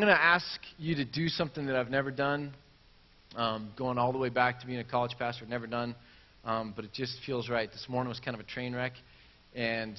I'm 0.00 0.06
going 0.06 0.16
to 0.16 0.24
ask 0.24 0.60
you 0.78 0.94
to 0.94 1.04
do 1.04 1.28
something 1.28 1.66
that 1.66 1.76
I've 1.76 1.90
never 1.90 2.10
done, 2.10 2.54
um, 3.36 3.68
going 3.76 3.98
all 3.98 4.12
the 4.12 4.18
way 4.18 4.30
back 4.30 4.58
to 4.60 4.66
being 4.66 4.78
a 4.78 4.84
college 4.84 5.14
pastor, 5.18 5.44
never 5.44 5.66
done, 5.66 5.94
um, 6.42 6.72
but 6.74 6.86
it 6.86 6.92
just 6.94 7.18
feels 7.26 7.50
right. 7.50 7.70
This 7.70 7.84
morning 7.86 8.08
was 8.08 8.18
kind 8.18 8.34
of 8.34 8.40
a 8.40 8.48
train 8.48 8.74
wreck, 8.74 8.92
and 9.54 9.98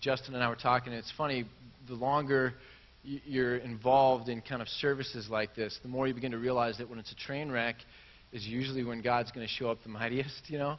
Justin 0.00 0.34
and 0.34 0.44
I 0.44 0.50
were 0.50 0.54
talking, 0.54 0.92
and 0.92 0.98
it's 0.98 1.10
funny, 1.16 1.46
the 1.86 1.94
longer 1.94 2.52
you're 3.02 3.56
involved 3.56 4.28
in 4.28 4.42
kind 4.42 4.60
of 4.60 4.68
services 4.68 5.28
like 5.30 5.54
this, 5.54 5.78
the 5.82 5.88
more 5.88 6.06
you 6.06 6.12
begin 6.12 6.32
to 6.32 6.38
realize 6.38 6.76
that 6.76 6.90
when 6.90 6.98
it's 6.98 7.12
a 7.12 7.16
train 7.16 7.50
wreck, 7.50 7.76
is 8.32 8.46
usually 8.46 8.84
when 8.84 9.00
God's 9.00 9.32
going 9.32 9.46
to 9.46 9.52
show 9.54 9.70
up 9.70 9.78
the 9.82 9.88
mightiest, 9.88 10.42
you 10.48 10.58
know. 10.58 10.78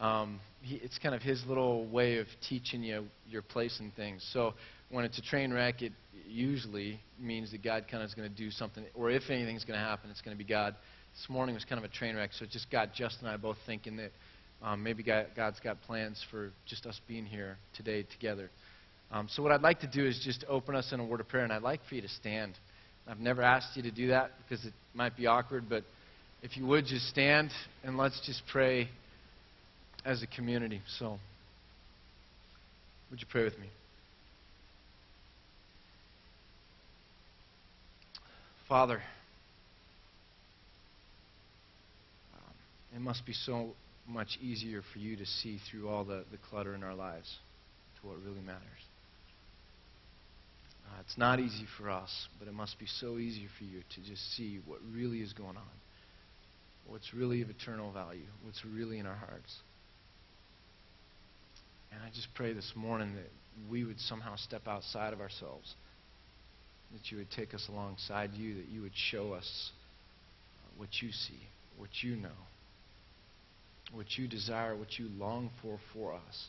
Um, 0.00 0.40
he, 0.60 0.74
it's 0.76 0.98
kind 0.98 1.14
of 1.14 1.22
his 1.22 1.44
little 1.46 1.86
way 1.86 2.18
of 2.18 2.26
teaching 2.48 2.82
you 2.82 3.04
your 3.28 3.42
place 3.42 3.78
in 3.78 3.92
things. 3.92 4.28
So 4.32 4.54
when 4.90 5.04
it's 5.04 5.18
a 5.18 5.22
train 5.22 5.52
wreck, 5.52 5.82
it 5.82 5.92
usually 6.26 7.00
means 7.20 7.50
that 7.52 7.62
God 7.62 7.84
kind 7.90 8.02
of 8.02 8.08
is 8.08 8.14
going 8.14 8.28
to 8.28 8.34
do 8.34 8.50
something, 8.50 8.84
or 8.94 9.10
if 9.10 9.24
anything's 9.30 9.64
going 9.64 9.78
to 9.78 9.84
happen, 9.84 10.10
it's 10.10 10.20
going 10.20 10.36
to 10.36 10.42
be 10.42 10.48
God. 10.48 10.74
This 11.14 11.28
morning 11.28 11.54
was 11.54 11.64
kind 11.64 11.78
of 11.78 11.84
a 11.84 11.92
train 11.92 12.16
wreck, 12.16 12.30
so 12.32 12.44
it 12.44 12.50
just 12.50 12.70
got 12.70 12.94
Justin 12.94 13.26
and 13.26 13.34
I 13.34 13.36
both 13.36 13.56
thinking 13.66 13.96
that 13.96 14.12
um, 14.62 14.82
maybe 14.82 15.02
God, 15.02 15.26
God's 15.36 15.60
got 15.60 15.80
plans 15.82 16.24
for 16.30 16.50
just 16.66 16.86
us 16.86 17.00
being 17.06 17.26
here 17.26 17.56
today 17.76 18.04
together. 18.12 18.50
Um, 19.10 19.28
so 19.30 19.42
what 19.42 19.52
I'd 19.52 19.62
like 19.62 19.80
to 19.80 19.86
do 19.86 20.04
is 20.06 20.20
just 20.24 20.44
open 20.48 20.74
us 20.74 20.92
in 20.92 21.00
a 21.00 21.04
word 21.04 21.20
of 21.20 21.28
prayer, 21.28 21.44
and 21.44 21.52
I'd 21.52 21.62
like 21.62 21.80
for 21.88 21.94
you 21.94 22.02
to 22.02 22.08
stand. 22.08 22.54
I've 23.06 23.20
never 23.20 23.42
asked 23.42 23.76
you 23.76 23.82
to 23.84 23.90
do 23.90 24.08
that 24.08 24.32
because 24.42 24.64
it 24.66 24.74
might 24.94 25.16
be 25.16 25.26
awkward, 25.26 25.68
but 25.68 25.84
if 26.42 26.56
you 26.56 26.66
would 26.66 26.84
just 26.84 27.08
stand 27.08 27.50
and 27.82 27.96
let's 27.96 28.20
just 28.26 28.42
pray 28.50 28.88
as 30.04 30.22
a 30.22 30.26
community. 30.26 30.82
So, 30.98 31.18
would 33.10 33.20
you 33.20 33.26
pray 33.30 33.44
with 33.44 33.58
me? 33.58 33.68
Father, 38.68 39.00
um, 42.34 42.54
it 42.94 43.00
must 43.00 43.24
be 43.24 43.32
so 43.32 43.70
much 44.06 44.38
easier 44.42 44.82
for 44.92 44.98
you 44.98 45.16
to 45.16 45.24
see 45.24 45.58
through 45.70 45.88
all 45.88 46.04
the, 46.04 46.24
the 46.30 46.36
clutter 46.50 46.74
in 46.74 46.82
our 46.82 46.94
lives 46.94 47.38
to 47.98 48.08
what 48.08 48.18
really 48.22 48.42
matters. 48.42 48.60
Uh, 50.86 51.00
it's 51.00 51.16
not 51.16 51.40
easy 51.40 51.64
for 51.78 51.88
us, 51.88 52.28
but 52.38 52.46
it 52.46 52.52
must 52.52 52.78
be 52.78 52.84
so 52.86 53.16
easy 53.16 53.46
for 53.56 53.64
you 53.64 53.80
to 53.94 54.02
just 54.02 54.36
see 54.36 54.60
what 54.66 54.80
really 54.94 55.20
is 55.20 55.32
going 55.32 55.56
on, 55.56 55.76
what's 56.86 57.14
really 57.14 57.40
of 57.40 57.48
eternal 57.48 57.90
value, 57.90 58.26
what's 58.44 58.62
really 58.66 58.98
in 58.98 59.06
our 59.06 59.16
hearts. 59.16 59.56
And 61.90 62.02
I 62.02 62.10
just 62.14 62.28
pray 62.34 62.52
this 62.52 62.72
morning 62.76 63.14
that 63.14 63.30
we 63.70 63.84
would 63.84 63.98
somehow 63.98 64.36
step 64.36 64.68
outside 64.68 65.14
of 65.14 65.22
ourselves 65.22 65.74
that 66.92 67.10
you 67.10 67.18
would 67.18 67.30
take 67.30 67.54
us 67.54 67.66
alongside 67.68 68.32
you, 68.34 68.54
that 68.54 68.68
you 68.68 68.82
would 68.82 68.96
show 69.10 69.32
us 69.32 69.70
uh, 70.64 70.70
what 70.78 70.88
you 71.00 71.10
see, 71.12 71.40
what 71.76 71.90
you 72.02 72.16
know, 72.16 72.28
what 73.92 74.06
you 74.16 74.26
desire, 74.26 74.76
what 74.76 74.98
you 74.98 75.08
long 75.18 75.50
for 75.62 75.78
for 75.92 76.14
us. 76.14 76.46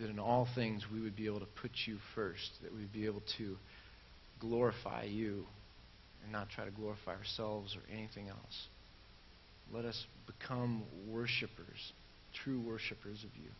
That 0.00 0.08
in 0.08 0.18
all 0.18 0.48
things 0.54 0.84
we 0.92 1.00
would 1.00 1.16
be 1.16 1.26
able 1.26 1.40
to 1.40 1.48
put 1.60 1.70
you 1.86 1.98
first, 2.14 2.50
that 2.62 2.72
we'd 2.74 2.92
be 2.92 3.06
able 3.06 3.22
to 3.38 3.56
glorify 4.40 5.04
you 5.04 5.44
and 6.22 6.32
not 6.32 6.48
try 6.50 6.64
to 6.64 6.70
glorify 6.70 7.14
ourselves 7.14 7.76
or 7.76 7.82
anything 7.94 8.28
else. 8.28 8.66
Let 9.72 9.84
us 9.84 10.06
become 10.26 10.82
worshipers, 11.10 11.92
true 12.42 12.60
worshipers 12.60 13.24
of 13.24 13.30
you. 13.36 13.50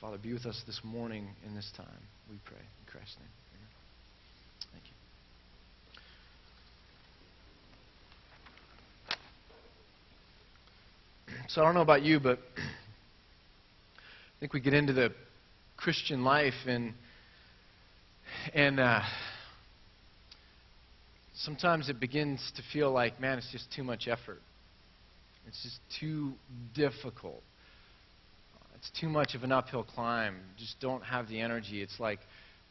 Father, 0.00 0.16
be 0.16 0.32
with 0.32 0.46
us 0.46 0.62
this 0.64 0.80
morning 0.84 1.26
in 1.44 1.56
this 1.56 1.72
time, 1.76 1.86
we 2.30 2.36
pray. 2.44 2.56
In 2.56 2.86
Christ's 2.86 3.16
name. 3.18 3.28
Amen. 3.56 3.68
Thank 4.72 4.84
you. 11.38 11.44
So 11.48 11.62
I 11.62 11.64
don't 11.64 11.74
know 11.74 11.80
about 11.82 12.02
you, 12.02 12.20
but 12.20 12.38
I 12.58 14.38
think 14.38 14.52
we 14.52 14.60
get 14.60 14.72
into 14.72 14.92
the 14.92 15.12
Christian 15.76 16.22
life 16.22 16.54
and 16.66 16.94
and 18.54 18.78
uh, 18.78 19.00
sometimes 21.34 21.88
it 21.88 21.98
begins 21.98 22.52
to 22.54 22.62
feel 22.72 22.92
like, 22.92 23.20
man, 23.20 23.38
it's 23.38 23.50
just 23.50 23.72
too 23.74 23.82
much 23.82 24.06
effort. 24.06 24.42
It's 25.48 25.60
just 25.64 25.80
too 25.98 26.34
difficult 26.72 27.42
it's 28.78 28.90
too 29.00 29.08
much 29.08 29.34
of 29.34 29.42
an 29.42 29.50
uphill 29.50 29.82
climb. 29.82 30.36
Just 30.56 30.78
don't 30.80 31.02
have 31.02 31.28
the 31.28 31.40
energy. 31.40 31.82
It's 31.82 31.98
like 31.98 32.20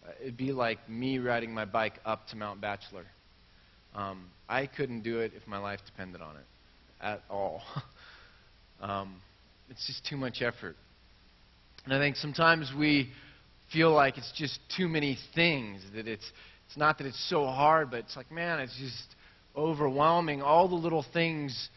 uh, 0.06 0.12
it'd 0.22 0.38
be 0.38 0.54
like 0.54 0.90
me 0.90 1.20
riding 1.20 1.54
my 1.54 1.66
bike 1.66 2.00
up 2.06 2.28
to 2.30 2.38
Mount 2.38 2.62
Bachelor. 2.62 3.06
Um, 3.94 4.28
I 4.48 4.68
couldn't 4.68 5.02
do 5.02 5.20
it 5.20 5.34
if 5.36 5.46
my 5.48 5.58
life 5.58 5.80
depended 5.86 6.22
on 6.22 6.38
it 6.38 6.46
at 7.02 7.22
all. 7.30 7.62
um, 8.82 9.16
it's 9.70 9.86
just 9.86 10.06
too 10.08 10.16
much 10.16 10.42
effort. 10.42 10.78
And 11.84 11.94
I 11.94 12.00
think 12.00 12.16
sometimes 12.16 12.72
we 12.78 13.10
feel 13.74 13.92
like 13.92 14.18
it's 14.18 14.32
just 14.36 14.60
too 14.78 14.88
many 14.88 15.18
things. 15.36 15.82
That 15.94 16.08
it's 16.08 16.32
it's 16.68 16.78
not 16.78 17.00
that 17.00 17.08
it's 17.08 17.30
so 17.30 17.46
hard, 17.48 17.92
but 17.92 18.00
it's 18.00 18.16
like 18.16 18.32
man, 18.32 18.62
it's 18.62 18.78
just 18.80 19.16
overwhelming. 19.58 20.42
All 20.42 20.70
the 20.70 20.76
little 20.76 21.06
things 21.12 21.68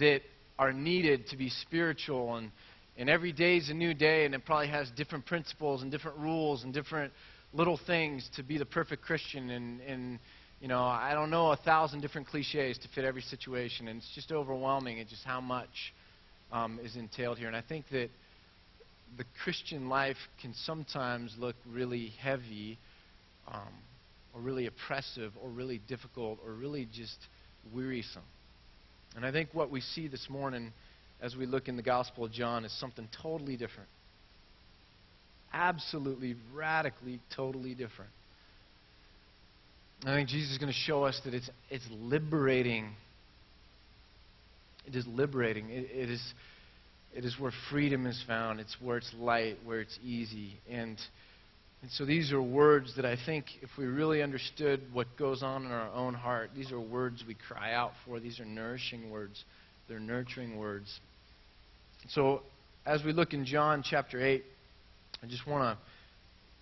that 0.00 0.22
are 0.58 0.72
needed 0.72 1.26
to 1.28 1.36
be 1.36 1.50
spiritual 1.50 2.36
and 2.36 2.50
and 2.98 3.10
every 3.10 3.32
day 3.32 3.56
is 3.58 3.68
a 3.68 3.74
new 3.74 3.94
day, 3.94 4.24
and 4.24 4.34
it 4.34 4.44
probably 4.44 4.68
has 4.68 4.90
different 4.96 5.26
principles 5.26 5.82
and 5.82 5.90
different 5.90 6.18
rules 6.18 6.64
and 6.64 6.72
different 6.72 7.12
little 7.52 7.78
things 7.86 8.28
to 8.36 8.42
be 8.42 8.58
the 8.58 8.64
perfect 8.64 9.02
Christian. 9.02 9.50
And, 9.50 9.80
and 9.82 10.18
you 10.60 10.68
know, 10.68 10.82
I 10.82 11.12
don't 11.12 11.30
know 11.30 11.52
a 11.52 11.56
thousand 11.56 12.00
different 12.00 12.26
cliches 12.26 12.78
to 12.78 12.88
fit 12.94 13.04
every 13.04 13.22
situation, 13.22 13.88
and 13.88 13.98
it's 13.98 14.10
just 14.14 14.32
overwhelming 14.32 15.00
at 15.00 15.08
just 15.08 15.24
how 15.24 15.40
much 15.40 15.92
um, 16.52 16.78
is 16.82 16.96
entailed 16.96 17.38
here. 17.38 17.48
And 17.48 17.56
I 17.56 17.62
think 17.62 17.84
that 17.90 18.08
the 19.18 19.24
Christian 19.44 19.88
life 19.88 20.16
can 20.40 20.54
sometimes 20.54 21.34
look 21.38 21.56
really 21.70 22.12
heavy, 22.20 22.78
um, 23.48 23.72
or 24.34 24.40
really 24.40 24.66
oppressive, 24.66 25.32
or 25.42 25.50
really 25.50 25.80
difficult, 25.86 26.38
or 26.44 26.52
really 26.52 26.88
just 26.92 27.18
wearisome. 27.74 28.22
And 29.14 29.24
I 29.24 29.32
think 29.32 29.50
what 29.52 29.70
we 29.70 29.80
see 29.80 30.08
this 30.08 30.26
morning 30.28 30.72
as 31.20 31.34
we 31.34 31.46
look 31.46 31.68
in 31.68 31.76
the 31.76 31.82
Gospel 31.82 32.24
of 32.24 32.32
John 32.32 32.64
is 32.64 32.78
something 32.78 33.08
totally 33.22 33.56
different. 33.56 33.88
Absolutely, 35.52 36.36
radically, 36.54 37.20
totally 37.34 37.74
different. 37.74 38.10
I 40.04 40.14
think 40.14 40.28
Jesus 40.28 40.52
is 40.52 40.58
going 40.58 40.72
to 40.72 40.78
show 40.78 41.04
us 41.04 41.20
that 41.24 41.32
it's, 41.32 41.48
it's 41.70 41.86
liberating. 41.90 42.90
It 44.84 44.94
is 44.94 45.06
liberating. 45.06 45.70
It, 45.70 45.88
it, 45.90 46.10
is, 46.10 46.22
it 47.14 47.24
is 47.24 47.36
where 47.40 47.52
freedom 47.70 48.06
is 48.06 48.22
found. 48.26 48.60
It's 48.60 48.76
where 48.80 48.98
it's 48.98 49.10
light, 49.18 49.56
where 49.64 49.80
it's 49.80 49.98
easy. 50.04 50.52
And, 50.70 50.98
and 51.80 51.90
so 51.90 52.04
these 52.04 52.30
are 52.32 52.42
words 52.42 52.94
that 52.96 53.06
I 53.06 53.16
think, 53.24 53.46
if 53.62 53.70
we 53.78 53.86
really 53.86 54.22
understood 54.22 54.82
what 54.92 55.06
goes 55.18 55.42
on 55.42 55.64
in 55.64 55.72
our 55.72 55.90
own 55.92 56.12
heart, 56.12 56.50
these 56.54 56.72
are 56.72 56.80
words 56.80 57.24
we 57.26 57.34
cry 57.48 57.72
out 57.72 57.92
for. 58.04 58.20
These 58.20 58.38
are 58.38 58.44
nourishing 58.44 59.10
words. 59.10 59.42
They're 59.88 60.00
nurturing 60.00 60.56
words. 60.56 60.98
So, 62.08 62.42
as 62.84 63.04
we 63.04 63.12
look 63.12 63.34
in 63.34 63.44
John 63.44 63.84
chapter 63.84 64.24
8, 64.24 64.42
I 65.22 65.26
just 65.26 65.46
want 65.46 65.62
to 65.62 65.84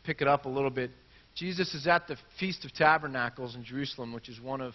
pick 0.06 0.20
it 0.20 0.28
up 0.28 0.44
a 0.44 0.48
little 0.48 0.70
bit. 0.70 0.90
Jesus 1.34 1.74
is 1.74 1.86
at 1.86 2.06
the 2.06 2.16
Feast 2.38 2.66
of 2.66 2.72
Tabernacles 2.74 3.54
in 3.54 3.64
Jerusalem, 3.64 4.12
which 4.12 4.28
is 4.28 4.40
one 4.40 4.60
of 4.60 4.74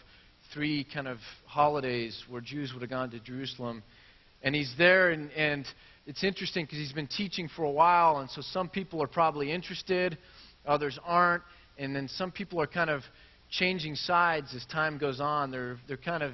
three 0.52 0.84
kind 0.84 1.08
of 1.08 1.20
holidays 1.46 2.24
where 2.28 2.42
Jews 2.42 2.74
would 2.74 2.82
have 2.82 2.90
gone 2.90 3.12
to 3.12 3.20
Jerusalem. 3.20 3.84
And 4.42 4.56
he's 4.56 4.74
there, 4.80 5.12
and, 5.12 5.32
and 5.34 5.66
it's 6.08 6.24
interesting 6.24 6.66
because 6.66 6.80
he's 6.80 6.94
been 6.94 7.08
teaching 7.08 7.50
for 7.56 7.64
a 7.64 7.72
while, 7.72 8.18
and 8.18 8.30
so 8.32 8.42
some 8.42 8.68
people 8.68 9.04
are 9.04 9.08
probably 9.08 9.52
interested, 9.52 10.18
others 10.66 10.98
aren't, 11.06 11.44
and 11.78 11.96
then 11.96 12.08
some 12.08 12.32
people 12.32 12.60
are 12.60 12.68
kind 12.68 12.90
of 12.90 13.04
changing 13.52 13.94
sides 13.94 14.56
as 14.56 14.66
time 14.66 14.98
goes 14.98 15.20
on. 15.20 15.52
They're, 15.52 15.78
they're 15.88 15.98
kind 15.98 16.24
of 16.24 16.34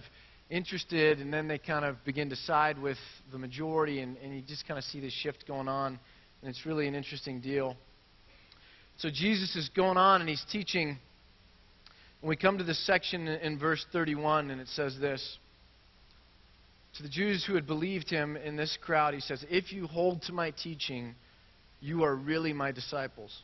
interested, 0.49 1.19
and 1.19 1.33
then 1.33 1.47
they 1.47 1.57
kind 1.57 1.85
of 1.85 2.03
begin 2.05 2.29
to 2.29 2.35
side 2.35 2.79
with 2.79 2.97
the 3.31 3.37
majority, 3.37 4.01
and, 4.01 4.17
and 4.17 4.35
you 4.35 4.41
just 4.41 4.67
kind 4.67 4.77
of 4.77 4.83
see 4.83 4.99
this 4.99 5.13
shift 5.13 5.47
going 5.47 5.67
on, 5.67 5.99
and 6.41 6.49
it's 6.49 6.65
really 6.65 6.87
an 6.87 6.95
interesting 6.95 7.41
deal. 7.41 7.75
So 8.97 9.09
Jesus 9.09 9.55
is 9.55 9.69
going 9.69 9.97
on, 9.97 10.21
and 10.21 10.29
he's 10.29 10.45
teaching. 10.51 10.97
And 12.21 12.29
we 12.29 12.35
come 12.35 12.57
to 12.57 12.63
this 12.63 12.83
section 12.85 13.27
in, 13.27 13.39
in 13.41 13.59
verse 13.59 13.85
31, 13.91 14.51
and 14.51 14.61
it 14.61 14.67
says 14.69 14.97
this. 14.99 15.37
To 16.97 17.03
the 17.03 17.09
Jews 17.09 17.43
who 17.45 17.55
had 17.55 17.67
believed 17.67 18.09
him 18.09 18.37
in 18.37 18.55
this 18.55 18.77
crowd, 18.81 19.13
he 19.13 19.19
says, 19.19 19.43
If 19.49 19.73
you 19.73 19.85
hold 19.87 20.21
to 20.23 20.33
my 20.33 20.51
teaching, 20.51 21.15
you 21.81 22.03
are 22.03 22.15
really 22.15 22.53
my 22.53 22.71
disciples. 22.71 23.37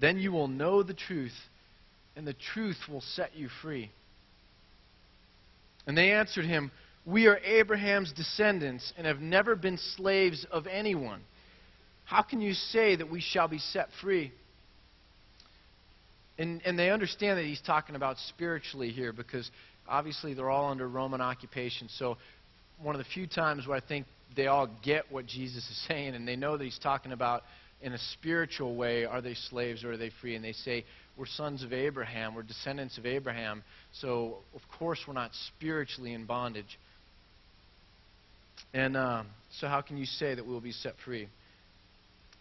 Then 0.00 0.18
you 0.18 0.32
will 0.32 0.48
know 0.48 0.82
the 0.82 0.94
truth, 0.94 1.34
and 2.16 2.26
the 2.26 2.34
truth 2.54 2.78
will 2.88 3.02
set 3.02 3.36
you 3.36 3.48
free. 3.60 3.90
And 5.86 5.96
they 5.96 6.12
answered 6.12 6.44
him, 6.44 6.70
We 7.04 7.26
are 7.26 7.38
Abraham's 7.38 8.12
descendants 8.12 8.92
and 8.96 9.06
have 9.06 9.20
never 9.20 9.54
been 9.56 9.78
slaves 9.96 10.46
of 10.50 10.66
anyone. 10.66 11.22
How 12.04 12.22
can 12.22 12.40
you 12.40 12.54
say 12.54 12.96
that 12.96 13.10
we 13.10 13.20
shall 13.20 13.48
be 13.48 13.58
set 13.58 13.88
free? 14.00 14.32
And, 16.38 16.60
and 16.64 16.78
they 16.78 16.90
understand 16.90 17.38
that 17.38 17.44
he's 17.44 17.62
talking 17.62 17.96
about 17.96 18.16
spiritually 18.28 18.90
here 18.90 19.12
because 19.12 19.50
obviously 19.88 20.34
they're 20.34 20.50
all 20.50 20.70
under 20.70 20.88
Roman 20.88 21.20
occupation. 21.20 21.88
So, 21.88 22.18
one 22.80 22.94
of 22.94 22.98
the 22.98 23.06
few 23.14 23.26
times 23.26 23.66
where 23.66 23.76
I 23.76 23.80
think 23.80 24.06
they 24.36 24.48
all 24.48 24.68
get 24.82 25.10
what 25.10 25.26
Jesus 25.26 25.64
is 25.64 25.84
saying 25.88 26.14
and 26.14 26.28
they 26.28 26.36
know 26.36 26.56
that 26.56 26.64
he's 26.64 26.78
talking 26.78 27.12
about 27.12 27.42
in 27.80 27.92
a 27.92 27.98
spiritual 27.98 28.74
way 28.76 29.04
are 29.04 29.20
they 29.20 29.34
slaves 29.34 29.84
or 29.84 29.92
are 29.92 29.96
they 29.96 30.10
free? 30.20 30.34
And 30.34 30.44
they 30.44 30.52
say, 30.52 30.84
We're 31.16 31.26
sons 31.26 31.62
of 31.62 31.72
Abraham, 31.72 32.34
we're 32.34 32.42
descendants 32.42 32.98
of 32.98 33.06
Abraham, 33.06 33.62
so 34.00 34.38
of 34.54 34.60
course 34.78 34.98
we're 35.08 35.14
not 35.14 35.30
spiritually 35.56 36.12
in 36.12 36.26
bondage. 36.26 36.78
And 38.74 38.96
um, 38.96 39.26
so, 39.58 39.68
how 39.68 39.80
can 39.80 39.96
you 39.96 40.04
say 40.04 40.34
that 40.34 40.44
we 40.44 40.52
will 40.52 40.60
be 40.60 40.72
set 40.72 40.94
free? 41.04 41.28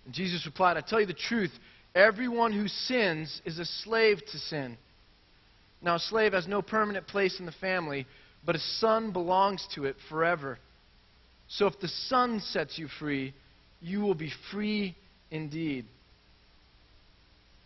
And 0.06 0.14
Jesus 0.14 0.46
replied, 0.46 0.78
I 0.78 0.82
tell 0.82 1.00
you 1.00 1.06
the 1.06 1.14
truth. 1.14 1.52
Everyone 1.94 2.52
who 2.52 2.68
sins 2.68 3.42
is 3.46 3.58
a 3.58 3.66
slave 3.66 4.20
to 4.32 4.38
sin. 4.38 4.78
Now, 5.82 5.96
a 5.96 6.00
slave 6.00 6.34
has 6.34 6.48
no 6.48 6.62
permanent 6.62 7.08
place 7.08 7.40
in 7.40 7.46
the 7.46 7.54
family, 7.54 8.06
but 8.46 8.56
a 8.56 8.60
son 8.60 9.14
belongs 9.14 9.66
to 9.76 9.86
it 9.86 9.96
forever. 10.10 10.60
So, 11.48 11.68
if 11.68 11.80
the 11.80 11.88
son 11.88 12.42
sets 12.42 12.78
you 12.78 12.90
free, 13.00 13.34
you 13.82 14.02
will 14.02 14.16
be 14.16 14.32
free 14.52 14.96
indeed. 15.32 15.86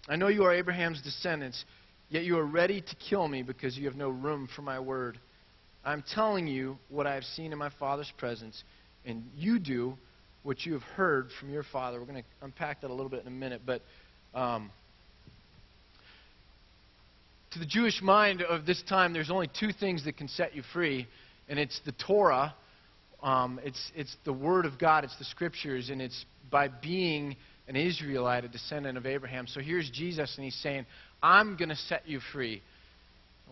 I 0.07 0.15
know 0.15 0.27
you 0.27 0.43
are 0.43 0.53
Abraham's 0.53 1.01
descendants, 1.01 1.65
yet 2.09 2.23
you 2.23 2.37
are 2.37 2.45
ready 2.45 2.81
to 2.81 2.95
kill 3.09 3.27
me 3.27 3.43
because 3.43 3.77
you 3.77 3.85
have 3.85 3.95
no 3.95 4.09
room 4.09 4.47
for 4.55 4.61
my 4.61 4.79
word. 4.79 5.19
I'm 5.83 6.03
telling 6.13 6.47
you 6.47 6.77
what 6.89 7.07
I 7.07 7.15
have 7.15 7.23
seen 7.23 7.51
in 7.51 7.57
my 7.57 7.69
Father's 7.79 8.11
presence, 8.17 8.63
and 9.05 9.23
you 9.35 9.59
do 9.59 9.95
what 10.43 10.65
you 10.65 10.73
have 10.73 10.83
heard 10.83 11.29
from 11.39 11.49
your 11.49 11.63
Father. 11.63 11.99
We're 11.99 12.05
going 12.05 12.23
to 12.23 12.45
unpack 12.45 12.81
that 12.81 12.89
a 12.89 12.93
little 12.93 13.09
bit 13.09 13.21
in 13.21 13.27
a 13.27 13.31
minute, 13.31 13.61
but 13.65 13.81
um, 14.33 14.71
to 17.51 17.59
the 17.59 17.65
Jewish 17.65 18.01
mind 18.01 18.41
of 18.41 18.65
this 18.65 18.81
time, 18.87 19.13
there's 19.13 19.31
only 19.31 19.49
two 19.59 19.71
things 19.71 20.05
that 20.05 20.17
can 20.17 20.27
set 20.27 20.55
you 20.55 20.63
free, 20.73 21.07
and 21.47 21.59
it's 21.59 21.79
the 21.85 21.91
Torah, 21.91 22.53
um, 23.21 23.59
it's, 23.63 23.91
it's 23.95 24.15
the 24.23 24.33
Word 24.33 24.65
of 24.65 24.79
God, 24.79 25.03
it's 25.03 25.17
the 25.17 25.25
Scriptures, 25.25 25.89
and 25.89 26.01
it's 26.01 26.25
by 26.51 26.67
being 26.67 27.35
an 27.69 27.75
Israelite, 27.75 28.43
a 28.43 28.47
descendant 28.47 28.97
of 28.97 29.05
Abraham. 29.05 29.45
So 29.47 29.61
here's 29.61 29.89
Jesus, 29.91 30.33
and 30.35 30.43
he's 30.43 30.59
saying, 30.61 30.87
I'm 31.21 31.55
going 31.55 31.69
to 31.69 31.75
set 31.75 32.09
you 32.09 32.19
free. 32.33 32.63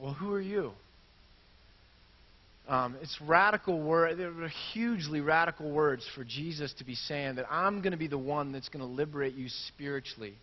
Well, 0.02 0.14
who 0.14 0.34
are 0.34 0.42
you? 0.42 0.72
Um, 2.68 2.98
it's 3.02 3.16
radical 3.22 3.80
words. 3.80 4.18
They're 4.18 4.52
hugely 4.74 5.22
radical 5.22 5.72
words 5.72 6.04
for 6.16 6.24
Jesus 6.24 6.74
to 6.80 6.84
be 6.84 6.96
saying 6.96 7.36
that 7.36 7.46
I'm 7.50 7.82
going 7.82 7.92
to 7.92 7.98
be 7.98 8.08
the 8.08 8.18
one 8.18 8.52
that's 8.52 8.70
going 8.70 8.86
to 8.86 8.92
liberate 8.92 9.36
you 9.36 9.48
spiritually. 9.68 10.34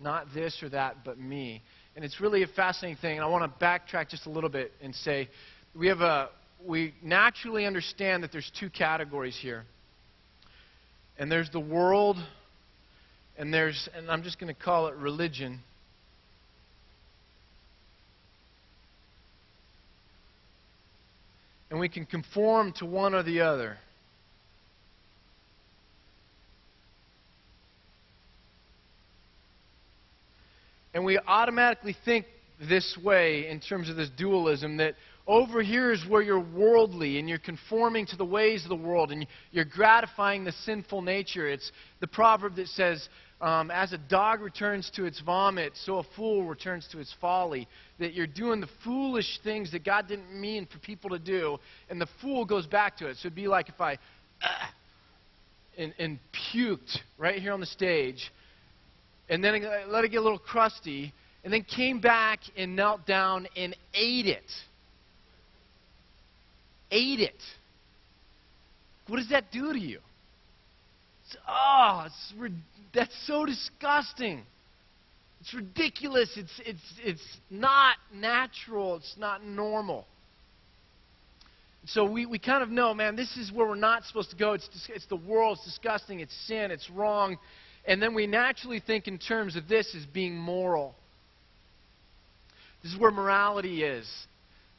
Not 0.00 0.26
this 0.34 0.60
or 0.62 0.68
that, 0.70 0.96
but 1.04 1.18
me. 1.18 1.62
And 1.94 2.04
it's 2.04 2.20
really 2.20 2.42
a 2.42 2.48
fascinating 2.48 3.00
thing. 3.00 3.16
And 3.18 3.24
I 3.24 3.28
want 3.28 3.50
to 3.50 3.64
backtrack 3.64 4.10
just 4.10 4.26
a 4.26 4.30
little 4.30 4.50
bit 4.50 4.72
and 4.82 4.94
say 4.94 5.28
we 5.74 5.86
have 5.86 6.00
a 6.00 6.30
we 6.66 6.92
naturally 7.02 7.64
understand 7.64 8.24
that 8.24 8.32
there's 8.32 8.50
two 8.58 8.68
categories 8.68 9.38
here. 9.40 9.64
And 11.16 11.30
there's 11.30 11.50
the 11.50 11.60
world 11.60 12.16
and 13.38 13.54
there's 13.54 13.88
and 13.94 14.10
I'm 14.10 14.22
just 14.22 14.38
going 14.38 14.54
to 14.54 14.60
call 14.60 14.88
it 14.88 14.94
religion. 14.96 15.60
and 21.70 21.78
we 21.78 21.88
can 21.88 22.06
conform 22.06 22.72
to 22.72 22.86
one 22.86 23.14
or 23.14 23.22
the 23.22 23.40
other. 23.40 23.76
And 30.94 31.04
we 31.04 31.18
automatically 31.18 31.94
think 32.04 32.26
this 32.68 32.98
way 33.02 33.48
in 33.48 33.60
terms 33.60 33.88
of 33.88 33.96
this 33.96 34.10
dualism 34.16 34.78
that 34.78 34.94
over 35.26 35.62
here 35.62 35.92
is 35.92 36.04
where 36.08 36.22
you're 36.22 36.40
worldly 36.40 37.18
and 37.18 37.28
you're 37.28 37.38
conforming 37.38 38.06
to 38.06 38.16
the 38.16 38.24
ways 38.24 38.64
of 38.64 38.70
the 38.70 38.76
world 38.76 39.12
and 39.12 39.26
you're 39.52 39.66
gratifying 39.66 40.44
the 40.44 40.52
sinful 40.52 41.02
nature. 41.02 41.46
It's 41.46 41.70
the 42.00 42.06
proverb 42.06 42.56
that 42.56 42.68
says, 42.68 43.06
um, 43.40 43.70
as 43.70 43.92
a 43.92 43.98
dog 43.98 44.40
returns 44.40 44.90
to 44.96 45.04
its 45.04 45.20
vomit, 45.20 45.72
so 45.84 45.98
a 45.98 46.04
fool 46.16 46.44
returns 46.44 46.88
to 46.90 46.98
his 46.98 47.12
folly. 47.20 47.68
That 48.00 48.14
you're 48.14 48.26
doing 48.26 48.60
the 48.60 48.68
foolish 48.84 49.38
things 49.44 49.70
that 49.72 49.84
God 49.84 50.08
didn't 50.08 50.32
mean 50.32 50.66
for 50.66 50.78
people 50.78 51.10
to 51.10 51.18
do, 51.18 51.58
and 51.88 52.00
the 52.00 52.08
fool 52.20 52.44
goes 52.44 52.66
back 52.66 52.96
to 52.98 53.06
it. 53.06 53.16
So 53.16 53.26
it'd 53.26 53.36
be 53.36 53.46
like 53.46 53.68
if 53.68 53.80
I 53.80 53.94
uh, 53.94 54.48
and, 55.78 55.94
and 55.98 56.18
puked 56.52 56.98
right 57.16 57.40
here 57.40 57.52
on 57.52 57.60
the 57.60 57.66
stage, 57.66 58.32
and 59.28 59.42
then 59.42 59.64
I 59.64 59.84
let 59.84 60.04
it 60.04 60.08
get 60.08 60.18
a 60.18 60.22
little 60.22 60.38
crusty, 60.38 61.12
and 61.44 61.52
then 61.52 61.62
came 61.62 62.00
back 62.00 62.40
and 62.56 62.74
knelt 62.74 63.06
down 63.06 63.46
and 63.56 63.76
ate 63.94 64.26
it. 64.26 64.50
Ate 66.90 67.20
it. 67.20 67.40
What 69.06 69.18
does 69.18 69.28
that 69.30 69.52
do 69.52 69.72
to 69.72 69.78
you? 69.78 70.00
Oh, 71.48 72.06
that's 72.94 73.26
so 73.26 73.44
disgusting. 73.44 74.42
It's 75.40 75.54
ridiculous. 75.54 76.30
It's, 76.36 76.60
it's, 76.64 76.80
it's 76.98 77.38
not 77.50 77.96
natural. 78.12 78.96
It's 78.96 79.14
not 79.18 79.44
normal. 79.44 80.06
So 81.86 82.10
we, 82.10 82.26
we 82.26 82.38
kind 82.38 82.62
of 82.62 82.68
know, 82.68 82.92
man, 82.92 83.16
this 83.16 83.36
is 83.36 83.52
where 83.52 83.66
we're 83.66 83.74
not 83.76 84.04
supposed 84.04 84.30
to 84.30 84.36
go. 84.36 84.52
It's, 84.52 84.68
it's 84.88 85.06
the 85.06 85.16
world. 85.16 85.58
It's 85.58 85.66
disgusting. 85.66 86.20
It's 86.20 86.34
sin. 86.46 86.70
It's 86.70 86.90
wrong. 86.90 87.38
And 87.86 88.02
then 88.02 88.14
we 88.14 88.26
naturally 88.26 88.80
think 88.80 89.08
in 89.08 89.18
terms 89.18 89.56
of 89.56 89.68
this 89.68 89.94
as 89.96 90.04
being 90.06 90.36
moral. 90.36 90.94
This 92.82 92.92
is 92.92 92.98
where 92.98 93.10
morality 93.10 93.84
is. 93.84 94.08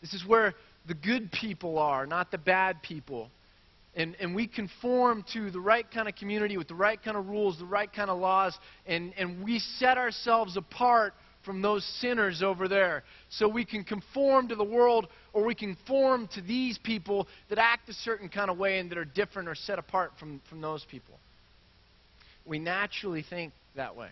This 0.02 0.14
is 0.14 0.26
where 0.26 0.54
the 0.88 0.94
good 0.94 1.32
people 1.32 1.78
are, 1.78 2.06
not 2.06 2.32
the 2.32 2.38
bad 2.38 2.82
people 2.82 3.30
and, 3.96 4.16
and 4.20 4.36
we 4.36 4.48
conform 4.48 5.26
to 5.34 5.50
the 5.52 5.60
right 5.60 5.90
kind 5.92 6.08
of 6.08 6.16
community 6.16 6.58
with 6.58 6.68
the 6.68 6.76
right 6.76 7.02
kind 7.02 7.18
of 7.18 7.28
rules, 7.28 7.58
the 7.58 7.66
right 7.66 7.92
kind 7.92 8.10
of 8.10 8.20
laws, 8.20 8.58
and, 8.86 9.14
and 9.18 9.44
we 9.44 9.60
set 9.60 9.98
ourselves 9.98 10.58
apart 10.58 11.14
from 11.46 11.62
those 11.62 11.84
sinners 12.00 12.44
over 12.44 12.68
there. 12.68 13.04
So 13.30 13.48
we 13.48 13.66
can 13.66 13.84
conform 13.84 14.50
to 14.50 14.56
the 14.56 14.64
world 14.64 15.08
or 15.34 15.46
we 15.46 15.56
can 15.56 15.76
conform 15.76 16.28
to 16.36 16.42
these 16.42 16.78
people 16.78 17.28
that 17.50 17.58
act 17.58 17.90
a 17.90 17.94
certain 17.94 18.30
kind 18.30 18.50
of 18.50 18.58
way 18.58 18.80
and 18.80 18.92
that 18.92 18.98
are 18.98 19.06
different 19.06 19.48
or 19.48 19.56
set 19.56 19.80
apart 19.80 20.12
from, 20.20 20.42
from 20.50 20.62
those 20.62 20.86
people. 20.90 21.16
We 22.46 22.60
naturally 22.60 23.24
think 23.28 23.54
that 23.76 23.96
way. 23.96 24.10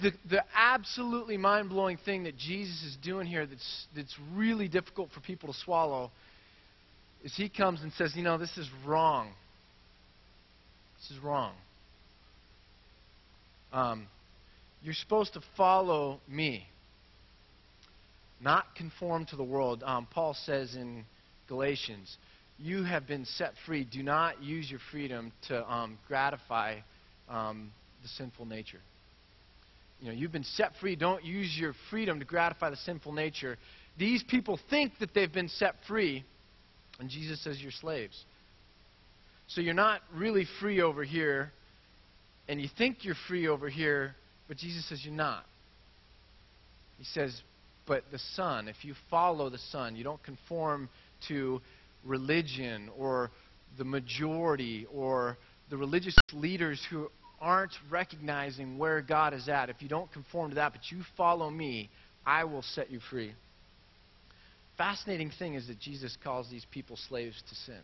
The, 0.00 0.12
the 0.30 0.44
absolutely 0.54 1.36
mind 1.36 1.68
blowing 1.68 1.98
thing 1.98 2.24
that 2.24 2.38
Jesus 2.38 2.82
is 2.82 2.96
doing 3.02 3.26
here 3.26 3.44
that's, 3.46 3.86
that's 3.94 4.14
really 4.34 4.68
difficult 4.68 5.10
for 5.12 5.20
people 5.20 5.52
to 5.52 5.58
swallow 5.58 6.10
is 7.24 7.34
he 7.34 7.48
comes 7.48 7.82
and 7.82 7.92
says, 7.94 8.14
you 8.14 8.22
know, 8.22 8.38
this 8.38 8.56
is 8.56 8.68
wrong. 8.84 9.32
This 11.00 11.16
is 11.16 11.22
wrong. 11.22 11.54
Um, 13.72 14.06
you're 14.82 14.94
supposed 14.94 15.34
to 15.34 15.40
follow 15.56 16.20
me, 16.28 16.66
not 18.40 18.74
conform 18.76 19.26
to 19.26 19.36
the 19.36 19.44
world. 19.44 19.82
Um, 19.84 20.06
Paul 20.10 20.34
says 20.44 20.76
in 20.76 21.04
Galatians, 21.48 22.16
you 22.58 22.84
have 22.84 23.06
been 23.06 23.24
set 23.24 23.52
free. 23.66 23.84
Do 23.84 24.02
not 24.02 24.42
use 24.42 24.70
your 24.70 24.80
freedom 24.90 25.32
to 25.48 25.70
um, 25.70 25.98
gratify 26.08 26.78
um, 27.28 27.72
the 28.02 28.08
sinful 28.08 28.46
nature. 28.46 28.80
You 30.00 30.08
know, 30.08 30.14
you've 30.14 30.32
been 30.32 30.44
set 30.44 30.72
free. 30.80 30.96
Don't 30.96 31.24
use 31.24 31.56
your 31.58 31.74
freedom 31.90 32.18
to 32.18 32.24
gratify 32.24 32.70
the 32.70 32.76
sinful 32.76 33.12
nature. 33.12 33.56
These 33.98 34.22
people 34.22 34.58
think 34.70 34.92
that 35.00 35.14
they've 35.14 35.32
been 35.32 35.48
set 35.48 35.74
free 35.88 36.24
and 36.98 37.08
Jesus 37.08 37.42
says, 37.42 37.58
You're 37.60 37.72
slaves. 37.72 38.24
So 39.48 39.60
you're 39.60 39.74
not 39.74 40.00
really 40.14 40.46
free 40.60 40.80
over 40.80 41.04
here, 41.04 41.52
and 42.48 42.60
you 42.60 42.68
think 42.76 43.04
you're 43.04 43.14
free 43.28 43.46
over 43.46 43.68
here, 43.68 44.14
but 44.48 44.56
Jesus 44.56 44.88
says 44.88 45.00
you're 45.04 45.14
not. 45.14 45.44
He 46.98 47.04
says, 47.04 47.40
But 47.86 48.04
the 48.10 48.18
Son, 48.34 48.68
if 48.68 48.84
you 48.84 48.94
follow 49.10 49.50
the 49.50 49.58
Son, 49.70 49.94
you 49.96 50.04
don't 50.04 50.22
conform 50.22 50.88
to 51.28 51.60
religion 52.04 52.90
or 52.96 53.30
the 53.78 53.84
majority 53.84 54.86
or 54.92 55.36
the 55.70 55.76
religious 55.76 56.18
leaders 56.32 56.80
who 56.90 57.08
aren't 57.40 57.72
recognizing 57.90 58.78
where 58.78 59.02
God 59.02 59.34
is 59.34 59.48
at. 59.48 59.68
If 59.68 59.82
you 59.82 59.88
don't 59.88 60.10
conform 60.12 60.50
to 60.50 60.54
that, 60.56 60.72
but 60.72 60.90
you 60.90 61.02
follow 61.16 61.50
me, 61.50 61.90
I 62.24 62.44
will 62.44 62.62
set 62.62 62.90
you 62.90 63.00
free 63.10 63.34
fascinating 64.76 65.30
thing 65.38 65.54
is 65.54 65.66
that 65.68 65.78
Jesus 65.78 66.16
calls 66.22 66.48
these 66.50 66.66
people 66.70 66.96
slaves 67.08 67.42
to 67.48 67.54
sin. 67.54 67.80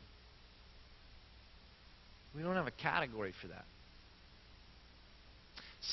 We 2.35 2.43
don't 2.43 2.57
have 2.57 2.67
a 2.67 2.73
category 2.73 3.33
for 3.41 3.49
that. 3.49 3.65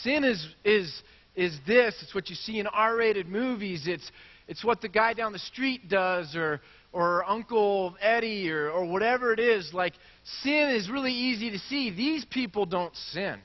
Sin 0.03 0.24
is, 0.24 0.48
is, 0.63 1.01
is 1.36 1.58
this. 1.68 1.96
It's 2.01 2.13
what 2.13 2.29
you 2.29 2.36
see 2.36 2.60
in 2.60 2.68
R 2.68 2.96
rated 2.96 3.27
movies. 3.27 3.84
It's, 3.88 4.10
it's 4.48 4.63
what 4.63 4.82
the 4.82 4.88
guy 4.88 5.13
down 5.13 5.34
the 5.34 5.39
street 5.39 5.89
does 5.89 6.36
or, 6.36 6.62
or 6.94 7.27
Uncle 7.29 7.96
Eddie 8.01 8.50
or, 8.51 8.70
or 8.70 8.86
whatever 8.86 9.34
it 9.34 9.39
is. 9.39 9.74
Like, 9.74 9.94
sin 10.41 10.70
is 10.70 10.89
really 10.89 11.12
easy 11.12 11.51
to 11.51 11.60
see. 11.60 11.89
These 11.89 12.25
people 12.25 12.65
don't 12.65 12.96
sin. 13.12 13.39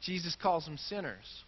Jesus 0.00 0.36
calls 0.40 0.64
them 0.64 0.76
sinners. 0.76 1.44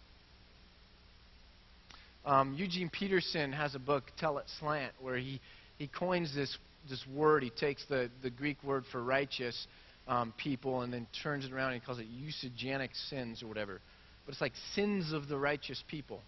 Um, 2.27 2.55
Eugene 2.55 2.89
Peterson 2.89 3.53
has 3.53 3.73
a 3.73 3.79
book, 3.79 4.03
Tell 4.19 4.37
It 4.37 4.43
Slant, 4.59 4.91
where 4.99 5.15
he, 5.15 5.39
he 5.77 5.87
coins 5.87 6.35
this, 6.35 6.57
this 6.89 7.01
word. 7.15 7.41
He 7.41 7.49
takes 7.49 7.85
the, 7.87 8.09
the 8.21 8.29
Greek 8.29 8.61
word 8.65 8.83
for 8.91 9.01
righteous 9.01 9.65
um, 10.09 10.33
people 10.35 10.81
and 10.81 10.91
then 10.91 11.07
turns 11.23 11.45
it 11.45 11.53
around 11.53 11.71
and 11.71 11.81
he 11.81 11.85
calls 11.85 11.99
it 11.99 12.07
eusogenic 12.11 12.89
sins 13.09 13.41
or 13.41 13.47
whatever. 13.47 13.79
But 14.25 14.33
it's 14.33 14.41
like 14.41 14.51
sins 14.75 15.13
of 15.13 15.29
the 15.29 15.37
righteous 15.37 15.81
people. 15.87 16.19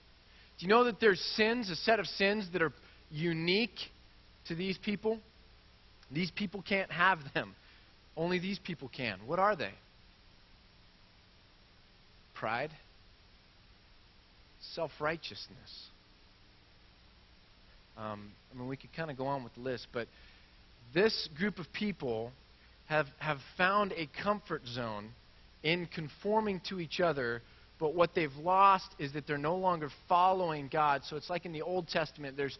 Do 0.57 0.65
you 0.65 0.69
know 0.69 0.85
that 0.85 1.01
there's 1.01 1.19
sins, 1.35 1.69
a 1.69 1.75
set 1.75 1.99
of 1.99 2.05
sins 2.07 2.47
that 2.53 2.61
are 2.61 2.71
unique 3.11 3.77
to 4.47 4.55
these 4.55 4.77
people? 4.77 5.19
These 6.09 6.31
people 6.31 6.61
can't 6.61 6.91
have 6.91 7.19
them. 7.33 7.55
Only 8.15 8.39
these 8.39 8.59
people 8.59 8.89
can. 8.95 9.19
What 9.25 9.39
are 9.39 9.57
they? 9.57 9.73
Pride, 12.35 12.71
self 14.75 14.91
righteousness. 14.99 15.89
Um, 17.97 18.31
I 18.53 18.57
mean, 18.57 18.67
we 18.67 18.77
could 18.77 18.93
kind 18.93 19.11
of 19.11 19.17
go 19.17 19.27
on 19.27 19.43
with 19.43 19.53
the 19.55 19.61
list, 19.61 19.87
but 19.91 20.07
this 20.93 21.29
group 21.37 21.59
of 21.59 21.65
people 21.73 22.31
have, 22.87 23.07
have 23.19 23.39
found 23.57 23.93
a 23.93 24.09
comfort 24.23 24.61
zone 24.65 25.09
in 25.63 25.87
conforming 25.93 26.61
to 26.69 26.79
each 26.79 26.99
other, 27.01 27.41
but 27.79 27.93
what 27.93 28.15
they've 28.15 28.35
lost 28.37 28.95
is 28.99 29.13
that 29.13 29.27
they're 29.27 29.37
no 29.37 29.57
longer 29.57 29.89
following 30.07 30.69
God. 30.71 31.01
So 31.05 31.17
it's 31.17 31.29
like 31.29 31.45
in 31.45 31.51
the 31.51 31.61
Old 31.61 31.87
Testament, 31.89 32.37
there's 32.37 32.57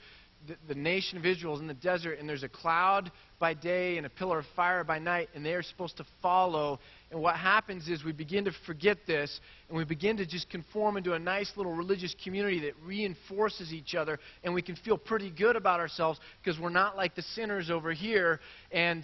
the, 0.48 0.56
the, 0.70 0.76
nation 0.76 1.18
of 1.18 1.26
Israel 1.26 1.56
is 1.56 1.62
in 1.62 1.68
the 1.68 1.74
desert, 1.74 2.20
and 2.20 2.28
there's 2.28 2.44
a 2.44 2.50
cloud 2.50 3.12
by 3.40 3.54
day 3.54 3.98
and 3.98 4.06
a 4.06 4.10
pillar 4.10 4.40
of 4.40 4.46
fire 4.56 4.84
by 4.84 5.00
night, 5.00 5.30
and 5.36 5.46
they 5.46 5.54
are 5.54 5.64
supposed 5.64 5.98
to 5.98 6.06
follow. 6.22 6.80
And 7.12 7.22
what 7.22 7.36
happens 7.36 7.88
is 7.90 8.04
we 8.04 8.12
begin 8.12 8.46
to 8.46 8.52
forget 8.66 8.98
this, 9.06 9.40
and 9.68 9.78
we 9.78 9.84
begin 9.84 10.18
to 10.18 10.26
just 10.26 10.50
conform 10.50 10.98
into 10.98 11.14
a 11.14 11.20
nice 11.20 11.52
little 11.56 11.74
religious 11.74 12.16
community 12.24 12.62
that 12.62 12.74
reinforces 12.86 13.74
each 13.74 13.96
other, 13.96 14.20
and 14.44 14.54
we 14.54 14.62
can 14.62 14.76
feel 14.78 14.98
pretty 14.98 15.30
good 15.30 15.56
about 15.56 15.80
ourselves 15.80 16.20
because 16.44 16.60
we're 16.60 16.70
not 16.70 16.96
like 16.96 17.16
the 17.16 17.22
sinners 17.22 17.70
over 17.70 17.92
here, 17.92 18.40
and 18.72 19.04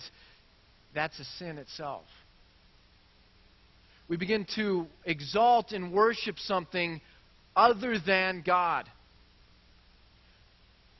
that's 0.93 1.19
a 1.19 1.25
sin 1.37 1.57
itself. 1.57 2.05
We 4.07 4.17
begin 4.17 4.45
to 4.55 4.85
exalt 5.03 5.71
and 5.71 5.91
worship 5.91 6.37
something 6.37 7.01
other 7.55 7.97
than 7.99 8.43
God. 8.45 8.85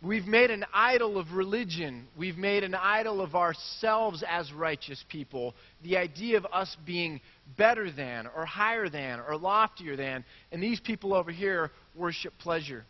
We've 0.02 0.28
made 0.28 0.52
an 0.52 0.66
idol 0.74 1.18
of 1.18 1.32
religion. 1.32 2.06
We've 2.18 2.38
made 2.38 2.64
an 2.64 2.76
idol 2.76 3.22
of 3.22 3.34
ourselves 3.34 4.24
as 4.28 4.52
righteous 4.54 5.04
people. 5.10 5.56
The 5.84 5.98
idea 5.98 6.38
of 6.38 6.46
us 6.52 6.76
being 6.86 7.22
better 7.58 7.92
than, 7.92 8.28
or 8.36 8.46
higher 8.46 8.90
than, 8.90 9.20
or 9.20 9.38
loftier 9.38 9.96
than. 9.96 10.24
And 10.52 10.62
these 10.62 10.80
people 10.80 11.14
over 11.14 11.32
here 11.32 11.72
worship 11.96 12.34
pleasure. 12.40 12.84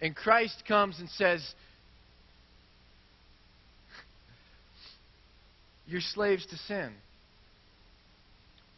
And 0.00 0.14
Christ 0.14 0.64
comes 0.66 0.98
and 0.98 1.08
says, 1.10 1.54
You're 5.86 6.00
slaves 6.00 6.44
to 6.46 6.56
sin. 6.56 6.92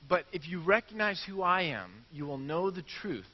But 0.09 0.25
if 0.33 0.47
you 0.47 0.61
recognize 0.61 1.21
who 1.27 1.43
I 1.43 1.63
am, 1.63 1.91
you 2.13 2.27
will 2.27 2.39
know 2.39 2.71
the 2.71 2.85
truth, 3.01 3.27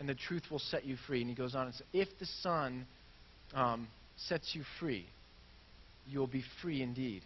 and 0.00 0.08
the 0.08 0.14
truth 0.14 0.42
will 0.50 0.58
set 0.58 0.84
you 0.84 0.96
free. 1.06 1.20
And 1.20 1.30
he 1.30 1.36
goes 1.36 1.54
on 1.54 1.66
and 1.66 1.74
says, 1.74 1.86
If 1.92 2.08
the 2.18 2.26
Son 2.40 2.86
um, 3.54 3.88
sets 4.16 4.54
you 4.54 4.62
free, 4.80 5.06
you 6.06 6.18
will 6.18 6.26
be 6.26 6.44
free 6.62 6.82
indeed. 6.82 7.22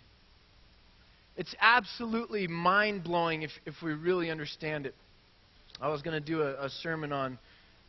It's 1.36 1.54
absolutely 1.60 2.46
mind 2.48 3.04
blowing 3.04 3.42
if, 3.42 3.50
if 3.64 3.74
we 3.82 3.92
really 3.92 4.30
understand 4.30 4.86
it. 4.86 4.94
I 5.80 5.88
was 5.88 6.02
going 6.02 6.20
to 6.20 6.26
do 6.26 6.42
a, 6.42 6.66
a, 6.66 6.68
sermon 6.68 7.12
on 7.12 7.38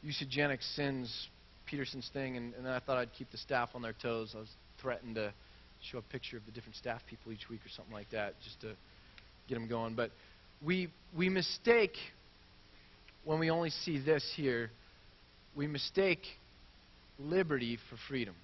eusogenic 0.05 0.59
sins, 0.75 1.27
Peterson's 1.65 2.07
thing, 2.13 2.37
and, 2.37 2.53
and 2.53 2.65
then 2.65 2.71
I 2.71 2.79
thought 2.79 2.97
I'd 2.97 3.11
keep 3.13 3.31
the 3.31 3.37
staff 3.37 3.69
on 3.73 3.81
their 3.81 3.95
toes. 3.99 4.33
I 4.35 4.39
was 4.39 4.49
threatened 4.79 5.15
to 5.15 5.33
show 5.81 5.97
a 5.97 6.01
picture 6.03 6.37
of 6.37 6.45
the 6.45 6.51
different 6.51 6.75
staff 6.75 7.01
people 7.09 7.31
each 7.31 7.49
week 7.49 7.61
or 7.65 7.69
something 7.69 7.93
like 7.93 8.11
that 8.11 8.35
just 8.43 8.61
to 8.61 8.75
get 9.47 9.55
them 9.55 9.67
going. 9.67 9.95
But 9.95 10.11
we, 10.63 10.89
we 11.17 11.29
mistake 11.29 11.95
when 13.25 13.39
we 13.39 13.49
only 13.49 13.69
see 13.69 13.99
this 13.99 14.29
here, 14.35 14.71
we 15.55 15.67
mistake 15.67 16.21
liberty 17.19 17.77
for 17.89 17.97
freedom. 18.07 18.35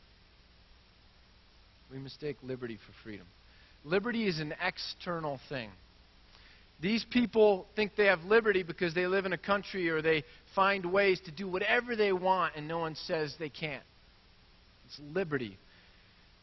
We 1.91 1.99
mistake 1.99 2.37
liberty 2.43 2.77
for 2.77 2.93
freedom. 3.03 3.25
Liberty 3.83 4.27
is 4.27 4.39
an 4.39 4.53
external 4.61 5.39
thing. 5.49 5.69
These 6.81 7.05
people 7.09 7.67
think 7.75 7.95
they 7.95 8.07
have 8.07 8.23
liberty 8.23 8.63
because 8.63 8.93
they 8.93 9.07
live 9.07 9.25
in 9.25 9.33
a 9.33 9.37
country 9.37 9.89
or 9.89 10.01
they 10.01 10.23
find 10.55 10.91
ways 10.91 11.21
to 11.25 11.31
do 11.31 11.47
whatever 11.47 11.95
they 11.95 12.11
want 12.11 12.55
and 12.55 12.67
no 12.67 12.79
one 12.79 12.95
says 12.95 13.33
they 13.39 13.49
can't. 13.49 13.83
It's 14.87 14.99
liberty. 15.13 15.57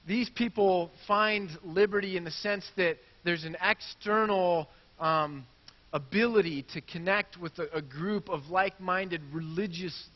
These 0.06 0.30
people 0.30 0.90
find 1.06 1.50
liberty 1.62 2.16
in 2.16 2.24
the 2.24 2.30
sense 2.30 2.64
that 2.76 2.96
there's 3.24 3.44
an 3.44 3.56
external 3.62 4.68
um, 4.98 5.44
ability 5.92 6.64
to 6.74 6.80
connect 6.80 7.38
with 7.38 7.58
a, 7.58 7.76
a 7.76 7.82
group 7.82 8.28
of 8.28 8.46
like 8.48 8.80
minded 8.80 9.20
religious, 9.32 10.08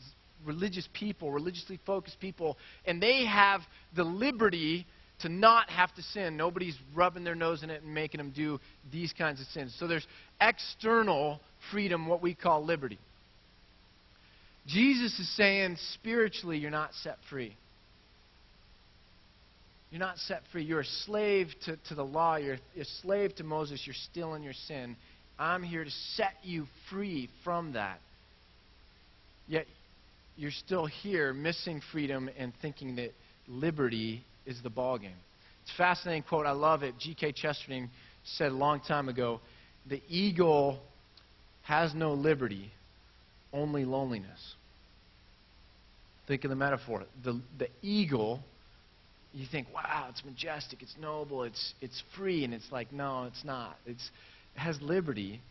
religious 0.45 0.87
people, 0.93 1.31
religiously 1.31 1.79
focused 1.85 2.19
people, 2.19 2.57
and 2.85 3.01
they 3.01 3.25
have 3.25 3.61
the 3.95 4.03
liberty 4.03 4.85
to 5.21 5.29
not 5.29 5.69
have 5.69 5.93
to 5.95 6.01
sin. 6.01 6.37
Nobody's 6.37 6.77
rubbing 6.95 7.23
their 7.23 7.35
nose 7.35 7.63
in 7.63 7.69
it 7.69 7.83
and 7.83 7.93
making 7.93 8.19
them 8.19 8.31
do 8.35 8.59
these 8.91 9.13
kinds 9.13 9.41
of 9.41 9.47
sins. 9.47 9.75
So 9.79 9.87
there's 9.87 10.05
external 10.39 11.39
freedom, 11.71 12.07
what 12.07 12.21
we 12.21 12.35
call 12.35 12.63
liberty. 12.63 12.99
Jesus 14.67 15.17
is 15.17 15.35
saying 15.35 15.77
spiritually, 15.93 16.57
you're 16.57 16.69
not 16.69 16.93
set 16.93 17.17
free. 17.29 17.55
You're 19.89 19.99
not 19.99 20.17
set 20.17 20.41
free. 20.51 20.63
You're 20.63 20.81
a 20.81 20.85
slave 21.05 21.47
to, 21.65 21.77
to 21.87 21.95
the 21.95 22.03
law. 22.03 22.35
You're, 22.35 22.57
you're 22.75 22.83
a 22.83 23.01
slave 23.01 23.33
to 23.35 23.43
Moses. 23.45 23.81
You're 23.85 23.95
still 24.11 24.35
in 24.35 24.43
your 24.43 24.53
sin. 24.53 24.97
I'm 25.39 25.63
here 25.63 25.83
to 25.83 25.91
set 26.15 26.33
you 26.43 26.65
free 26.89 27.29
from 27.43 27.73
that. 27.73 27.99
Yet 29.47 29.65
you're 30.35 30.51
still 30.51 30.85
here 30.85 31.33
missing 31.33 31.81
freedom 31.91 32.29
and 32.37 32.53
thinking 32.61 32.95
that 32.97 33.11
liberty 33.47 34.23
is 34.45 34.61
the 34.63 34.69
ballgame. 34.69 35.11
It's 35.63 35.73
a 35.73 35.77
fascinating 35.77 36.23
quote. 36.23 36.45
I 36.45 36.51
love 36.51 36.83
it. 36.83 36.95
G.K. 36.99 37.33
Chesterton 37.33 37.89
said 38.23 38.51
a 38.51 38.55
long 38.55 38.79
time 38.79 39.09
ago 39.09 39.39
The 39.89 40.01
eagle 40.07 40.79
has 41.63 41.93
no 41.93 42.13
liberty, 42.13 42.71
only 43.51 43.83
loneliness. 43.85 44.55
Think 46.27 46.43
of 46.43 46.49
the 46.49 46.55
metaphor. 46.55 47.03
The, 47.23 47.41
the 47.57 47.67
eagle, 47.81 48.41
you 49.33 49.45
think, 49.49 49.67
wow, 49.73 50.07
it's 50.09 50.23
majestic, 50.25 50.81
it's 50.81 50.95
noble, 50.99 51.43
it's, 51.43 51.73
it's 51.81 52.01
free, 52.17 52.43
and 52.43 52.53
it's 52.53 52.69
like, 52.71 52.91
no, 52.91 53.25
it's 53.25 53.43
not. 53.45 53.77
It's, 53.85 54.09
has 54.57 54.81
liberty, 54.81 55.41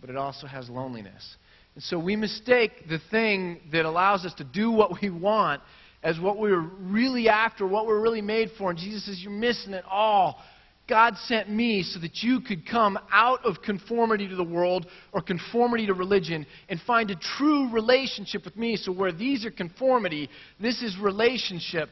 but 0.00 0.10
it 0.10 0.16
also 0.16 0.46
has 0.46 0.68
loneliness. 0.68 1.36
And 1.74 1.84
so 1.84 1.98
we 1.98 2.16
mistake 2.16 2.88
the 2.88 3.00
thing 3.10 3.60
that 3.72 3.84
allows 3.84 4.24
us 4.24 4.34
to 4.34 4.44
do 4.44 4.70
what 4.70 5.00
we 5.00 5.10
want 5.10 5.62
as 6.02 6.18
what 6.18 6.38
we 6.38 6.50
are 6.50 6.60
really 6.60 7.28
after, 7.28 7.66
what 7.66 7.86
we're 7.86 8.00
really 8.00 8.22
made 8.22 8.50
for. 8.56 8.70
And 8.70 8.78
Jesus 8.78 9.06
says, 9.06 9.20
You're 9.20 9.32
missing 9.32 9.72
it 9.72 9.84
all. 9.88 10.40
God 10.88 11.16
sent 11.26 11.48
me 11.48 11.84
so 11.84 12.00
that 12.00 12.20
you 12.20 12.40
could 12.40 12.68
come 12.68 12.98
out 13.12 13.44
of 13.44 13.62
conformity 13.62 14.26
to 14.26 14.34
the 14.34 14.42
world 14.42 14.86
or 15.12 15.22
conformity 15.22 15.86
to 15.86 15.94
religion 15.94 16.44
and 16.68 16.80
find 16.80 17.12
a 17.12 17.14
true 17.14 17.70
relationship 17.70 18.44
with 18.44 18.56
me. 18.56 18.76
So, 18.76 18.90
where 18.90 19.12
these 19.12 19.46
are 19.46 19.52
conformity, 19.52 20.28
this 20.60 20.82
is 20.82 20.98
relationship. 20.98 21.90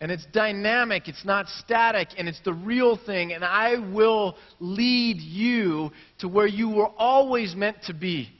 And 0.00 0.10
it's 0.10 0.24
dynamic, 0.32 1.08
it's 1.08 1.26
not 1.26 1.46
static, 1.48 2.08
and 2.16 2.26
it's 2.26 2.40
the 2.40 2.54
real 2.54 2.96
thing. 2.96 3.34
And 3.34 3.44
I 3.44 3.76
will 3.92 4.36
lead 4.58 5.18
you 5.20 5.90
to 6.20 6.28
where 6.28 6.46
you 6.46 6.70
were 6.70 6.88
always 6.96 7.54
meant 7.54 7.82
to 7.84 7.94
be. 7.94 8.30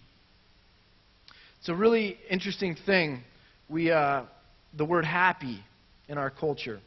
It's 1.58 1.68
a 1.68 1.74
really 1.74 2.16
interesting 2.30 2.76
thing. 2.86 3.20
We, 3.68 3.90
uh, 3.90 4.22
the 4.76 4.86
word 4.86 5.04
happy 5.04 5.62
in 6.08 6.16
our 6.16 6.30
culture. 6.30 6.80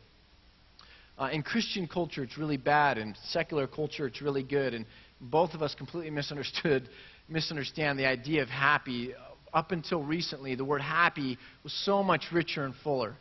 Uh, 1.20 1.30
in 1.32 1.44
Christian 1.44 1.88
culture, 1.88 2.24
it's 2.24 2.40
really 2.40 2.58
bad. 2.58 2.98
In 2.98 3.16
secular 3.28 3.68
culture, 3.68 4.08
it's 4.08 4.24
really 4.24 4.42
good. 4.42 4.74
And 4.74 4.88
both 5.22 5.54
of 5.54 5.62
us 5.62 5.76
completely 5.76 6.10
misunderstood, 6.10 6.90
misunderstand 7.30 8.00
the 8.00 8.08
idea 8.08 8.42
of 8.42 8.50
happy. 8.50 9.14
Up 9.54 9.72
until 9.72 10.02
recently, 10.02 10.56
the 10.56 10.66
word 10.66 10.82
happy 10.82 11.38
was 11.64 11.72
so 11.86 12.02
much 12.02 12.26
richer 12.32 12.66
and 12.66 12.74
fuller. 12.84 13.16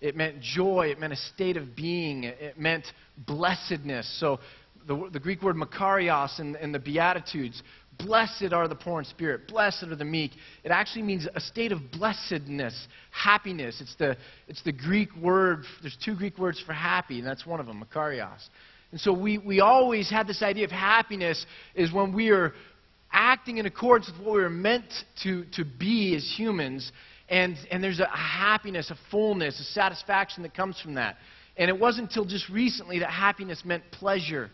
It 0.00 0.16
meant 0.16 0.40
joy. 0.40 0.88
It 0.90 1.00
meant 1.00 1.12
a 1.12 1.16
state 1.16 1.56
of 1.56 1.74
being. 1.74 2.24
It 2.24 2.58
meant 2.58 2.86
blessedness. 3.16 4.08
So 4.20 4.38
the, 4.86 5.08
the 5.12 5.20
Greek 5.20 5.42
word 5.42 5.56
makarios 5.56 6.40
in, 6.40 6.72
the 6.72 6.78
Beatitudes, 6.78 7.62
blessed 7.98 8.52
are 8.52 8.68
the 8.68 8.74
poor 8.74 9.00
in 9.00 9.04
spirit, 9.04 9.48
blessed 9.48 9.84
are 9.84 9.96
the 9.96 10.04
meek. 10.04 10.32
It 10.64 10.70
actually 10.70 11.02
means 11.02 11.28
a 11.34 11.40
state 11.40 11.72
of 11.72 11.90
blessedness, 11.92 12.88
happiness. 13.10 13.80
It's 13.80 13.94
the, 13.96 14.16
it's 14.46 14.62
the 14.62 14.72
Greek 14.72 15.14
word, 15.16 15.64
there's 15.82 15.98
two 16.04 16.14
Greek 16.16 16.38
words 16.38 16.62
for 16.64 16.72
happy, 16.72 17.18
and 17.18 17.26
that's 17.26 17.44
one 17.44 17.60
of 17.60 17.66
them, 17.66 17.84
makarios. 17.84 18.48
And 18.92 19.00
so 19.00 19.12
we, 19.12 19.38
we 19.38 19.60
always 19.60 20.08
had 20.08 20.26
this 20.26 20.42
idea 20.42 20.64
of 20.64 20.70
happiness 20.70 21.44
is 21.74 21.92
when 21.92 22.14
we 22.14 22.30
are 22.30 22.54
acting 23.12 23.58
in 23.58 23.66
accordance 23.66 24.10
with 24.10 24.24
what 24.24 24.36
we 24.36 24.42
were 24.42 24.50
meant 24.50 24.90
to, 25.22 25.44
to 25.54 25.64
be 25.64 26.14
as 26.16 26.34
humans. 26.36 26.90
And, 27.28 27.56
and 27.70 27.84
there's 27.84 28.00
a, 28.00 28.06
happiness, 28.06 28.90
a 28.90 28.96
fullness, 29.10 29.60
a 29.60 29.64
satisfaction 29.64 30.42
that 30.44 30.54
comes 30.54 30.80
from 30.80 30.94
that. 30.94 31.16
And 31.56 31.68
it 31.68 31.78
wasn't 31.78 32.08
until 32.08 32.24
just 32.24 32.48
recently 32.48 33.00
that 33.00 33.10
happiness 33.10 33.62
meant 33.64 33.82
pleasure. 33.90 34.50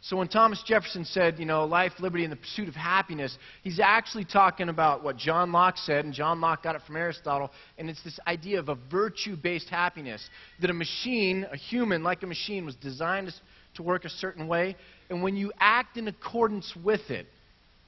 So 0.00 0.16
when 0.16 0.28
Thomas 0.28 0.62
Jefferson 0.64 1.04
said, 1.04 1.38
you 1.38 1.44
know, 1.44 1.64
life, 1.64 1.92
liberty, 1.98 2.22
and 2.22 2.32
the 2.32 2.36
pursuit 2.36 2.68
of 2.68 2.74
happiness, 2.74 3.36
he's 3.64 3.80
actually 3.80 4.24
talking 4.24 4.68
about 4.68 5.02
what 5.02 5.16
John 5.16 5.50
Locke 5.50 5.76
said, 5.76 6.04
and 6.04 6.14
John 6.14 6.40
Locke 6.40 6.62
got 6.62 6.76
it 6.76 6.82
from 6.86 6.96
Aristotle, 6.96 7.50
and 7.76 7.90
it's 7.90 8.02
this 8.04 8.18
idea 8.26 8.60
of 8.60 8.68
a 8.68 8.76
virtue 8.90 9.36
based 9.36 9.68
happiness. 9.68 10.28
That 10.60 10.70
a 10.70 10.74
machine, 10.74 11.46
a 11.50 11.56
human 11.56 12.04
like 12.04 12.22
a 12.22 12.26
machine, 12.26 12.64
was 12.64 12.76
designed 12.76 13.32
to 13.74 13.82
work 13.82 14.04
a 14.04 14.10
certain 14.10 14.46
way, 14.46 14.76
and 15.10 15.20
when 15.20 15.36
you 15.36 15.52
act 15.58 15.96
in 15.96 16.06
accordance 16.06 16.72
with 16.84 17.10
it, 17.10 17.26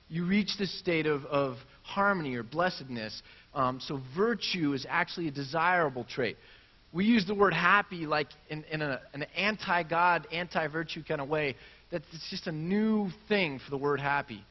you 0.08 0.26
reach 0.26 0.58
this 0.58 0.76
state 0.80 1.06
of, 1.06 1.24
of 1.26 1.56
harmony 1.82 2.34
or 2.34 2.42
blessedness. 2.42 3.22
Um, 3.54 3.80
so 3.80 4.00
virtue 4.16 4.72
is 4.74 4.86
actually 4.88 5.28
a 5.28 5.32
desirable 5.32 6.04
trait. 6.04 6.36
We 6.92 7.04
use 7.04 7.26
the 7.26 7.34
word 7.34 7.54
happy 7.54 8.06
like 8.06 8.28
in, 8.48 8.64
in 8.70 8.82
a, 8.82 9.00
an 9.12 9.24
anti 9.36 9.82
God, 9.84 10.26
anti 10.32 10.66
virtue 10.68 11.02
kind 11.06 11.20
of 11.20 11.28
way 11.28 11.56
that 11.90 12.02
it's 12.12 12.30
just 12.30 12.46
a 12.46 12.52
new 12.52 13.10
thing 13.28 13.58
for 13.58 13.70
the 13.70 13.76
word 13.76 14.00
happy. 14.00 14.44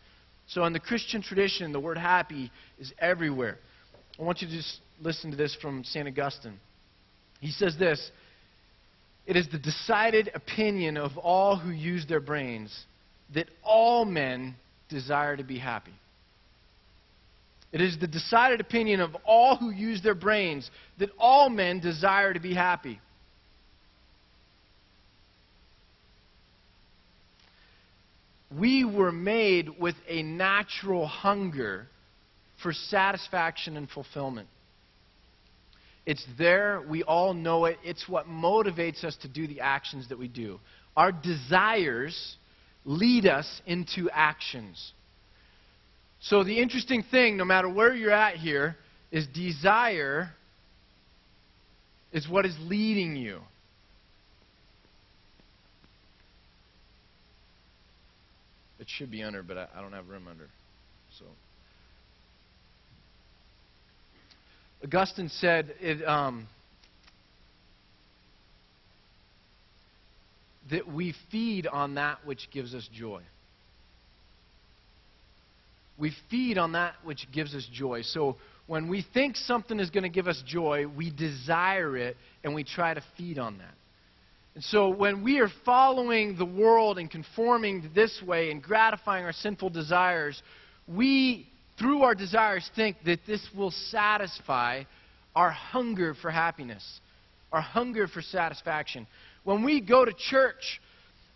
So 0.48 0.66
in 0.66 0.74
the 0.74 0.80
Christian 0.80 1.22
tradition, 1.22 1.72
the 1.72 1.80
word 1.80 1.98
happy 1.98 2.52
is 2.80 2.92
everywhere. 3.00 3.58
I 4.20 4.24
want 4.24 4.42
you 4.42 4.48
to 4.48 4.54
just 4.54 4.80
listen 5.00 5.32
to 5.32 5.38
this 5.38 5.56
from 5.62 5.84
St. 5.84 6.08
Augustine. 6.08 6.60
He 7.40 7.52
says 7.52 7.78
this 7.78 8.12
It 9.26 9.38
is 9.38 9.48
the 9.50 9.60
decided 9.60 10.32
opinion 10.34 10.98
of 10.98 11.18
all 11.18 11.58
who 11.58 11.70
use 11.70 12.06
their 12.08 12.20
brains 12.20 12.78
that 13.34 13.48
all 13.64 14.06
men 14.06 14.56
desire 14.90 15.38
to 15.38 15.44
be 15.44 15.60
happy. 15.60 15.94
It 17.72 17.82
is 17.82 17.98
the 18.00 18.08
decided 18.08 18.62
opinion 18.62 19.00
of 19.00 19.16
all 19.26 19.56
who 19.56 19.70
use 19.70 20.02
their 20.02 20.16
brains 20.16 20.70
that 20.98 21.10
all 21.20 21.50
men 21.50 21.80
desire 21.80 22.34
to 22.34 22.40
be 22.40 22.54
happy. 22.54 23.00
we 28.58 28.84
were 28.84 29.12
made 29.12 29.80
with 29.80 29.96
a 30.08 30.24
natural 30.24 31.06
hunger 31.06 31.88
for 32.62 32.74
satisfaction 32.74 33.78
and 33.78 33.90
fulfillment. 33.90 34.48
It's 36.06 36.26
there. 36.38 36.82
We 36.90 37.04
all 37.04 37.34
know 37.34 37.66
it. 37.66 37.78
It's 37.84 38.10
what 38.10 38.28
motivates 38.28 39.04
us 39.04 39.16
to 39.18 39.28
do 39.28 39.48
the 39.48 39.62
actions 39.62 40.10
that 40.10 40.18
we 40.18 40.28
do. 40.28 40.60
Our 40.98 41.12
desires 41.12 42.38
lead 42.84 43.28
us 43.28 43.62
into 43.68 44.10
actions. 44.12 44.94
So, 46.22 46.44
the 46.44 46.60
interesting 46.60 47.04
thing, 47.04 47.38
no 47.38 47.46
matter 47.46 47.70
where 47.70 47.94
you're 47.94 48.12
at 48.12 48.36
here, 48.36 48.76
is 49.12 49.26
desire 49.28 50.30
is 52.12 52.28
what 52.28 52.46
is 52.46 52.56
leading 52.62 53.16
you. 53.16 53.40
It 58.80 58.88
should 58.90 59.12
be 59.12 59.24
under, 59.24 59.44
but 59.44 59.58
I, 59.58 59.68
I 59.76 59.82
don't 59.82 59.94
have 59.94 60.08
room 60.08 60.28
under. 60.30 60.48
So. 61.18 61.26
Augustine 64.84 65.30
said 65.30 65.74
it, 65.82 66.06
um, 66.08 66.48
that 70.72 70.88
we 70.88 71.14
feed 71.32 71.68
on 71.68 71.96
that 71.96 72.26
which 72.26 72.50
gives 72.52 72.74
us 72.74 72.88
joy. 72.94 73.22
We 76.00 76.14
feed 76.30 76.58
on 76.58 76.72
that 76.72 76.94
which 77.04 77.28
gives 77.32 77.54
us 77.54 77.68
joy. 77.72 78.02
So 78.04 78.38
when 78.68 78.88
we 78.88 79.06
think 79.14 79.36
something 79.36 79.80
is 79.80 79.90
going 79.90 80.04
to 80.04 80.10
give 80.10 80.28
us 80.28 80.42
joy, 80.46 80.86
we 80.88 81.12
desire 81.12 81.98
it 81.98 82.16
and 82.44 82.56
we 82.56 82.64
try 82.64 82.94
to 82.94 83.04
feed 83.18 83.38
on 83.38 83.58
that. 83.58 83.74
And 84.56 84.64
so 84.64 84.90
when 84.90 85.24
we 85.24 85.40
are 85.40 85.50
following 85.66 86.38
the 86.38 86.46
world 86.46 86.98
and 86.98 87.10
conforming 87.10 87.92
this 87.94 88.22
way 88.26 88.52
and 88.52 88.62
gratifying 88.62 89.26
our 89.26 89.34
sinful 89.34 89.70
desires, 89.70 90.42
we, 90.88 91.48
through 91.78 92.02
our 92.02 92.16
desires, 92.16 92.70
think 92.76 92.98
that 93.06 93.20
this 93.28 93.46
will 93.56 93.72
satisfy 93.72 94.84
our 95.36 95.52
hunger 95.52 96.14
for 96.14 96.32
happiness, 96.32 97.00
our 97.52 97.62
hunger 97.62 98.08
for 98.08 98.22
satisfaction. 98.22 99.08
When 99.44 99.64
we 99.64 99.82
go 99.82 100.04
to 100.04 100.14
church, 100.14 100.82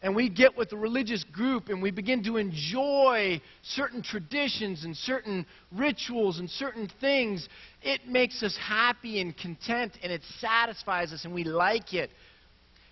and 0.04 0.14
we 0.14 0.28
get 0.28 0.58
with 0.58 0.74
a 0.74 0.76
religious 0.76 1.24
group 1.24 1.70
and 1.70 1.82
we 1.82 1.90
begin 1.90 2.22
to 2.26 2.36
enjoy 2.36 3.42
certain 3.64 4.04
traditions 4.04 4.84
and 4.84 4.96
certain 4.98 5.46
rituals 5.72 6.40
and 6.40 6.50
certain 6.50 6.92
things, 7.00 7.48
it 7.82 8.06
makes 8.06 8.44
us 8.44 8.56
happy 8.62 9.22
and 9.22 9.36
content 9.38 9.98
and 10.04 10.12
it 10.12 10.22
satisfies 10.40 11.14
us 11.14 11.24
and 11.24 11.34
we 11.34 11.46
like 11.46 11.94
it. 11.94 12.12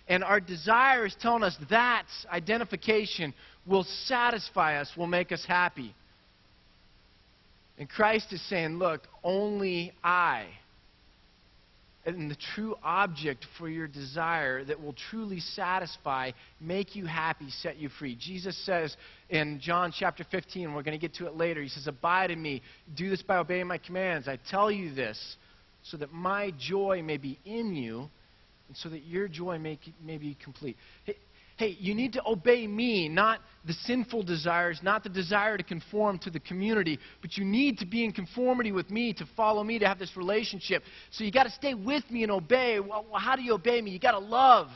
And 0.08 0.24
our 0.24 0.40
desire 0.40 1.04
is 1.04 1.14
telling 1.20 1.42
us 1.42 1.54
that 1.68 2.06
identification 2.30 3.34
will 3.66 3.84
satisfy 4.06 4.80
us, 4.80 4.90
will 4.96 5.06
make 5.06 5.32
us 5.32 5.44
happy. 5.46 5.94
And 7.78 7.90
Christ 7.90 8.32
is 8.32 8.40
saying, 8.48 8.78
look, 8.78 9.02
only 9.22 9.92
I 10.02 10.46
and 12.04 12.30
the 12.30 12.36
true 12.54 12.74
object 12.82 13.46
for 13.58 13.68
your 13.68 13.86
desire 13.86 14.64
that 14.64 14.82
will 14.82 14.94
truly 15.10 15.38
satisfy, 15.40 16.32
make 16.60 16.96
you 16.96 17.06
happy, 17.06 17.48
set 17.50 17.76
you 17.76 17.88
free. 17.88 18.16
Jesus 18.20 18.56
says 18.66 18.96
in 19.30 19.60
John 19.60 19.92
chapter 19.96 20.24
15, 20.30 20.74
we're 20.74 20.82
going 20.82 20.98
to 20.98 21.00
get 21.00 21.14
to 21.16 21.26
it 21.26 21.36
later, 21.36 21.62
he 21.62 21.68
says, 21.68 21.86
Abide 21.86 22.30
in 22.30 22.42
me. 22.42 22.62
Do 22.96 23.08
this 23.08 23.22
by 23.22 23.36
obeying 23.36 23.68
my 23.68 23.78
commands. 23.78 24.26
I 24.26 24.38
tell 24.50 24.70
you 24.70 24.92
this 24.94 25.36
so 25.84 25.96
that 25.98 26.12
my 26.12 26.52
joy 26.58 27.02
may 27.04 27.16
be 27.18 27.38
in 27.44 27.74
you 27.74 28.08
and 28.68 28.76
so 28.76 28.88
that 28.88 29.04
your 29.04 29.28
joy 29.28 29.58
may, 29.58 29.78
may 30.04 30.18
be 30.18 30.36
complete. 30.42 30.76
Hey, 31.62 31.76
you 31.78 31.94
need 31.94 32.14
to 32.14 32.22
obey 32.26 32.66
me, 32.66 33.08
not 33.08 33.38
the 33.64 33.72
sinful 33.72 34.24
desires, 34.24 34.80
not 34.82 35.04
the 35.04 35.08
desire 35.08 35.56
to 35.56 35.62
conform 35.62 36.18
to 36.18 36.28
the 36.28 36.40
community, 36.40 36.98
but 37.20 37.36
you 37.36 37.44
need 37.44 37.78
to 37.78 37.86
be 37.86 38.04
in 38.04 38.10
conformity 38.10 38.72
with 38.72 38.90
me, 38.90 39.12
to 39.12 39.24
follow 39.36 39.62
me, 39.62 39.78
to 39.78 39.86
have 39.86 40.00
this 40.00 40.16
relationship. 40.16 40.82
So 41.12 41.22
you 41.22 41.30
got 41.30 41.44
to 41.44 41.50
stay 41.50 41.74
with 41.74 42.02
me 42.10 42.24
and 42.24 42.32
obey. 42.32 42.80
Well, 42.80 43.06
how 43.14 43.36
do 43.36 43.42
you 43.42 43.54
obey 43.54 43.80
me? 43.80 43.92
You 43.92 44.00
got 44.00 44.10
to 44.10 44.18
love. 44.18 44.70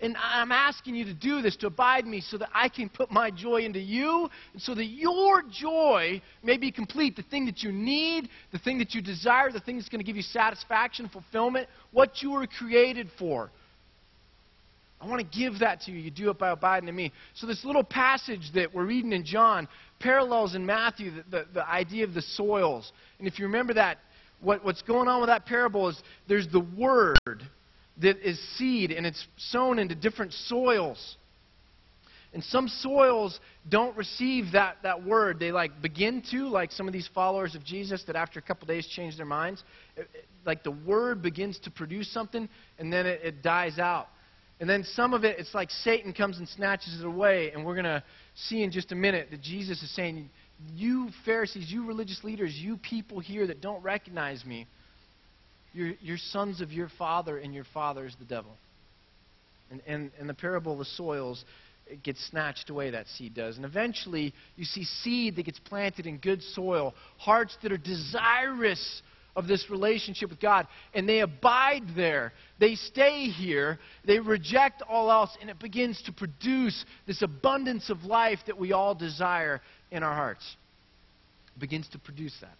And 0.00 0.16
I'm 0.18 0.50
asking 0.52 0.94
you 0.94 1.04
to 1.04 1.12
do 1.12 1.42
this, 1.42 1.54
to 1.56 1.66
abide 1.66 2.06
me, 2.06 2.22
so 2.22 2.38
that 2.38 2.48
I 2.54 2.70
can 2.70 2.88
put 2.88 3.10
my 3.10 3.30
joy 3.30 3.58
into 3.58 3.80
you, 3.80 4.30
and 4.54 4.62
so 4.62 4.74
that 4.74 4.86
your 4.86 5.42
joy 5.52 6.22
may 6.42 6.56
be 6.56 6.72
complete. 6.72 7.14
The 7.14 7.24
thing 7.24 7.44
that 7.44 7.62
you 7.62 7.72
need, 7.72 8.30
the 8.52 8.58
thing 8.58 8.78
that 8.78 8.94
you 8.94 9.02
desire, 9.02 9.52
the 9.52 9.60
thing 9.60 9.76
that's 9.76 9.90
going 9.90 10.00
to 10.00 10.06
give 10.06 10.16
you 10.16 10.22
satisfaction, 10.22 11.10
fulfillment, 11.12 11.68
what 11.92 12.22
you 12.22 12.30
were 12.30 12.46
created 12.46 13.10
for. 13.18 13.50
I 15.00 15.06
want 15.06 15.20
to 15.20 15.38
give 15.38 15.60
that 15.60 15.80
to 15.82 15.92
you. 15.92 15.98
You 15.98 16.10
do 16.10 16.30
it 16.30 16.38
by 16.38 16.50
abiding 16.50 16.88
in 16.88 16.94
me. 16.94 17.12
So, 17.34 17.46
this 17.46 17.64
little 17.64 17.82
passage 17.82 18.50
that 18.54 18.74
we're 18.74 18.84
reading 18.84 19.12
in 19.12 19.24
John 19.24 19.66
parallels 19.98 20.54
in 20.54 20.66
Matthew 20.66 21.10
the, 21.10 21.24
the, 21.30 21.46
the 21.54 21.68
idea 21.68 22.04
of 22.04 22.12
the 22.12 22.22
soils. 22.22 22.92
And 23.18 23.26
if 23.26 23.38
you 23.38 23.46
remember 23.46 23.74
that, 23.74 23.98
what, 24.40 24.64
what's 24.64 24.82
going 24.82 25.08
on 25.08 25.20
with 25.20 25.28
that 25.28 25.46
parable 25.46 25.88
is 25.88 26.02
there's 26.28 26.48
the 26.48 26.66
word 26.76 27.42
that 28.02 28.18
is 28.26 28.38
seed 28.56 28.90
and 28.90 29.06
it's 29.06 29.26
sown 29.36 29.78
into 29.78 29.94
different 29.94 30.32
soils. 30.32 31.16
And 32.32 32.44
some 32.44 32.68
soils 32.68 33.40
don't 33.68 33.96
receive 33.96 34.52
that, 34.52 34.76
that 34.84 35.04
word. 35.04 35.40
They 35.40 35.50
like 35.50 35.82
begin 35.82 36.22
to, 36.30 36.46
like 36.48 36.70
some 36.72 36.86
of 36.86 36.92
these 36.92 37.08
followers 37.12 37.54
of 37.54 37.64
Jesus 37.64 38.04
that 38.06 38.16
after 38.16 38.38
a 38.38 38.42
couple 38.42 38.66
days 38.68 38.86
change 38.86 39.16
their 39.16 39.26
minds. 39.26 39.64
It, 39.96 40.08
it, 40.14 40.26
like 40.46 40.62
the 40.62 40.70
word 40.70 41.22
begins 41.22 41.58
to 41.60 41.70
produce 41.70 42.10
something 42.12 42.48
and 42.78 42.92
then 42.92 43.06
it, 43.06 43.20
it 43.24 43.42
dies 43.42 43.78
out. 43.78 44.08
And 44.60 44.68
then 44.68 44.84
some 44.84 45.14
of 45.14 45.24
it, 45.24 45.38
it's 45.38 45.54
like 45.54 45.70
Satan 45.70 46.12
comes 46.12 46.38
and 46.38 46.46
snatches 46.46 47.00
it 47.00 47.06
away. 47.06 47.50
And 47.52 47.64
we're 47.64 47.74
going 47.74 47.84
to 47.84 48.04
see 48.34 48.62
in 48.62 48.70
just 48.70 48.92
a 48.92 48.94
minute 48.94 49.28
that 49.30 49.40
Jesus 49.40 49.82
is 49.82 49.90
saying, 49.96 50.28
You 50.74 51.08
Pharisees, 51.24 51.72
you 51.72 51.86
religious 51.86 52.22
leaders, 52.22 52.54
you 52.54 52.76
people 52.76 53.20
here 53.20 53.46
that 53.46 53.62
don't 53.62 53.82
recognize 53.82 54.44
me, 54.44 54.66
you're, 55.72 55.94
you're 56.02 56.18
sons 56.18 56.60
of 56.60 56.72
your 56.72 56.90
father, 56.98 57.38
and 57.38 57.54
your 57.54 57.64
father 57.72 58.04
is 58.04 58.14
the 58.18 58.26
devil. 58.26 58.52
And, 59.70 59.80
and, 59.86 60.10
and 60.18 60.28
the 60.28 60.34
parable 60.34 60.72
of 60.72 60.78
the 60.78 60.84
soils, 60.84 61.42
it 61.86 62.02
gets 62.02 62.22
snatched 62.28 62.68
away, 62.68 62.90
that 62.90 63.06
seed 63.06 63.34
does. 63.34 63.56
And 63.56 63.64
eventually, 63.64 64.34
you 64.56 64.64
see 64.64 64.84
seed 64.84 65.36
that 65.36 65.44
gets 65.44 65.60
planted 65.60 66.06
in 66.06 66.18
good 66.18 66.42
soil, 66.42 66.92
hearts 67.16 67.56
that 67.62 67.72
are 67.72 67.78
desirous 67.78 69.02
of 69.40 69.48
this 69.48 69.68
relationship 69.70 70.28
with 70.30 70.38
God, 70.38 70.68
and 70.94 71.08
they 71.08 71.20
abide 71.20 71.82
there. 71.96 72.32
They 72.60 72.74
stay 72.74 73.24
here. 73.24 73.78
They 74.04 74.20
reject 74.20 74.82
all 74.88 75.10
else, 75.10 75.30
and 75.40 75.48
it 75.48 75.58
begins 75.58 76.00
to 76.02 76.12
produce 76.12 76.84
this 77.06 77.22
abundance 77.22 77.90
of 77.90 78.04
life 78.04 78.38
that 78.46 78.58
we 78.58 78.72
all 78.72 78.94
desire 78.94 79.60
in 79.90 80.02
our 80.02 80.14
hearts. 80.14 80.44
It 81.56 81.60
begins 81.60 81.88
to 81.88 81.98
produce 81.98 82.36
that. 82.42 82.54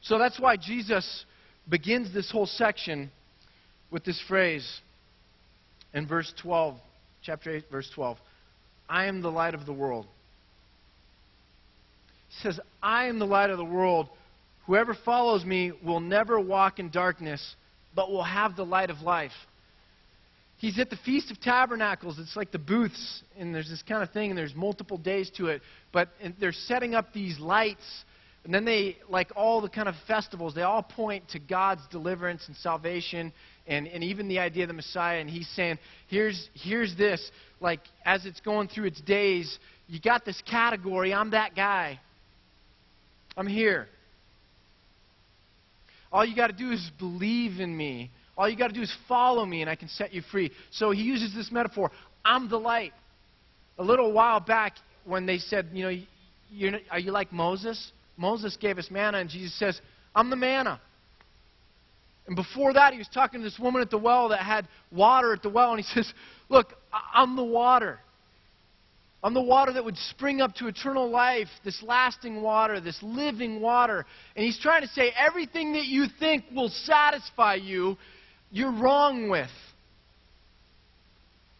So 0.00 0.18
that's 0.18 0.40
why 0.40 0.56
Jesus 0.56 1.24
begins 1.68 2.12
this 2.14 2.30
whole 2.30 2.46
section 2.46 3.10
with 3.90 4.04
this 4.04 4.20
phrase 4.26 4.80
in 5.92 6.08
verse 6.08 6.32
12, 6.40 6.76
chapter 7.22 7.50
8, 7.50 7.64
verse 7.70 7.90
12. 7.94 8.16
I 8.88 9.06
am 9.06 9.20
the 9.20 9.30
light 9.30 9.54
of 9.54 9.66
the 9.66 9.72
world. 9.74 10.06
He 12.30 12.42
says, 12.42 12.58
I 12.82 13.08
am 13.08 13.18
the 13.18 13.26
light 13.26 13.50
of 13.50 13.58
the 13.58 13.64
world. 13.64 14.08
Whoever 14.68 14.92
follows 14.92 15.46
me 15.46 15.72
will 15.82 15.98
never 15.98 16.38
walk 16.38 16.78
in 16.78 16.90
darkness, 16.90 17.56
but 17.96 18.10
will 18.10 18.22
have 18.22 18.54
the 18.54 18.66
light 18.66 18.90
of 18.90 19.00
life. 19.00 19.32
He's 20.58 20.78
at 20.78 20.90
the 20.90 20.98
Feast 21.06 21.30
of 21.30 21.40
Tabernacles. 21.40 22.18
It's 22.18 22.36
like 22.36 22.52
the 22.52 22.58
booths, 22.58 23.22
and 23.38 23.54
there's 23.54 23.70
this 23.70 23.82
kind 23.82 24.02
of 24.02 24.10
thing, 24.10 24.30
and 24.30 24.36
there's 24.38 24.54
multiple 24.54 24.98
days 24.98 25.30
to 25.38 25.46
it. 25.46 25.62
But 25.90 26.10
they're 26.38 26.52
setting 26.52 26.94
up 26.94 27.14
these 27.14 27.38
lights, 27.40 28.04
and 28.44 28.52
then 28.52 28.66
they, 28.66 28.98
like 29.08 29.30
all 29.34 29.62
the 29.62 29.70
kind 29.70 29.88
of 29.88 29.94
festivals, 30.06 30.54
they 30.54 30.62
all 30.62 30.82
point 30.82 31.30
to 31.30 31.38
God's 31.38 31.80
deliverance 31.90 32.42
and 32.46 32.54
salvation, 32.56 33.32
and, 33.66 33.86
and 33.88 34.04
even 34.04 34.28
the 34.28 34.38
idea 34.38 34.64
of 34.64 34.68
the 34.68 34.74
Messiah. 34.74 35.18
And 35.18 35.30
he's 35.30 35.48
saying, 35.56 35.78
here's, 36.08 36.50
here's 36.52 36.94
this. 36.94 37.30
Like, 37.58 37.80
as 38.04 38.26
it's 38.26 38.40
going 38.40 38.68
through 38.68 38.88
its 38.88 39.00
days, 39.00 39.58
you 39.86 39.98
got 39.98 40.26
this 40.26 40.42
category. 40.42 41.14
I'm 41.14 41.30
that 41.30 41.56
guy. 41.56 42.00
I'm 43.34 43.46
here. 43.46 43.88
All 46.12 46.24
you 46.24 46.34
got 46.34 46.48
to 46.48 46.52
do 46.52 46.70
is 46.70 46.90
believe 46.98 47.60
in 47.60 47.76
me. 47.76 48.10
All 48.36 48.48
you 48.48 48.56
got 48.56 48.68
to 48.68 48.74
do 48.74 48.82
is 48.82 48.94
follow 49.08 49.44
me, 49.44 49.62
and 49.62 49.70
I 49.70 49.74
can 49.74 49.88
set 49.88 50.14
you 50.14 50.22
free. 50.22 50.52
So 50.70 50.90
he 50.90 51.02
uses 51.02 51.34
this 51.34 51.50
metaphor 51.50 51.90
I'm 52.24 52.48
the 52.48 52.58
light. 52.58 52.92
A 53.78 53.84
little 53.84 54.12
while 54.12 54.40
back, 54.40 54.74
when 55.04 55.24
they 55.24 55.38
said, 55.38 55.68
you 55.72 55.84
know, 55.84 56.02
you're, 56.50 56.72
are 56.90 56.98
you 56.98 57.12
like 57.12 57.32
Moses? 57.32 57.92
Moses 58.16 58.56
gave 58.60 58.78
us 58.78 58.90
manna, 58.90 59.18
and 59.18 59.30
Jesus 59.30 59.56
says, 59.58 59.80
I'm 60.14 60.30
the 60.30 60.36
manna. 60.36 60.80
And 62.26 62.36
before 62.36 62.74
that, 62.74 62.92
he 62.92 62.98
was 62.98 63.08
talking 63.08 63.40
to 63.40 63.44
this 63.44 63.58
woman 63.58 63.80
at 63.80 63.90
the 63.90 63.98
well 63.98 64.28
that 64.28 64.40
had 64.40 64.68
water 64.92 65.32
at 65.32 65.42
the 65.42 65.48
well, 65.48 65.72
and 65.72 65.80
he 65.80 65.86
says, 65.94 66.12
Look, 66.48 66.74
I'm 66.92 67.36
the 67.36 67.44
water. 67.44 68.00
I'm 69.22 69.34
the 69.34 69.42
water 69.42 69.72
that 69.72 69.84
would 69.84 69.96
spring 69.96 70.40
up 70.40 70.54
to 70.56 70.68
eternal 70.68 71.10
life, 71.10 71.48
this 71.64 71.82
lasting 71.82 72.40
water, 72.40 72.80
this 72.80 72.98
living 73.02 73.60
water. 73.60 74.06
And 74.36 74.44
he's 74.44 74.58
trying 74.58 74.82
to 74.82 74.88
say 74.88 75.12
everything 75.18 75.72
that 75.72 75.86
you 75.86 76.06
think 76.20 76.44
will 76.54 76.68
satisfy 76.68 77.56
you 77.56 77.96
you're 78.50 78.72
wrong 78.72 79.28
with. 79.28 79.50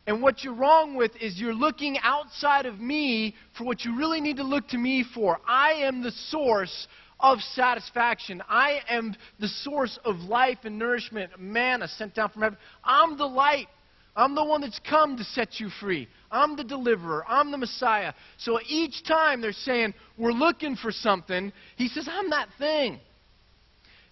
And 0.07 0.23
what 0.23 0.43
you're 0.43 0.55
wrong 0.55 0.95
with 0.95 1.11
is 1.21 1.39
you're 1.39 1.53
looking 1.53 1.99
outside 2.03 2.65
of 2.65 2.81
me 2.81 3.35
for 3.57 3.65
what 3.65 3.85
you 3.85 3.97
really 3.97 4.23
need 4.23 4.39
to 4.39 4.43
look 4.43 4.69
to 4.69 4.79
me 4.79 5.05
for. 5.15 5.39
I 5.47 5.73
am 5.83 6.03
the 6.03 6.13
source 6.13 6.89
of 7.21 7.41
satisfaction. 7.41 8.43
I 8.49 8.81
am 8.89 9.15
the 9.39 9.49
source 9.49 9.99
of 10.05 10.17
life 10.21 10.59
and 10.65 10.79
nourishment, 10.79 11.33
manna 11.39 11.89
sent 11.89 12.15
down 12.15 12.31
from 12.31 12.43
heaven. 12.43 12.59
I'm 12.83 13.19
the 13.19 13.27
light. 13.27 13.67
I'm 14.17 14.35
the 14.35 14.45
one 14.45 14.63
that's 14.63 14.81
come 14.89 15.19
to 15.19 15.25
set 15.25 15.61
you 15.61 15.69
free. 15.79 16.09
I'm 16.31 16.57
the 16.57 16.65
deliverer. 16.65 17.25
I'm 17.27 17.51
the 17.51 17.59
Messiah. 17.59 18.13
So 18.39 18.59
each 18.67 19.05
time 19.05 19.41
they're 19.41 19.53
saying, 19.53 19.95
we're 20.17 20.33
looking 20.33 20.77
for 20.77 20.93
something, 20.93 21.53
he 21.77 21.89
says, 21.89 22.09
I'm 22.11 22.31
that 22.31 22.49
thing. 22.59 23.01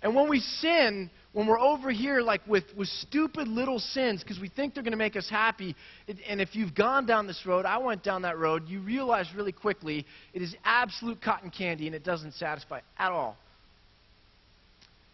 And 0.03 0.15
when 0.15 0.29
we 0.29 0.41
sin, 0.41 1.11
when 1.37 1.47
we're 1.47 1.61
over 1.61 1.91
here 1.91 2.23
like 2.23 2.41
with, 2.47 2.65
with 2.79 2.89
stupid 2.89 3.47
little 3.47 3.79
sins 3.79 4.23
because 4.23 4.41
we 4.41 4.49
think 4.49 4.73
they're 4.73 4.83
going 4.83 4.93
to 4.93 4.97
make 4.97 5.17
us 5.17 5.29
happy 5.29 5.77
it, 6.07 6.17
and 6.27 6.41
if 6.41 6.57
you've 6.57 6.75
gone 6.75 7.05
down 7.05 7.27
this 7.27 7.45
road 7.45 7.67
i 7.67 7.77
went 7.77 8.03
down 8.03 8.23
that 8.23 8.39
road 8.39 8.67
you 8.67 8.81
realize 8.81 9.27
really 9.37 9.53
quickly 9.53 10.07
it 10.33 10.41
is 10.41 10.57
absolute 10.65 11.21
cotton 11.21 11.51
candy 11.51 11.87
and 11.87 11.95
it 11.95 12.03
doesn't 12.03 12.33
satisfy 12.33 12.81
at 12.99 13.13
all 13.13 13.37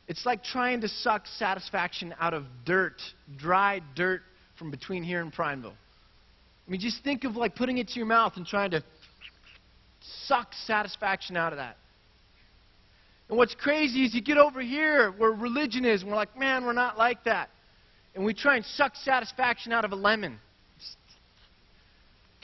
it's 0.07 0.25
like 0.25 0.45
trying 0.45 0.81
to 0.81 0.87
suck 0.87 1.27
satisfaction 1.27 2.15
out 2.21 2.35
of 2.35 2.45
dirt 2.65 3.03
dry 3.37 3.81
dirt 3.97 4.23
from 4.57 4.71
between 4.71 5.03
here 5.03 5.23
and 5.23 5.33
prineville 5.33 5.75
i 5.75 5.92
mean 6.73 6.81
just 6.81 7.05
think 7.05 7.25
of 7.25 7.37
like 7.37 7.55
putting 7.55 7.79
it 7.79 7.89
to 7.89 7.95
your 7.95 8.07
mouth 8.07 8.33
and 8.37 8.47
trying 8.47 8.73
to 8.73 8.83
suck 10.27 10.53
satisfaction 10.67 11.37
out 11.37 11.53
of 11.53 11.59
that 11.59 11.77
and 13.33 13.39
what's 13.39 13.55
crazy 13.55 14.05
is 14.05 14.15
you 14.15 14.21
get 14.21 14.37
over 14.37 14.61
here 14.61 15.11
where 15.13 15.31
religion 15.31 15.87
is, 15.87 16.03
and 16.03 16.11
we're 16.11 16.17
like, 16.19 16.39
man, 16.39 16.67
we're 16.67 16.75
not 16.75 16.99
like 16.99 17.25
that. 17.25 17.49
And 18.15 18.27
we 18.27 18.35
try 18.35 18.57
and 18.57 18.65
suck 18.65 18.95
satisfaction 18.95 19.73
out 19.73 19.87
of 19.87 19.93
a 19.93 19.97
lemon. 19.97 20.39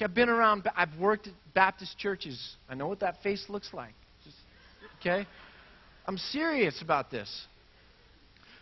I've 0.01 0.15
been 0.15 0.31
around, 0.31 0.67
I've 0.75 0.97
worked 0.99 1.27
at 1.27 1.35
Baptist 1.53 1.99
churches. 1.99 2.57
I 2.71 2.75
know 2.75 2.89
what 2.89 3.01
that 3.01 3.23
face 3.23 3.45
looks 3.51 3.75
like. 3.75 3.93
Just, 4.25 4.37
okay? 5.01 5.27
I'm 6.07 6.17
serious 6.17 6.81
about 6.81 7.11
this. 7.11 7.47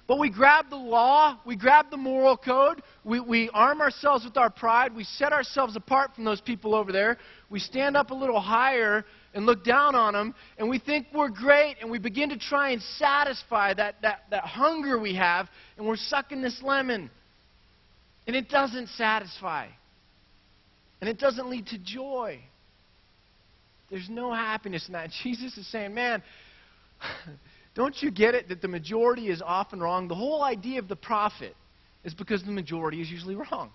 But 0.08 0.18
we 0.18 0.28
grab 0.28 0.68
the 0.68 0.74
law, 0.74 1.38
we 1.46 1.54
grab 1.54 1.90
the 1.92 1.96
moral 1.96 2.36
code, 2.36 2.82
we, 3.06 3.20
we 3.20 3.48
arm 3.54 3.80
ourselves 3.80 4.24
with 4.24 4.36
our 4.36 4.50
pride, 4.50 4.92
we 4.92 5.04
set 5.04 5.32
ourselves 5.32 5.76
apart 5.76 6.12
from 6.16 6.24
those 6.24 6.40
people 6.40 6.74
over 6.74 6.90
there, 6.90 7.18
we 7.48 7.60
stand 7.60 7.96
up 7.96 8.10
a 8.10 8.14
little 8.14 8.40
higher 8.40 9.04
and 9.32 9.46
look 9.46 9.64
down 9.64 9.94
on 9.94 10.12
them, 10.12 10.34
and 10.58 10.68
we 10.68 10.80
think 10.80 11.06
we're 11.14 11.28
great, 11.28 11.76
and 11.80 11.88
we 11.88 12.00
begin 12.00 12.30
to 12.30 12.36
try 12.36 12.70
and 12.70 12.82
satisfy 12.98 13.72
that, 13.74 13.94
that, 14.02 14.22
that 14.30 14.42
hunger 14.42 14.98
we 14.98 15.14
have, 15.14 15.48
and 15.78 15.86
we're 15.86 15.94
sucking 15.94 16.42
this 16.42 16.60
lemon. 16.62 17.08
And 18.26 18.34
it 18.34 18.48
doesn't 18.48 18.88
satisfy. 18.88 19.68
And 21.00 21.08
it 21.08 21.20
doesn't 21.20 21.48
lead 21.48 21.68
to 21.68 21.78
joy. 21.78 22.40
There's 23.88 24.08
no 24.10 24.34
happiness 24.34 24.88
in 24.88 24.94
that. 24.94 25.10
Jesus 25.22 25.56
is 25.56 25.70
saying, 25.70 25.94
man, 25.94 26.24
don't 27.76 27.94
you 28.02 28.10
get 28.10 28.34
it 28.34 28.48
that 28.48 28.62
the 28.62 28.68
majority 28.68 29.28
is 29.28 29.40
often 29.44 29.78
wrong? 29.78 30.08
The 30.08 30.16
whole 30.16 30.42
idea 30.42 30.80
of 30.80 30.88
the 30.88 30.96
prophet 30.96 31.54
is 32.06 32.14
because 32.14 32.42
the 32.42 32.50
majority 32.50 33.02
is 33.02 33.10
usually 33.10 33.34
wrong. 33.34 33.70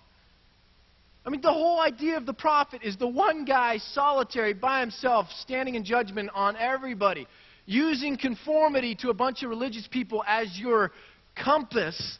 I 1.24 1.30
mean, 1.30 1.40
the 1.40 1.52
whole 1.52 1.80
idea 1.80 2.16
of 2.16 2.26
the 2.26 2.32
prophet 2.32 2.80
is 2.82 2.96
the 2.96 3.06
one 3.06 3.44
guy 3.44 3.78
solitary 3.78 4.54
by 4.54 4.80
himself 4.80 5.26
standing 5.38 5.76
in 5.76 5.84
judgment 5.84 6.30
on 6.34 6.56
everybody, 6.56 7.28
using 7.64 8.16
conformity 8.16 8.96
to 8.96 9.10
a 9.10 9.14
bunch 9.14 9.44
of 9.44 9.50
religious 9.50 9.86
people 9.86 10.24
as 10.26 10.58
your 10.58 10.90
compass 11.36 12.18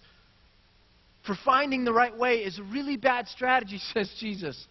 for 1.26 1.34
finding 1.44 1.84
the 1.84 1.92
right 1.92 2.16
way 2.16 2.36
is 2.44 2.60
a 2.60 2.62
really 2.62 2.96
bad 2.96 3.26
strategy, 3.26 3.78
says 3.92 4.14
Jesus. 4.20 4.68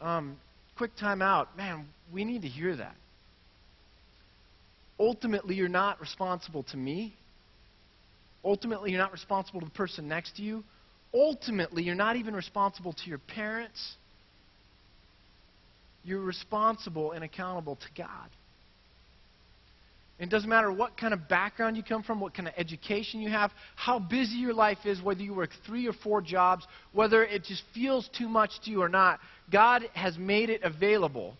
Um, 0.00 0.36
quick 0.76 0.94
time 0.96 1.20
out. 1.20 1.56
Man, 1.56 1.86
we 2.12 2.24
need 2.24 2.42
to 2.42 2.48
hear 2.48 2.76
that 2.76 2.94
ultimately 5.00 5.54
you're 5.54 5.68
not 5.68 5.98
responsible 6.00 6.62
to 6.64 6.76
me. 6.76 7.14
Ultimately, 8.44 8.90
you're 8.90 9.00
not 9.00 9.12
responsible 9.12 9.60
to 9.60 9.66
the 9.66 9.72
person 9.72 10.08
next 10.08 10.36
to 10.36 10.42
you. 10.42 10.64
Ultimately, 11.12 11.82
you're 11.82 11.94
not 11.94 12.16
even 12.16 12.34
responsible 12.34 12.92
to 12.92 13.08
your 13.08 13.18
parents. 13.18 13.94
You're 16.04 16.22
responsible 16.22 17.12
and 17.12 17.22
accountable 17.24 17.76
to 17.76 17.86
God. 17.96 18.30
It 20.18 20.28
doesn't 20.28 20.48
matter 20.50 20.70
what 20.70 20.98
kind 20.98 21.14
of 21.14 21.28
background 21.28 21.78
you 21.78 21.82
come 21.82 22.02
from, 22.02 22.20
what 22.20 22.34
kind 22.34 22.46
of 22.46 22.52
education 22.58 23.22
you 23.22 23.30
have, 23.30 23.50
how 23.74 23.98
busy 23.98 24.36
your 24.36 24.52
life 24.52 24.78
is, 24.84 25.00
whether 25.00 25.22
you 25.22 25.32
work 25.32 25.48
three 25.66 25.88
or 25.88 25.94
four 25.94 26.20
jobs, 26.20 26.66
whether 26.92 27.24
it 27.24 27.44
just 27.44 27.62
feels 27.72 28.08
too 28.16 28.28
much 28.28 28.50
to 28.64 28.70
you 28.70 28.82
or 28.82 28.88
not. 28.90 29.18
God 29.50 29.82
has 29.94 30.18
made 30.18 30.50
it 30.50 30.62
available 30.62 31.36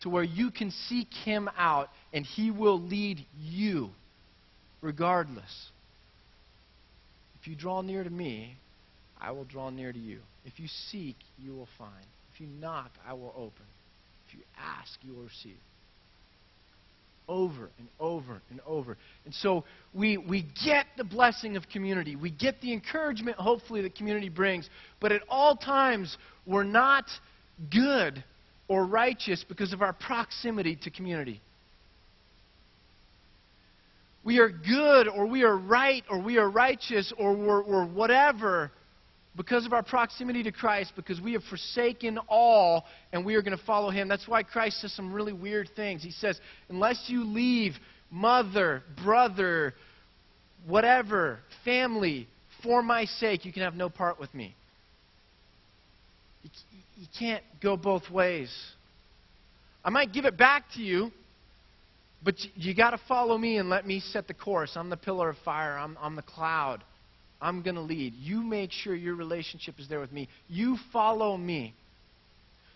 to 0.00 0.08
where 0.08 0.22
you 0.22 0.50
can 0.50 0.70
seek 0.88 1.08
Him 1.24 1.50
out 1.58 1.88
and 2.14 2.24
He 2.24 2.50
will 2.50 2.80
lead 2.80 3.24
you 3.38 3.90
regardless. 4.80 5.68
If 7.40 7.48
you 7.48 7.56
draw 7.56 7.80
near 7.80 8.04
to 8.04 8.10
me, 8.10 8.56
I 9.20 9.32
will 9.32 9.44
draw 9.44 9.70
near 9.70 9.92
to 9.92 9.98
you. 9.98 10.20
If 10.44 10.58
you 10.58 10.68
seek, 10.90 11.16
you 11.38 11.52
will 11.52 11.68
find. 11.78 12.06
If 12.34 12.40
you 12.40 12.46
knock, 12.60 12.90
I 13.06 13.12
will 13.12 13.32
open. 13.36 13.66
If 14.28 14.34
you 14.34 14.40
ask, 14.58 14.98
you 15.02 15.14
will 15.14 15.24
receive. 15.24 15.56
Over 17.28 17.70
and 17.78 17.88
over 18.00 18.40
and 18.50 18.60
over. 18.66 18.96
And 19.24 19.32
so 19.34 19.64
we, 19.94 20.16
we 20.16 20.46
get 20.64 20.86
the 20.96 21.04
blessing 21.04 21.56
of 21.56 21.68
community. 21.68 22.16
We 22.16 22.30
get 22.30 22.60
the 22.60 22.72
encouragement, 22.72 23.36
hopefully, 23.36 23.82
that 23.82 23.94
community 23.94 24.28
brings. 24.28 24.68
But 25.00 25.12
at 25.12 25.22
all 25.28 25.56
times, 25.56 26.16
we're 26.46 26.64
not 26.64 27.04
good 27.70 28.24
or 28.68 28.84
righteous 28.84 29.44
because 29.48 29.72
of 29.72 29.82
our 29.82 29.92
proximity 29.92 30.76
to 30.82 30.90
community. 30.90 31.40
We 34.24 34.38
are 34.38 34.48
good 34.48 35.08
or 35.08 35.26
we 35.26 35.42
are 35.44 35.56
right 35.56 36.04
or 36.10 36.20
we 36.20 36.38
are 36.38 36.48
righteous 36.48 37.12
or 37.18 37.34
we're, 37.34 37.62
we're 37.62 37.86
whatever 37.86 38.70
because 39.36 39.64
of 39.64 39.72
our 39.72 39.82
proximity 39.82 40.42
to 40.42 40.52
Christ, 40.52 40.92
because 40.96 41.20
we 41.20 41.32
have 41.32 41.42
forsaken 41.44 42.18
all 42.28 42.84
and 43.12 43.24
we 43.24 43.34
are 43.34 43.42
going 43.42 43.56
to 43.56 43.64
follow 43.64 43.90
Him. 43.90 44.08
That's 44.08 44.28
why 44.28 44.42
Christ 44.42 44.80
says 44.80 44.92
some 44.92 45.12
really 45.12 45.32
weird 45.32 45.70
things. 45.74 46.02
He 46.02 46.10
says, 46.10 46.38
unless 46.68 47.04
you 47.06 47.24
leave 47.24 47.72
mother, 48.10 48.82
brother, 49.02 49.74
whatever, 50.66 51.38
family, 51.64 52.28
for 52.62 52.82
my 52.82 53.06
sake, 53.06 53.46
you 53.46 53.52
can 53.52 53.62
have 53.62 53.74
no 53.74 53.88
part 53.88 54.20
with 54.20 54.34
me 54.34 54.54
you 57.00 57.06
can't 57.18 57.42
go 57.62 57.76
both 57.78 58.10
ways. 58.10 58.54
I 59.82 59.88
might 59.88 60.12
give 60.12 60.26
it 60.26 60.36
back 60.36 60.64
to 60.74 60.82
you, 60.82 61.10
but 62.22 62.34
you, 62.54 62.74
got 62.74 62.90
to 62.90 63.00
follow 63.08 63.38
me 63.38 63.56
and 63.56 63.70
let 63.70 63.86
me 63.86 64.00
set 64.00 64.28
the 64.28 64.34
course. 64.34 64.72
I'm 64.74 64.90
the 64.90 64.96
pillar 64.96 65.30
of 65.30 65.36
fire, 65.44 65.78
I'm, 65.78 65.96
I'm 66.00 66.16
the 66.16 66.22
cloud. 66.22 66.84
I'm 67.42 67.62
going 67.62 67.76
to 67.76 67.80
lead. 67.80 68.12
You 68.14 68.42
make 68.42 68.70
sure 68.70 68.94
your 68.94 69.14
relationship 69.14 69.76
is 69.78 69.88
there 69.88 70.00
with 70.00 70.12
me. 70.12 70.28
You 70.48 70.76
follow 70.92 71.36
me. 71.38 71.74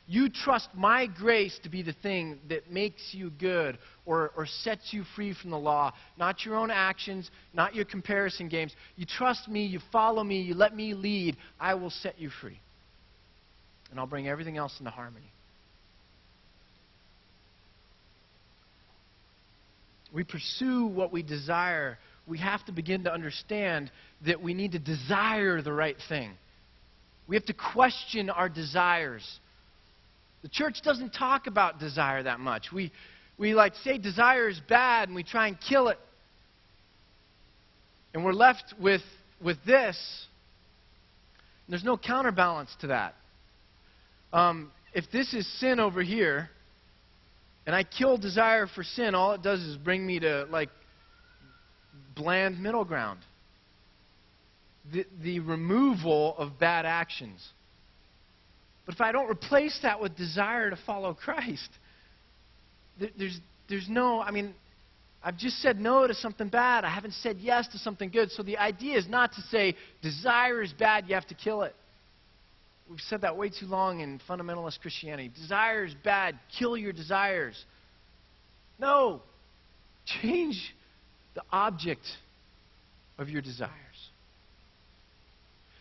You 0.07 0.29
trust 0.29 0.69
my 0.75 1.07
grace 1.07 1.59
to 1.63 1.71
be 1.71 1.83
the 1.83 1.95
thing 2.03 2.39
that 2.51 2.71
makes 2.71 3.13
you 3.13 3.31
good 3.31 3.79
or, 4.05 4.33
or 4.37 4.47
sets 4.47 4.93
you 4.93 5.03
free 5.17 5.35
from 5.35 5.51
the 5.51 5.59
law, 5.59 5.93
not 6.19 6.45
your 6.45 6.57
own 6.57 6.71
actions, 6.71 7.31
not 7.55 7.75
your 7.75 7.87
comparison 7.87 8.49
games. 8.49 8.75
You 8.97 9.07
trust 9.07 9.49
me, 9.49 9.65
you 9.65 9.81
follow 9.93 10.23
me, 10.23 10.43
you 10.43 10.55
let 10.55 10.77
me 10.77 10.93
lead. 10.93 11.37
I 11.59 11.75
will 11.75 11.91
set 11.91 12.19
you 12.19 12.31
free. 12.43 12.61
And 13.91 13.99
I'll 13.99 14.07
bring 14.07 14.29
everything 14.29 14.59
else 14.59 14.75
into 14.79 14.91
harmony. 14.91 15.31
We 20.15 20.23
pursue 20.23 20.87
what 20.87 21.13
we 21.13 21.23
desire. 21.23 21.99
We 22.27 22.39
have 22.39 22.65
to 22.67 22.73
begin 22.73 23.05
to 23.05 23.13
understand 23.13 23.91
that 24.25 24.41
we 24.41 24.55
need 24.55 24.73
to 24.73 24.79
desire 24.79 25.61
the 25.61 25.73
right 25.73 25.97
thing. 26.09 26.31
We 27.27 27.37
have 27.37 27.45
to 27.47 27.55
question 27.55 28.31
our 28.31 28.49
desires. 28.49 29.41
The 30.43 30.49
church 30.49 30.83
doesn't 30.85 31.11
talk 31.11 31.49
about 31.49 31.81
desire 31.81 32.23
that 32.23 32.39
much. 32.39 32.67
We, 32.73 32.93
we 33.39 33.55
like 33.55 33.75
say 33.83 33.99
desire 33.99 34.49
is 34.49 34.61
bad 34.69 35.09
and 35.09 35.17
we 35.17 35.25
try 35.25 35.49
and 35.49 35.57
kill 35.69 35.89
it. 35.89 35.99
And 38.13 38.25
we're 38.25 38.33
left 38.33 38.75
with, 38.81 39.03
with 39.43 39.57
this. 39.67 39.99
There's 41.69 41.83
no 41.83 41.97
counterbalance 41.97 42.71
to 42.83 42.89
that. 42.89 43.15
Um, 44.33 44.71
if 44.93 45.11
this 45.11 45.35
is 45.35 45.51
sin 45.59 45.81
over 45.81 46.03
here, 46.03 46.51
and 47.67 47.75
I 47.75 47.83
kill 47.83 48.17
desire 48.17 48.67
for 48.67 48.83
sin, 48.83 49.15
all 49.15 49.33
it 49.33 49.43
does 49.43 49.61
is 49.61 49.77
bring 49.77 50.07
me 50.07 50.21
to 50.21 50.47
like 50.51 50.71
bland 52.15 52.61
middle 52.61 52.85
ground. 52.85 53.21
The, 54.93 55.07
the 55.23 55.41
removal 55.41 56.37
of 56.37 56.59
bad 56.59 56.85
actions. 56.85 57.43
But 58.85 58.95
if 58.95 59.01
I 59.01 59.13
don't 59.13 59.31
replace 59.31 59.79
that 59.83 60.01
with 60.01 60.15
desire 60.15 60.69
to 60.69 60.77
follow 60.85 61.15
Christ, 61.15 61.71
there's, 62.99 63.41
there's 63.69 63.89
no, 63.89 64.21
I 64.21 64.31
mean, 64.31 64.55
I've 65.23 65.39
just 65.39 65.63
said 65.63 65.81
no 65.81 66.07
to 66.07 66.13
something 66.15 66.49
bad. 66.49 66.85
I 66.85 66.91
haven't 66.91 67.15
said 67.15 67.39
yes 67.41 67.67
to 67.69 67.79
something 67.79 68.11
good. 68.11 68.31
So 68.31 68.43
the 68.43 68.59
idea 68.59 68.99
is 68.99 69.09
not 69.09 69.33
to 69.33 69.41
say 69.51 69.75
desire 70.03 70.61
is 70.63 70.73
bad, 70.75 71.09
you 71.09 71.15
have 71.15 71.27
to 71.29 71.35
kill 71.35 71.63
it. 71.63 71.75
We've 72.89 73.01
said 73.01 73.23
that 73.23 73.37
way 73.37 73.49
too 73.49 73.67
long 73.67 74.01
in 74.01 74.21
fundamentalist 74.29 74.81
Christianity. 74.81 75.31
Desire 75.35 75.85
is 75.85 75.95
bad, 76.05 76.39
kill 76.59 76.77
your 76.77 76.93
desires. 76.93 77.63
No. 78.79 79.23
Change 80.23 80.75
the 81.35 81.43
object 81.51 82.05
of 83.19 83.29
your 83.29 83.41
desires. 83.41 83.73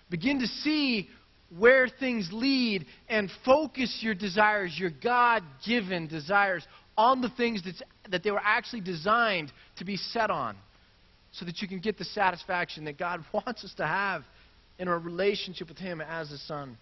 Begin 0.10 0.40
to 0.40 0.48
see 0.48 1.10
where 1.58 1.88
things 1.88 2.30
lead 2.32 2.86
and 3.10 3.30
focus 3.46 4.00
your 4.02 4.14
desires, 4.14 4.76
your 4.78 4.92
God 5.04 5.44
given 5.66 6.08
desires, 6.08 6.66
on 6.98 7.22
the 7.22 7.30
things 7.36 7.62
that's, 7.64 7.82
that 8.10 8.24
they 8.24 8.32
were 8.32 8.42
actually 8.44 8.82
designed 8.82 9.52
to 9.78 9.86
be 9.86 9.98
set 9.98 10.30
on 10.30 10.56
so 11.32 11.46
that 11.46 11.62
you 11.62 11.68
can 11.68 11.80
get 11.80 11.98
the 11.98 12.06
satisfaction 12.06 12.86
that 12.86 12.98
God 12.98 13.24
wants 13.34 13.64
us 13.64 13.74
to 13.78 13.86
have 13.86 14.24
in 14.80 14.88
our 14.88 15.00
relationship 15.00 15.68
with 15.68 15.78
Him 15.78 16.02
as 16.02 16.32
a 16.32 16.38
Son. 16.40 16.78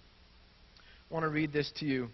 I 1.11 1.13
want 1.13 1.25
to 1.25 1.29
read 1.29 1.51
this 1.51 1.69
to 1.79 1.85
you. 1.85 2.07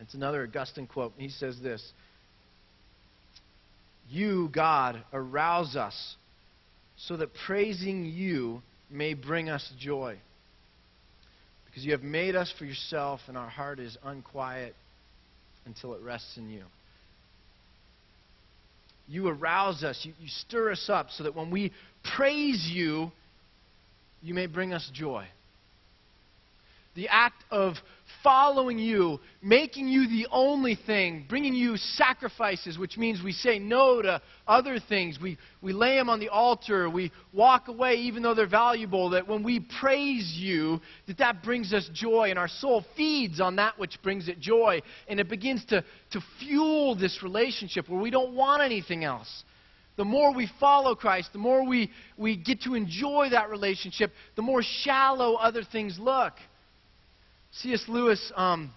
It's 0.00 0.14
another 0.14 0.42
Augustine 0.44 0.86
quote. 0.86 1.12
He 1.18 1.28
says 1.28 1.58
this 1.62 1.92
You, 4.08 4.48
God, 4.52 5.02
arouse 5.12 5.76
us 5.76 6.16
so 6.96 7.18
that 7.18 7.34
praising 7.46 8.06
you 8.06 8.62
may 8.90 9.12
bring 9.12 9.50
us 9.50 9.70
joy. 9.78 10.16
Because 11.66 11.84
you 11.84 11.92
have 11.92 12.02
made 12.02 12.34
us 12.36 12.52
for 12.58 12.64
yourself, 12.64 13.20
and 13.28 13.36
our 13.36 13.50
heart 13.50 13.80
is 13.80 13.98
unquiet 14.02 14.74
until 15.66 15.92
it 15.92 16.00
rests 16.00 16.38
in 16.38 16.48
you. 16.48 16.62
You 19.08 19.28
arouse 19.28 19.84
us, 19.84 20.00
you, 20.04 20.14
you 20.18 20.28
stir 20.28 20.72
us 20.72 20.88
up 20.88 21.10
so 21.10 21.24
that 21.24 21.36
when 21.36 21.50
we 21.50 21.70
praise 22.16 22.66
you, 22.72 23.12
you 24.22 24.32
may 24.32 24.46
bring 24.46 24.72
us 24.72 24.90
joy 24.94 25.26
the 26.96 27.08
act 27.08 27.44
of 27.50 27.74
following 28.22 28.78
you, 28.78 29.20
making 29.42 29.86
you 29.86 30.08
the 30.08 30.26
only 30.32 30.74
thing, 30.74 31.26
bringing 31.28 31.54
you 31.54 31.76
sacrifices, 31.76 32.78
which 32.78 32.96
means 32.96 33.22
we 33.22 33.32
say 33.32 33.58
no 33.58 34.02
to 34.02 34.20
other 34.48 34.80
things. 34.80 35.18
We, 35.20 35.38
we 35.60 35.72
lay 35.72 35.96
them 35.96 36.08
on 36.08 36.18
the 36.18 36.30
altar. 36.30 36.90
We 36.90 37.12
walk 37.32 37.68
away 37.68 37.94
even 37.96 38.22
though 38.22 38.34
they're 38.34 38.48
valuable. 38.48 39.10
That 39.10 39.28
when 39.28 39.44
we 39.44 39.60
praise 39.78 40.34
you, 40.36 40.80
that 41.06 41.18
that 41.18 41.42
brings 41.42 41.72
us 41.72 41.88
joy. 41.92 42.30
And 42.30 42.38
our 42.38 42.48
soul 42.48 42.84
feeds 42.96 43.40
on 43.40 43.56
that 43.56 43.78
which 43.78 44.02
brings 44.02 44.28
it 44.28 44.40
joy. 44.40 44.80
And 45.06 45.20
it 45.20 45.28
begins 45.28 45.64
to, 45.66 45.84
to 46.12 46.20
fuel 46.40 46.96
this 46.96 47.22
relationship 47.22 47.88
where 47.88 48.00
we 48.00 48.10
don't 48.10 48.34
want 48.34 48.62
anything 48.62 49.04
else. 49.04 49.44
The 49.96 50.04
more 50.04 50.34
we 50.34 50.50
follow 50.60 50.94
Christ, 50.94 51.30
the 51.32 51.38
more 51.38 51.66
we, 51.66 51.90
we 52.18 52.36
get 52.36 52.62
to 52.62 52.74
enjoy 52.74 53.28
that 53.30 53.50
relationship, 53.50 54.12
the 54.36 54.42
more 54.42 54.62
shallow 54.62 55.34
other 55.34 55.62
things 55.62 55.98
look. 55.98 56.34
C.S. 57.62 57.84
Lewis 57.88 58.32
um, 58.36 58.70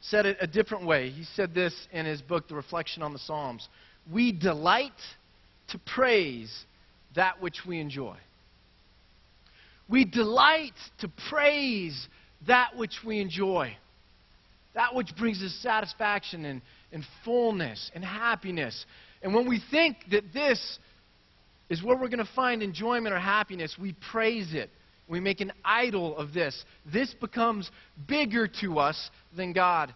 said 0.00 0.24
it 0.24 0.38
a 0.40 0.46
different 0.46 0.86
way. 0.86 1.10
He 1.10 1.24
said 1.24 1.52
this 1.54 1.74
in 1.92 2.06
his 2.06 2.22
book, 2.22 2.48
The 2.48 2.54
Reflection 2.54 3.02
on 3.02 3.12
the 3.12 3.18
Psalms. 3.18 3.68
We 4.10 4.32
delight 4.32 4.92
to 5.68 5.78
praise 5.78 6.64
that 7.14 7.42
which 7.42 7.60
we 7.66 7.78
enjoy. 7.80 8.16
We 9.90 10.06
delight 10.06 10.72
to 11.00 11.10
praise 11.28 12.08
that 12.46 12.76
which 12.76 13.00
we 13.04 13.20
enjoy. 13.20 13.76
That 14.74 14.94
which 14.94 15.14
brings 15.18 15.42
us 15.42 15.52
satisfaction 15.60 16.46
and, 16.46 16.62
and 16.92 17.04
fullness 17.24 17.90
and 17.94 18.02
happiness. 18.02 18.86
And 19.20 19.34
when 19.34 19.46
we 19.46 19.60
think 19.70 19.96
that 20.12 20.32
this 20.32 20.78
is 21.68 21.82
where 21.82 21.96
we're 21.96 22.08
going 22.08 22.24
to 22.24 22.32
find 22.34 22.62
enjoyment 22.62 23.14
or 23.14 23.18
happiness, 23.18 23.76
we 23.78 23.94
praise 24.10 24.54
it 24.54 24.70
we 25.10 25.20
make 25.20 25.40
an 25.40 25.52
idol 25.64 26.16
of 26.16 26.32
this. 26.32 26.64
This 26.90 27.12
becomes 27.14 27.68
bigger 28.08 28.48
to 28.60 28.78
us 28.78 29.10
than 29.36 29.52
God. 29.52 29.92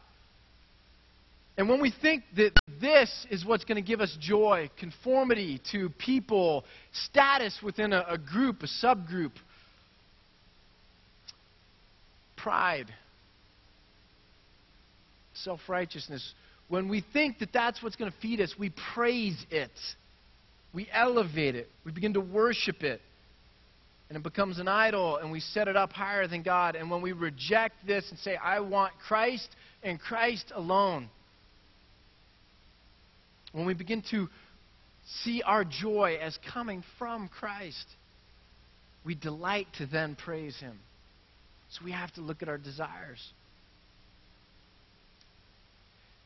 And 1.56 1.68
when 1.68 1.80
we 1.80 1.94
think 2.02 2.24
that 2.36 2.50
this 2.80 3.26
is 3.30 3.44
what's 3.44 3.64
going 3.64 3.76
to 3.76 3.86
give 3.86 4.00
us 4.00 4.16
joy, 4.20 4.68
conformity 4.78 5.60
to 5.70 5.88
people, 5.90 6.64
status 6.92 7.60
within 7.62 7.92
a, 7.92 8.04
a 8.08 8.18
group, 8.18 8.64
a 8.64 8.84
subgroup, 8.84 9.30
pride, 12.36 12.92
self 15.34 15.60
righteousness, 15.68 16.34
when 16.66 16.88
we 16.88 17.04
think 17.12 17.38
that 17.38 17.52
that's 17.52 17.80
what's 17.84 17.94
going 17.94 18.10
to 18.10 18.18
feed 18.18 18.40
us, 18.40 18.52
we 18.58 18.72
praise 18.94 19.46
it. 19.52 19.70
We 20.72 20.88
elevate 20.92 21.54
it. 21.54 21.68
We 21.84 21.92
begin 21.92 22.14
to 22.14 22.20
worship 22.20 22.82
it 22.82 23.00
and 24.14 24.24
it 24.24 24.30
becomes 24.30 24.60
an 24.60 24.68
idol 24.68 25.16
and 25.16 25.32
we 25.32 25.40
set 25.40 25.66
it 25.66 25.76
up 25.76 25.92
higher 25.92 26.28
than 26.28 26.44
God. 26.44 26.76
And 26.76 26.88
when 26.88 27.02
we 27.02 27.10
reject 27.10 27.84
this 27.84 28.08
and 28.10 28.18
say, 28.20 28.36
I 28.36 28.60
want 28.60 28.92
Christ 29.08 29.48
and 29.82 29.98
Christ 29.98 30.52
alone, 30.54 31.08
when 33.50 33.66
we 33.66 33.74
begin 33.74 34.04
to 34.12 34.28
see 35.22 35.42
our 35.42 35.64
joy 35.64 36.18
as 36.22 36.38
coming 36.52 36.84
from 36.96 37.26
Christ, 37.26 37.86
we 39.04 39.16
delight 39.16 39.66
to 39.78 39.86
then 39.86 40.14
praise 40.14 40.56
Him. 40.60 40.78
So 41.70 41.84
we 41.84 41.90
have 41.90 42.12
to 42.14 42.20
look 42.20 42.40
at 42.40 42.48
our 42.48 42.58
desires. 42.58 43.20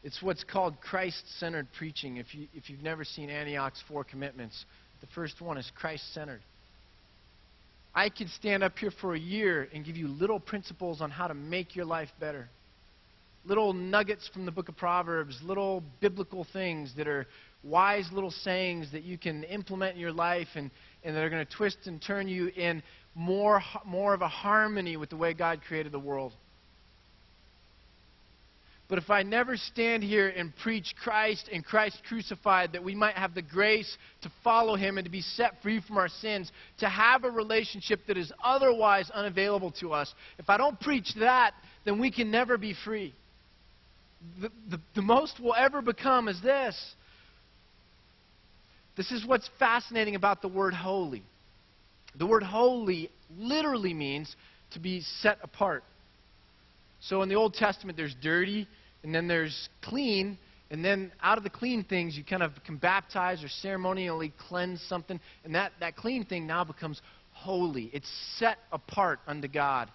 It's 0.05 0.21
what's 0.21 0.45
called 0.45 0.79
Christ 0.83 1.23
centered 1.39 1.69
preaching. 1.79 2.19
If, 2.19 2.35
you, 2.35 2.49
if 2.53 2.69
you've 2.69 2.83
never 2.83 3.05
seen 3.05 3.31
Antioch's 3.31 3.83
four 3.89 4.05
commitments, 4.05 4.67
the 5.01 5.07
first 5.15 5.41
one 5.41 5.57
is 5.57 5.73
Christ 5.75 6.13
centered. 6.13 6.43
I 7.95 8.09
could 8.09 8.29
stand 8.31 8.63
up 8.63 8.79
here 8.79 8.91
for 9.01 9.15
a 9.15 9.19
year 9.19 9.69
and 9.73 9.85
give 9.85 9.97
you 9.97 10.09
little 10.09 10.39
principles 10.39 11.01
on 11.01 11.11
how 11.11 11.27
to 11.27 11.35
make 11.35 11.75
your 11.75 11.85
life 11.85 12.11
better. 12.21 12.49
Little 13.45 13.73
nuggets 13.73 14.29
from 14.33 14.45
the 14.45 14.53
book 14.53 14.69
of 14.69 14.77
Proverbs, 14.77 15.39
little 15.43 15.83
biblical 16.01 16.47
things 16.53 16.93
that 16.97 17.09
are 17.09 17.27
wise 17.65 18.09
little 18.13 18.31
sayings 18.31 18.93
that 18.93 19.03
you 19.03 19.19
can 19.19 19.43
implement 19.45 19.95
in 19.95 20.01
your 20.01 20.13
life 20.13 20.49
and, 20.55 20.71
and 21.03 21.17
that 21.17 21.23
are 21.23 21.31
going 21.31 21.45
to 21.45 21.53
twist 21.53 21.79
and 21.87 22.01
turn 22.01 22.29
you 22.29 22.49
in 22.49 22.83
more, 23.15 23.63
more 23.85 24.15
of 24.15 24.23
a 24.23 24.29
harmony 24.29 24.97
with 24.97 25.11
the 25.11 25.17
way 25.17 25.35
God 25.35 25.61
created 25.67 25.93
the 25.93 25.99
world. 25.99 26.33
But 28.89 28.97
if 28.97 29.11
I 29.11 29.23
never 29.23 29.59
stand 29.59 30.03
here 30.03 30.29
and 30.29 30.57
preach 30.57 30.95
Christ 31.03 31.51
and 31.53 31.63
Christ 31.63 32.01
crucified, 32.09 32.73
that 32.73 32.83
we 32.83 32.95
might 32.95 33.17
have 33.17 33.35
the 33.35 33.43
grace 33.43 33.99
to 34.23 34.33
follow 34.43 34.77
him 34.77 34.97
and 34.97 35.05
to 35.05 35.11
be 35.11 35.21
set 35.21 35.61
free 35.63 35.83
from 35.87 35.99
our 35.99 36.09
sins, 36.09 36.51
to 36.79 36.89
have 36.89 37.25
a 37.25 37.31
relationship 37.31 38.01
that 38.07 38.17
is 38.17 38.33
otherwise 38.43 39.11
unavailable 39.11 39.73
to 39.73 39.93
us, 39.93 40.13
if 40.39 40.49
I 40.49 40.57
don't 40.57 40.81
preach 40.81 41.15
that, 41.21 41.53
then 41.85 42.01
we 42.01 42.11
can 42.11 42.31
never 42.31 42.57
be 42.57 42.75
free. 42.83 43.15
The, 44.41 44.51
the, 44.71 44.81
the 44.95 45.03
most 45.03 45.39
we'll 45.39 45.55
ever 45.55 45.83
become 45.83 46.27
is 46.29 46.41
this. 46.41 46.95
This 48.97 49.13
is 49.13 49.25
what's 49.27 49.49
fascinating 49.59 50.15
about 50.15 50.41
the 50.41 50.49
word 50.49 50.73
holy. 50.73 51.23
The 52.19 52.27
word 52.27 52.43
holy 52.43 53.11
literally 53.37 53.93
means 53.93 54.35
to 54.73 54.81
be 54.81 55.03
set 55.21 55.39
apart. 55.43 55.85
So 57.01 57.23
in 57.23 57.29
the 57.29 57.37
Old 57.37 57.55
Testament, 57.55 57.97
there's 57.97 58.17
dirty, 58.21 58.67
and 59.03 59.15
then 59.15 59.29
there's 59.29 59.69
clean, 59.83 60.39
and 60.71 60.85
then 60.85 61.13
out 61.23 61.39
of 61.39 61.45
the 61.45 61.51
clean 61.51 61.85
things, 61.85 62.17
you 62.17 62.25
kind 62.25 62.43
of 62.43 62.53
can 62.65 62.77
baptize 62.77 63.43
or 63.43 63.49
ceremonially 63.49 64.33
cleanse 64.49 64.83
something, 64.83 65.19
and 65.45 65.55
that, 65.55 65.73
that 65.81 65.97
clean 65.97 66.25
thing 66.25 66.47
now 66.47 66.65
becomes 66.65 67.01
holy. 67.33 67.91
It's 67.93 68.11
set 68.37 68.59
apart 68.73 69.21
unto 69.27 69.49
God. 69.49 69.91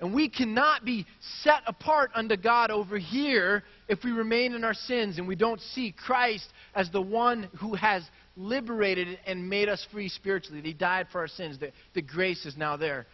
And 0.00 0.14
we 0.14 0.28
cannot 0.28 0.84
be 0.84 1.06
set 1.42 1.62
apart 1.66 2.10
unto 2.14 2.36
God 2.36 2.70
over 2.70 2.98
here 2.98 3.62
if 3.88 4.04
we 4.04 4.10
remain 4.10 4.52
in 4.52 4.62
our 4.62 4.74
sins 4.74 5.18
and 5.18 5.26
we 5.26 5.36
don't 5.36 5.60
see 5.60 5.92
Christ 5.92 6.46
as 6.74 6.90
the 6.90 7.00
one 7.00 7.48
who 7.58 7.74
has 7.74 8.02
liberated 8.36 9.18
and 9.26 9.48
made 9.48 9.70
us 9.70 9.86
free 9.90 10.10
spiritually. 10.10 10.60
He 10.62 10.74
died 10.74 11.06
for 11.10 11.22
our 11.22 11.28
sins. 11.28 11.58
The, 11.58 11.72
the 11.94 12.02
grace 12.02 12.44
is 12.44 12.58
now 12.58 12.76
there. 12.76 13.06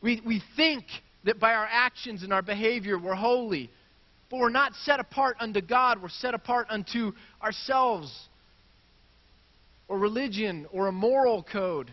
We, 0.00 0.22
we 0.24 0.42
think 0.56 0.84
that 1.24 1.38
by 1.38 1.52
our 1.52 1.68
actions 1.70 2.22
and 2.22 2.32
our 2.32 2.42
behavior 2.42 2.98
we're 2.98 3.14
holy, 3.14 3.70
but 4.32 4.40
we're 4.40 4.48
not 4.48 4.72
set 4.86 4.98
apart 4.98 5.36
unto 5.40 5.60
God. 5.60 6.00
We're 6.00 6.08
set 6.08 6.32
apart 6.32 6.68
unto 6.70 7.12
ourselves 7.42 8.10
or 9.88 9.98
religion 9.98 10.66
or 10.72 10.86
a 10.86 10.92
moral 10.92 11.42
code. 11.42 11.92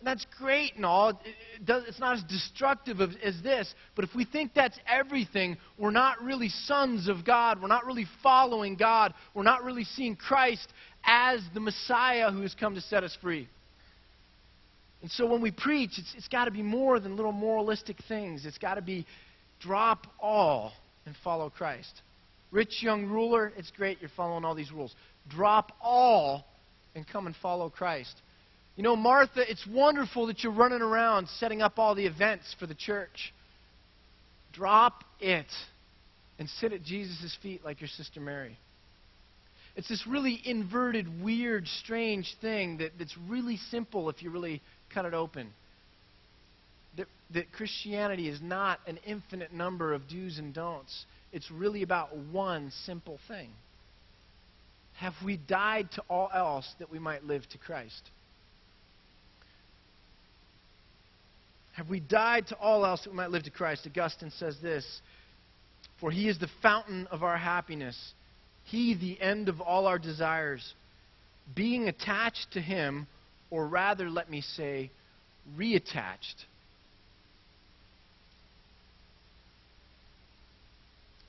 And 0.00 0.08
that's 0.08 0.26
great 0.36 0.74
and 0.74 0.84
all. 0.84 1.10
It, 1.10 1.64
does, 1.64 1.84
it's 1.86 2.00
not 2.00 2.16
as 2.16 2.24
destructive 2.24 2.98
of, 2.98 3.10
as 3.22 3.40
this. 3.44 3.72
But 3.94 4.06
if 4.06 4.14
we 4.16 4.24
think 4.24 4.54
that's 4.54 4.76
everything, 4.88 5.56
we're 5.78 5.92
not 5.92 6.20
really 6.20 6.48
sons 6.48 7.06
of 7.06 7.24
God. 7.24 7.62
We're 7.62 7.68
not 7.68 7.86
really 7.86 8.06
following 8.24 8.74
God. 8.74 9.14
We're 9.34 9.44
not 9.44 9.62
really 9.62 9.84
seeing 9.84 10.16
Christ 10.16 10.66
as 11.04 11.42
the 11.54 11.60
Messiah 11.60 12.32
who 12.32 12.40
has 12.40 12.56
come 12.58 12.74
to 12.74 12.80
set 12.80 13.04
us 13.04 13.16
free. 13.22 13.48
And 15.00 15.12
so 15.12 15.26
when 15.26 15.40
we 15.40 15.52
preach, 15.52 15.92
it's, 15.96 16.12
it's 16.16 16.28
got 16.28 16.46
to 16.46 16.50
be 16.50 16.62
more 16.62 16.98
than 16.98 17.14
little 17.14 17.30
moralistic 17.30 17.98
things. 18.08 18.44
It's 18.44 18.58
got 18.58 18.74
to 18.74 18.82
be 18.82 19.06
drop 19.60 20.06
all 20.20 20.72
and 21.04 21.14
follow 21.22 21.50
Christ. 21.50 22.02
Rich 22.50 22.82
young 22.82 23.06
ruler, 23.06 23.52
it's 23.56 23.70
great 23.70 23.98
you're 24.00 24.10
following 24.16 24.44
all 24.44 24.54
these 24.54 24.72
rules. 24.72 24.94
Drop 25.28 25.72
all 25.80 26.44
and 26.94 27.06
come 27.06 27.26
and 27.26 27.36
follow 27.36 27.68
Christ. 27.68 28.14
You 28.76 28.82
know, 28.82 28.96
Martha, 28.96 29.42
it's 29.50 29.66
wonderful 29.66 30.26
that 30.26 30.42
you're 30.42 30.52
running 30.52 30.82
around 30.82 31.28
setting 31.28 31.62
up 31.62 31.78
all 31.78 31.94
the 31.94 32.06
events 32.06 32.54
for 32.58 32.66
the 32.66 32.74
church. 32.74 33.32
Drop 34.52 35.02
it 35.20 35.46
and 36.38 36.48
sit 36.48 36.72
at 36.72 36.82
Jesus' 36.82 37.36
feet 37.42 37.64
like 37.64 37.80
your 37.80 37.88
sister 37.88 38.20
Mary. 38.20 38.58
It's 39.76 39.88
this 39.88 40.06
really 40.06 40.40
inverted, 40.44 41.22
weird, 41.22 41.66
strange 41.66 42.34
thing 42.40 42.78
that, 42.78 42.92
that's 42.98 43.16
really 43.28 43.58
simple 43.70 44.08
if 44.08 44.22
you 44.22 44.30
really 44.30 44.62
cut 44.92 45.04
it 45.04 45.12
open. 45.12 45.48
That, 46.96 47.06
that 47.34 47.52
Christianity 47.52 48.28
is 48.28 48.40
not 48.40 48.80
an 48.86 48.98
infinite 49.06 49.52
number 49.52 49.92
of 49.92 50.08
do's 50.08 50.38
and 50.38 50.54
don'ts. 50.54 51.04
It's 51.32 51.50
really 51.50 51.82
about 51.82 52.16
one 52.16 52.72
simple 52.84 53.18
thing. 53.28 53.50
Have 54.94 55.14
we 55.24 55.36
died 55.36 55.90
to 55.96 56.02
all 56.08 56.30
else 56.32 56.66
that 56.78 56.90
we 56.90 56.98
might 56.98 57.24
live 57.24 57.46
to 57.50 57.58
Christ? 57.58 58.10
Have 61.74 61.90
we 61.90 62.00
died 62.00 62.46
to 62.48 62.56
all 62.56 62.86
else 62.86 63.02
that 63.04 63.10
we 63.10 63.16
might 63.16 63.30
live 63.30 63.42
to 63.42 63.50
Christ? 63.50 63.86
Augustine 63.86 64.32
says 64.38 64.56
this 64.62 65.02
For 66.00 66.10
he 66.10 66.28
is 66.28 66.38
the 66.38 66.48
fountain 66.62 67.06
of 67.10 67.22
our 67.22 67.36
happiness, 67.36 67.96
he 68.64 68.94
the 68.94 69.20
end 69.20 69.50
of 69.50 69.60
all 69.60 69.86
our 69.86 69.98
desires. 69.98 70.74
Being 71.54 71.88
attached 71.88 72.46
to 72.52 72.60
him, 72.60 73.06
or 73.50 73.68
rather, 73.68 74.08
let 74.10 74.30
me 74.30 74.40
say, 74.40 74.90
reattached. 75.56 76.46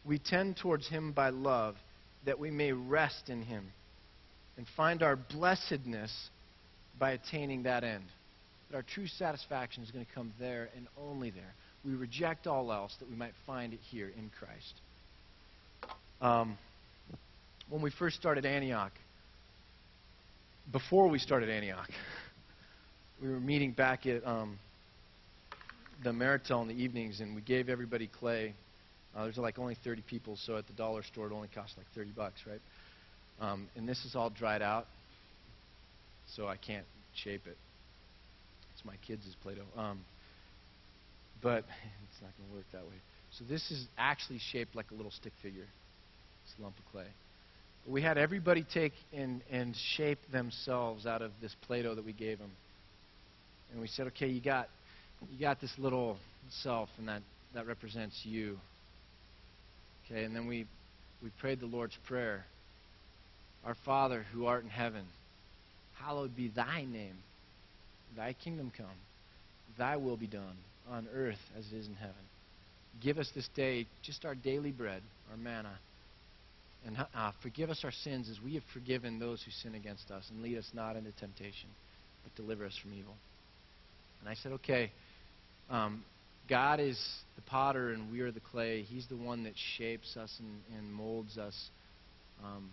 We 0.07 0.19
tend 0.19 0.57
towards 0.57 0.87
him 0.87 1.11
by 1.11 1.29
love, 1.29 1.75
that 2.25 2.39
we 2.39 2.49
may 2.49 2.71
rest 2.71 3.29
in 3.29 3.41
him 3.43 3.71
and 4.57 4.65
find 4.75 5.03
our 5.03 5.15
blessedness 5.15 6.29
by 6.99 7.11
attaining 7.11 7.63
that 7.63 7.83
end 7.83 8.03
that 8.69 8.77
our 8.77 8.83
true 8.83 9.07
satisfaction 9.07 9.83
is 9.83 9.91
going 9.91 10.05
to 10.05 10.11
come 10.13 10.33
there 10.39 10.69
and 10.75 10.87
only 11.01 11.29
there. 11.29 11.53
We 11.85 11.93
reject 11.93 12.47
all 12.47 12.71
else 12.71 12.95
that 12.99 13.09
we 13.09 13.15
might 13.15 13.33
find 13.45 13.73
it 13.73 13.79
here 13.89 14.11
in 14.17 14.29
Christ. 14.37 14.73
Um, 16.21 16.57
when 17.69 17.81
we 17.81 17.91
first 17.91 18.17
started 18.17 18.45
Antioch, 18.45 18.91
before 20.71 21.07
we 21.07 21.19
started 21.19 21.49
Antioch, 21.49 21.89
we 23.21 23.29
were 23.29 23.39
meeting 23.39 23.71
back 23.71 24.05
at 24.05 24.25
um, 24.25 24.59
the 26.03 26.11
Maritel 26.11 26.61
in 26.61 26.67
the 26.67 26.83
evenings, 26.83 27.21
and 27.21 27.35
we 27.35 27.41
gave 27.41 27.69
everybody 27.69 28.07
clay. 28.07 28.53
Uh, 29.15 29.23
there's 29.23 29.37
like 29.37 29.57
only 29.57 29.75
30 29.83 30.03
people, 30.03 30.37
so 30.37 30.57
at 30.57 30.67
the 30.67 30.73
dollar 30.73 31.03
store 31.03 31.27
it 31.27 31.33
only 31.33 31.49
costs 31.53 31.75
like 31.77 31.87
30 31.95 32.11
bucks, 32.15 32.41
right? 32.47 32.61
Um, 33.39 33.67
and 33.75 33.87
this 33.87 34.03
is 34.05 34.15
all 34.15 34.29
dried 34.29 34.61
out, 34.61 34.85
so 36.35 36.47
I 36.47 36.57
can't 36.57 36.85
shape 37.15 37.41
it. 37.45 37.57
It's 38.73 38.85
my 38.85 38.95
kids' 39.07 39.23
Play-Doh. 39.41 39.79
Um, 39.79 39.99
but 41.41 41.59
it's 42.09 42.21
not 42.21 42.31
going 42.37 42.49
to 42.49 42.55
work 42.55 42.65
that 42.73 42.83
way. 42.83 42.97
So 43.37 43.45
this 43.49 43.71
is 43.71 43.85
actually 43.97 44.39
shaped 44.51 44.75
like 44.75 44.91
a 44.91 44.95
little 44.95 45.11
stick 45.11 45.33
figure. 45.41 45.65
It's 46.45 46.59
a 46.59 46.63
lump 46.63 46.75
of 46.77 46.91
clay. 46.91 47.07
But 47.85 47.91
we 47.91 48.01
had 48.01 48.17
everybody 48.17 48.65
take 48.73 48.93
and, 49.13 49.41
and 49.51 49.75
shape 49.95 50.19
themselves 50.31 51.05
out 51.05 51.21
of 51.21 51.31
this 51.41 51.55
Play-Doh 51.67 51.95
that 51.95 52.05
we 52.05 52.13
gave 52.13 52.39
them. 52.39 52.51
And 53.71 53.81
we 53.81 53.87
said, 53.87 54.07
okay, 54.07 54.27
you 54.27 54.41
got, 54.41 54.69
you 55.31 55.39
got 55.39 55.59
this 55.59 55.73
little 55.77 56.17
self, 56.63 56.89
and 56.97 57.07
that, 57.07 57.21
that 57.53 57.67
represents 57.67 58.21
you. 58.23 58.57
Okay, 60.09 60.23
and 60.23 60.35
then 60.35 60.47
we, 60.47 60.65
we 61.21 61.29
prayed 61.39 61.59
the 61.59 61.65
Lord's 61.65 61.97
Prayer. 62.07 62.45
Our 63.65 63.75
Father 63.85 64.25
who 64.33 64.45
art 64.45 64.63
in 64.63 64.69
heaven, 64.69 65.03
hallowed 65.95 66.35
be 66.35 66.47
thy 66.47 66.85
name. 66.85 67.15
Thy 68.15 68.33
kingdom 68.33 68.71
come, 68.75 68.85
thy 69.77 69.97
will 69.97 70.17
be 70.17 70.27
done 70.27 70.55
on 70.89 71.07
earth 71.13 71.39
as 71.57 71.65
it 71.71 71.75
is 71.75 71.87
in 71.87 71.95
heaven. 71.95 72.15
Give 73.03 73.17
us 73.17 73.29
this 73.35 73.47
day 73.55 73.85
just 74.01 74.25
our 74.25 74.33
daily 74.33 74.71
bread, 74.71 75.01
our 75.29 75.37
manna. 75.37 75.77
And 76.85 76.97
uh, 76.97 77.31
forgive 77.43 77.69
us 77.69 77.81
our 77.83 77.91
sins 77.91 78.29
as 78.29 78.41
we 78.43 78.53
have 78.53 78.63
forgiven 78.73 79.19
those 79.19 79.43
who 79.43 79.51
sin 79.51 79.75
against 79.75 80.09
us. 80.09 80.23
And 80.31 80.41
lead 80.41 80.57
us 80.57 80.69
not 80.73 80.95
into 80.95 81.11
temptation, 81.19 81.69
but 82.23 82.33
deliver 82.41 82.65
us 82.65 82.77
from 82.81 82.93
evil. 82.93 83.13
And 84.21 84.29
I 84.29 84.35
said, 84.35 84.53
okay, 84.53 84.91
um, 85.69 86.03
God 86.49 86.79
is 86.79 86.99
the 87.35 87.41
potter 87.43 87.91
and 87.91 88.11
we 88.11 88.21
are 88.21 88.31
the 88.31 88.39
clay. 88.39 88.81
He's 88.83 89.07
the 89.07 89.17
one 89.17 89.43
that 89.43 89.53
shapes 89.77 90.15
us 90.17 90.33
and, 90.39 90.77
and 90.77 90.91
molds 90.91 91.37
us. 91.37 91.55
Um, 92.43 92.69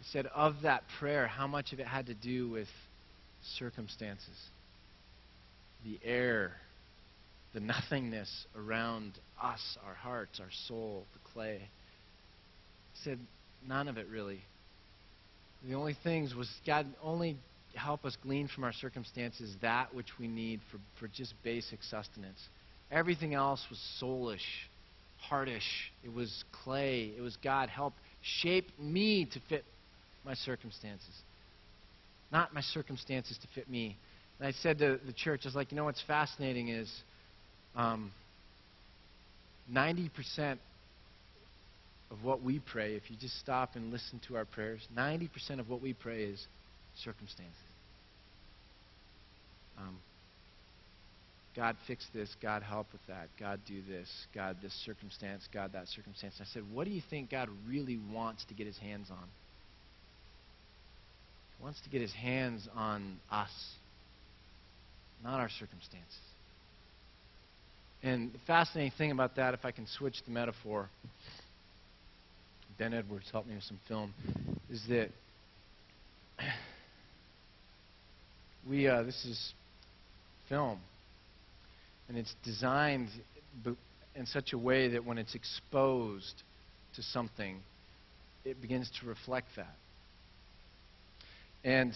I 0.00 0.04
said, 0.12 0.26
of 0.34 0.54
that 0.62 0.82
prayer, 0.98 1.26
how 1.26 1.46
much 1.46 1.72
of 1.72 1.80
it 1.80 1.86
had 1.86 2.06
to 2.06 2.14
do 2.14 2.48
with 2.48 2.68
circumstances, 3.58 4.36
the 5.84 5.98
air, 6.04 6.52
the 7.54 7.60
nothingness 7.60 8.46
around 8.56 9.12
us, 9.40 9.60
our 9.86 9.94
hearts, 9.94 10.40
our 10.40 10.50
soul, 10.66 11.04
the 11.12 11.32
clay. 11.32 11.60
He 12.94 13.04
said, 13.04 13.18
none 13.66 13.88
of 13.88 13.96
it 13.96 14.08
really. 14.10 14.40
The 15.68 15.74
only 15.74 15.96
things 16.02 16.34
was 16.34 16.50
God 16.66 16.86
only 17.02 17.36
help 17.74 18.04
us 18.04 18.16
glean 18.22 18.48
from 18.48 18.64
our 18.64 18.72
circumstances 18.72 19.54
that 19.62 19.94
which 19.94 20.18
we 20.18 20.26
need 20.26 20.60
for, 20.70 20.78
for 20.98 21.08
just 21.08 21.34
basic 21.42 21.82
sustenance. 21.82 22.38
Everything 22.92 23.34
else 23.34 23.64
was 23.70 23.78
soulish, 24.00 24.38
heartish. 25.30 25.90
It 26.04 26.12
was 26.12 26.44
clay. 26.62 27.12
It 27.16 27.22
was 27.22 27.36
God 27.42 27.68
help 27.68 27.94
shape 28.20 28.68
me 28.78 29.24
to 29.32 29.40
fit 29.48 29.64
my 30.24 30.34
circumstances 30.34 31.22
not 32.32 32.54
my 32.54 32.62
circumstances 32.62 33.38
to 33.38 33.48
fit 33.54 33.70
me. 33.70 33.96
And 34.38 34.48
I 34.48 34.52
said 34.52 34.78
to 34.78 34.98
the 35.06 35.12
church, 35.12 35.42
I 35.44 35.48
was 35.48 35.54
like, 35.54 35.70
you 35.70 35.76
know 35.76 35.84
what's 35.84 36.02
fascinating 36.06 36.68
is 36.68 36.90
um, 37.76 38.10
90% 39.70 40.58
of 42.10 42.24
what 42.24 42.42
we 42.42 42.58
pray, 42.58 42.94
if 42.94 43.10
you 43.10 43.16
just 43.20 43.38
stop 43.38 43.70
and 43.74 43.92
listen 43.92 44.20
to 44.28 44.36
our 44.36 44.44
prayers, 44.44 44.86
90% 44.96 45.60
of 45.60 45.68
what 45.68 45.80
we 45.80 45.92
pray 45.92 46.24
is 46.24 46.46
circumstances. 47.04 47.54
Um, 49.78 49.96
God, 51.54 51.76
fix 51.86 52.06
this. 52.14 52.34
God, 52.40 52.62
help 52.62 52.86
with 52.92 53.02
that. 53.08 53.28
God, 53.38 53.60
do 53.66 53.82
this. 53.88 54.08
God, 54.34 54.56
this 54.62 54.72
circumstance. 54.86 55.46
God, 55.52 55.72
that 55.74 55.88
circumstance. 55.88 56.34
I 56.40 56.44
said, 56.52 56.62
what 56.72 56.84
do 56.84 56.90
you 56.90 57.02
think 57.10 57.30
God 57.30 57.48
really 57.68 57.98
wants 58.12 58.44
to 58.46 58.54
get 58.54 58.66
his 58.66 58.78
hands 58.78 59.08
on? 59.10 59.28
He 61.58 61.62
wants 61.62 61.80
to 61.82 61.90
get 61.90 62.00
his 62.00 62.12
hands 62.14 62.68
on 62.74 63.18
us, 63.30 63.50
not 65.22 65.40
our 65.40 65.50
circumstances. 65.50 66.18
And 68.02 68.32
the 68.32 68.38
fascinating 68.46 68.92
thing 68.96 69.10
about 69.10 69.36
that, 69.36 69.54
if 69.54 69.64
I 69.64 69.70
can 69.70 69.86
switch 69.86 70.16
the 70.24 70.32
metaphor, 70.32 70.88
Ben 72.78 72.94
Edwards 72.94 73.26
helped 73.30 73.46
me 73.48 73.54
with 73.54 73.64
some 73.64 73.78
film, 73.86 74.14
is 74.70 74.82
that 74.88 75.10
We 78.68 78.86
uh, 78.86 79.02
this 79.02 79.24
is 79.24 79.54
film, 80.48 80.78
and 82.08 82.18
it's 82.18 82.34
designed 82.44 83.08
in 84.14 84.26
such 84.26 84.52
a 84.52 84.58
way 84.58 84.88
that 84.88 85.04
when 85.04 85.18
it's 85.18 85.34
exposed 85.34 86.42
to 86.96 87.02
something, 87.02 87.58
it 88.44 88.60
begins 88.60 88.90
to 89.00 89.06
reflect 89.06 89.48
that. 89.56 89.74
And 91.64 91.92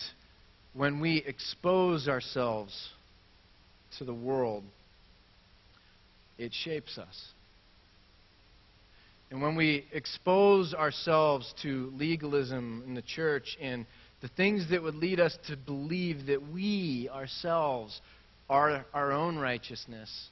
when 0.75 1.01
we 1.01 1.19
expose 1.27 2.09
ourselves 2.09 2.89
to 3.99 4.05
the 4.05 4.15
world, 4.15 4.63
it 6.39 6.53
shapes 6.53 6.99
us. 6.99 7.29
And 9.31 9.43
when 9.43 9.57
we 9.57 9.85
expose 9.93 10.73
ourselves 10.73 11.53
to 11.63 11.93
legalism 11.97 12.85
in 12.87 12.95
the 12.95 13.03
church 13.03 13.57
and 13.61 13.87
the 14.23 14.29
things 14.29 14.71
that 14.71 14.83
would 14.83 14.95
lead 14.95 15.21
us 15.21 15.37
to 15.49 15.57
believe 15.57 16.27
that 16.27 16.41
we 16.53 17.09
ourselves 17.13 18.01
are 18.49 18.85
our 18.95 19.13
own 19.13 19.37
righteousness 19.37 20.29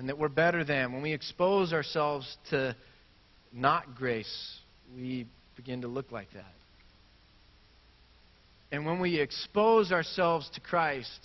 and 0.00 0.08
that 0.08 0.18
we're 0.18 0.28
better 0.28 0.64
than, 0.64 0.92
when 0.92 1.02
we 1.02 1.12
expose 1.12 1.74
ourselves 1.74 2.36
to 2.48 2.74
not 3.52 3.94
grace, 3.94 4.58
we 4.96 5.26
begin 5.56 5.82
to 5.82 5.88
look 5.88 6.10
like 6.10 6.32
that. 6.32 6.54
And 8.72 8.86
when 8.86 8.98
we 8.98 9.20
expose 9.20 9.92
ourselves 9.92 10.48
to 10.54 10.60
Christ, 10.60 11.20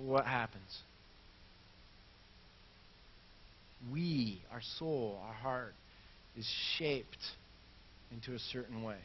what 0.00 0.26
happens? 0.26 0.78
We, 3.92 4.40
our 4.52 4.62
soul, 4.78 5.18
our 5.26 5.34
heart, 5.34 5.74
is 6.36 6.48
shaped 6.78 7.18
into 8.12 8.34
a 8.34 8.38
certain 8.38 8.84
way. 8.84 8.98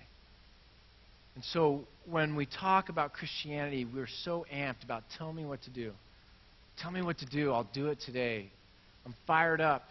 And 1.40 1.46
so 1.54 1.86
when 2.06 2.36
we 2.36 2.46
talk 2.46 2.90
about 2.90 3.14
Christianity, 3.14 3.86
we're 3.86 4.10
so 4.26 4.46
amped 4.54 4.84
about 4.84 5.04
tell 5.18 5.32
me 5.32 5.46
what 5.46 5.62
to 5.62 5.70
do. 5.70 5.94
Tell 6.82 6.92
me 6.92 7.02
what 7.02 7.20
to 7.20 7.26
do. 7.26 7.54
I'll 7.54 7.70
do 7.74 7.88
it 7.88 8.00
today. 8.06 8.52
I'm 9.06 9.16
fired 9.26 9.62
up. 9.62 9.84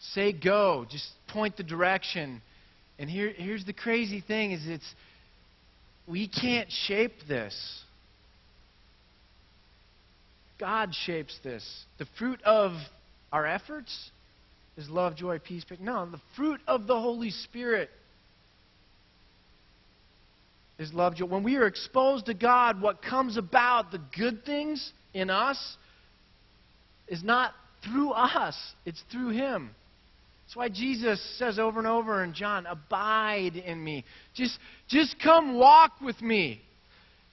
Say 0.00 0.32
go. 0.32 0.86
Just 0.90 1.08
point 1.28 1.56
the 1.56 1.62
direction. 1.62 2.42
And 2.98 3.08
here, 3.08 3.32
here's 3.36 3.64
the 3.64 3.72
crazy 3.72 4.24
thing 4.26 4.50
is 4.50 4.66
it's 4.66 4.94
we 6.08 6.26
can't 6.26 6.68
shape 6.68 7.14
this. 7.28 7.54
God 10.58 10.92
shapes 11.06 11.38
this. 11.44 11.64
The 11.98 12.06
fruit 12.18 12.42
of 12.42 12.72
our 13.30 13.46
efforts 13.46 14.10
is 14.76 14.88
love, 14.88 15.14
joy, 15.14 15.38
peace. 15.38 15.64
but 15.68 15.78
No, 15.80 16.10
the 16.10 16.20
fruit 16.34 16.60
of 16.66 16.88
the 16.88 16.98
Holy 16.98 17.30
Spirit 17.30 17.88
is 20.78 20.92
love, 20.92 21.14
joy. 21.16 21.26
When 21.26 21.42
we 21.42 21.56
are 21.56 21.66
exposed 21.66 22.26
to 22.26 22.34
God, 22.34 22.80
what 22.80 23.02
comes 23.02 23.36
about, 23.36 23.92
the 23.92 24.00
good 24.16 24.44
things 24.44 24.92
in 25.12 25.30
us, 25.30 25.76
is 27.08 27.22
not 27.22 27.52
through 27.84 28.10
us, 28.10 28.56
it's 28.84 29.02
through 29.12 29.30
Him. 29.30 29.70
That's 30.44 30.56
why 30.56 30.68
Jesus 30.68 31.22
says 31.38 31.58
over 31.58 31.78
and 31.78 31.88
over 31.88 32.22
in 32.22 32.34
John, 32.34 32.66
Abide 32.66 33.56
in 33.56 33.82
me. 33.82 34.04
Just, 34.34 34.58
just 34.88 35.16
come 35.22 35.56
walk 35.56 35.92
with 36.02 36.20
me. 36.20 36.60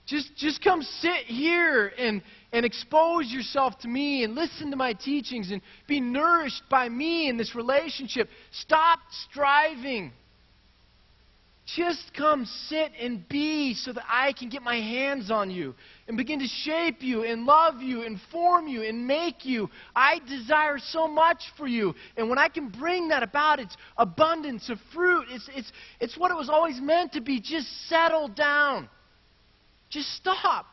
Just, 0.08 0.36
just 0.36 0.64
come 0.64 0.82
sit 0.82 1.26
here 1.26 1.92
and, 1.98 2.22
and 2.52 2.66
expose 2.66 3.32
yourself 3.32 3.78
to 3.80 3.88
me 3.88 4.24
and 4.24 4.34
listen 4.34 4.72
to 4.72 4.78
my 4.78 4.94
teachings 4.94 5.52
and 5.52 5.62
be 5.88 6.00
nourished 6.00 6.64
by 6.70 6.90
me 6.90 7.30
in 7.30 7.38
this 7.38 7.54
relationship. 7.56 8.28
Stop 8.52 9.00
striving. 9.30 10.12
Just 11.76 12.14
come 12.18 12.46
sit 12.68 12.92
and 13.00 13.28
be 13.30 13.76
so 13.76 13.94
that 13.94 14.04
I 14.10 14.34
can 14.34 14.50
get 14.50 14.62
my 14.62 14.78
hands 14.78 15.32
on 15.32 15.52
you 15.52 15.76
and 16.08 16.18
begin 16.18 16.40
to 16.40 16.48
shape 16.48 17.02
you 17.02 17.24
and 17.24 17.46
love 17.46 17.82
you 17.82 18.02
and 18.02 18.20
form 18.32 18.68
you 18.68 18.82
and 18.82 19.08
make 19.08 19.46
you. 19.46 19.70
I 19.96 20.20
desire 20.28 20.80
so 20.80 21.08
much 21.08 21.44
for 21.58 21.68
you. 21.68 21.94
And 22.18 22.30
when 22.30 22.40
I 22.40 22.50
can 22.50 22.70
bring 22.70 23.10
that 23.10 23.24
about, 23.24 23.60
it's 23.60 23.78
abundance 23.98 24.70
of 24.70 24.80
fruit. 24.94 25.28
It's, 25.30 25.50
it's, 25.56 25.72
it's 26.00 26.18
what 26.18 26.32
it 26.32 26.36
was 26.36 26.50
always 26.50 26.82
meant 26.82 27.14
to 27.14 27.22
be. 27.22 27.40
Just 27.40 27.68
settle 27.88 28.28
down. 28.28 28.90
Just 29.90 30.10
stop. 30.16 30.66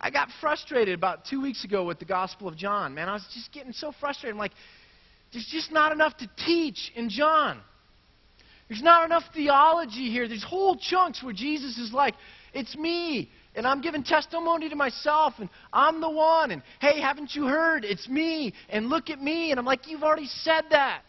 I 0.00 0.10
got 0.10 0.28
frustrated 0.40 0.94
about 0.94 1.24
two 1.24 1.40
weeks 1.40 1.64
ago 1.64 1.84
with 1.84 1.98
the 1.98 2.04
Gospel 2.04 2.48
of 2.48 2.56
John. 2.56 2.94
Man, 2.94 3.08
I 3.08 3.14
was 3.14 3.26
just 3.34 3.52
getting 3.52 3.72
so 3.72 3.92
frustrated. 4.00 4.34
I'm 4.34 4.38
like, 4.38 4.52
there's 5.32 5.46
just 5.46 5.70
not 5.70 5.92
enough 5.92 6.16
to 6.18 6.30
teach 6.46 6.90
in 6.96 7.10
John. 7.10 7.60
There's 8.68 8.82
not 8.82 9.04
enough 9.04 9.24
theology 9.34 10.10
here. 10.10 10.28
There's 10.28 10.44
whole 10.44 10.76
chunks 10.76 11.22
where 11.22 11.32
Jesus 11.32 11.78
is 11.78 11.92
like, 11.92 12.14
it's 12.52 12.76
me, 12.76 13.30
and 13.54 13.66
I'm 13.66 13.80
giving 13.80 14.04
testimony 14.04 14.68
to 14.68 14.76
myself, 14.76 15.34
and 15.38 15.48
I'm 15.72 16.00
the 16.00 16.10
one, 16.10 16.50
and 16.50 16.62
hey, 16.80 17.00
haven't 17.00 17.34
you 17.34 17.46
heard? 17.46 17.84
It's 17.84 18.08
me, 18.08 18.52
and 18.68 18.88
look 18.88 19.10
at 19.10 19.20
me. 19.20 19.50
And 19.50 19.58
I'm 19.58 19.66
like, 19.66 19.88
you've 19.88 20.02
already 20.02 20.26
said 20.26 20.64
that. 20.70 21.02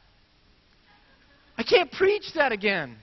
I 1.57 1.63
can't 1.63 1.91
preach 1.91 2.33
that 2.35 2.51
again. 2.51 2.95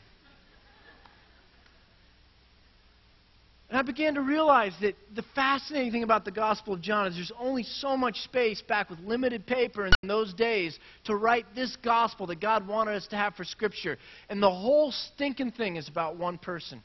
And 3.76 3.86
I 3.86 3.92
began 3.92 4.14
to 4.14 4.22
realize 4.22 4.72
that 4.80 4.94
the 5.14 5.22
fascinating 5.34 5.92
thing 5.92 6.02
about 6.02 6.24
the 6.24 6.30
Gospel 6.30 6.72
of 6.72 6.80
John 6.80 7.08
is 7.08 7.14
there's 7.14 7.30
only 7.38 7.62
so 7.62 7.94
much 7.94 8.16
space 8.22 8.62
back 8.62 8.88
with 8.88 8.98
limited 9.00 9.46
paper 9.46 9.84
in 9.84 9.94
those 10.02 10.32
days 10.32 10.78
to 11.04 11.14
write 11.14 11.44
this 11.54 11.76
gospel 11.84 12.26
that 12.28 12.40
God 12.40 12.66
wanted 12.66 12.94
us 12.94 13.06
to 13.08 13.16
have 13.16 13.34
for 13.34 13.44
Scripture. 13.44 13.98
And 14.30 14.42
the 14.42 14.50
whole 14.50 14.92
stinking 14.92 15.50
thing 15.50 15.76
is 15.76 15.90
about 15.90 16.16
one 16.16 16.38
person 16.38 16.82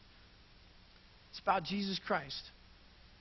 it's 1.29 1.39
about 1.39 1.63
Jesus 1.63 1.97
Christ. 2.05 2.43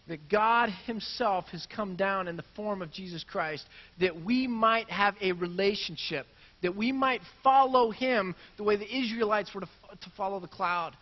That 0.09 0.29
God 0.29 0.71
Himself 0.87 1.45
has 1.53 1.65
come 1.73 1.95
down 1.95 2.27
in 2.27 2.37
the 2.37 2.45
form 2.57 2.83
of 2.83 2.91
Jesus 2.91 3.23
Christ 3.23 3.65
that 4.01 4.25
we 4.25 4.49
might 4.49 4.91
have 4.91 5.15
a 5.21 5.31
relationship, 5.31 6.27
that 6.63 6.75
we 6.75 6.91
might 6.91 7.21
follow 7.45 7.93
Him 7.93 8.35
the 8.57 8.65
way 8.65 8.75
the 8.75 8.93
Israelites 8.93 9.55
were 9.55 9.61
to, 9.61 9.69
to 10.01 10.11
follow 10.17 10.41
the 10.41 10.49
cloud. 10.49 10.97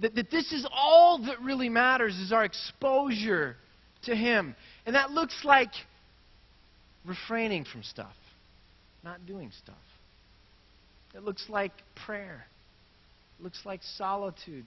That, 0.00 0.14
that 0.14 0.30
this 0.30 0.52
is 0.52 0.66
all 0.72 1.18
that 1.26 1.40
really 1.40 1.68
matters 1.68 2.16
is 2.18 2.32
our 2.32 2.44
exposure 2.44 3.56
to 4.04 4.14
Him. 4.14 4.54
And 4.86 4.94
that 4.94 5.10
looks 5.10 5.44
like 5.44 5.70
refraining 7.06 7.64
from 7.64 7.82
stuff, 7.82 8.14
not 9.04 9.26
doing 9.26 9.50
stuff. 9.62 9.76
It 11.14 11.22
looks 11.22 11.46
like 11.48 11.72
prayer. 12.06 12.44
It 13.38 13.42
looks 13.42 13.60
like 13.64 13.80
solitude. 13.82 14.64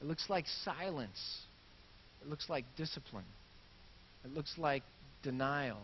It 0.00 0.06
looks 0.06 0.24
like 0.28 0.46
silence. 0.64 1.40
It 2.22 2.28
looks 2.28 2.48
like 2.48 2.64
discipline. 2.76 3.24
It 4.24 4.34
looks 4.34 4.54
like 4.58 4.82
denial. 5.22 5.80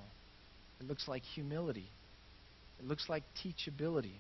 It 0.81 0.87
looks 0.89 1.09
like 1.09 1.23
humility. 1.23 1.89
It 2.79 2.87
looks 2.87 3.09
like 3.09 3.23
teachability. 3.45 4.13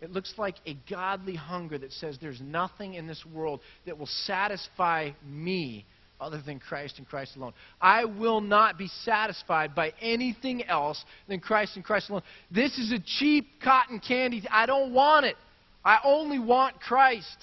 It 0.00 0.12
looks 0.12 0.34
like 0.36 0.54
a 0.64 0.76
godly 0.88 1.34
hunger 1.34 1.76
that 1.78 1.92
says 1.92 2.18
there's 2.20 2.40
nothing 2.40 2.94
in 2.94 3.06
this 3.06 3.24
world 3.26 3.60
that 3.84 3.98
will 3.98 4.06
satisfy 4.06 5.10
me 5.26 5.84
other 6.20 6.40
than 6.44 6.58
Christ 6.58 6.98
and 6.98 7.08
Christ 7.08 7.36
alone. 7.36 7.52
I 7.80 8.04
will 8.04 8.40
not 8.40 8.78
be 8.78 8.88
satisfied 9.02 9.74
by 9.74 9.92
anything 10.00 10.64
else 10.64 11.04
than 11.28 11.40
Christ 11.40 11.76
and 11.76 11.84
Christ 11.84 12.10
alone. 12.10 12.22
This 12.50 12.76
is 12.78 12.92
a 12.92 12.98
cheap 13.18 13.60
cotton 13.62 14.00
candy. 14.00 14.42
I 14.50 14.66
don't 14.66 14.92
want 14.92 15.26
it. 15.26 15.36
I 15.84 15.98
only 16.04 16.38
want 16.38 16.80
Christ. 16.80 17.36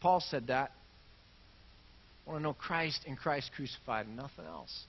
Paul 0.00 0.20
said 0.20 0.46
that. 0.48 0.72
I 2.26 2.30
want 2.30 2.40
to 2.40 2.42
know 2.42 2.54
Christ 2.54 3.04
and 3.06 3.16
Christ 3.16 3.50
crucified 3.54 4.06
and 4.06 4.16
nothing 4.16 4.44
else. 4.46 4.84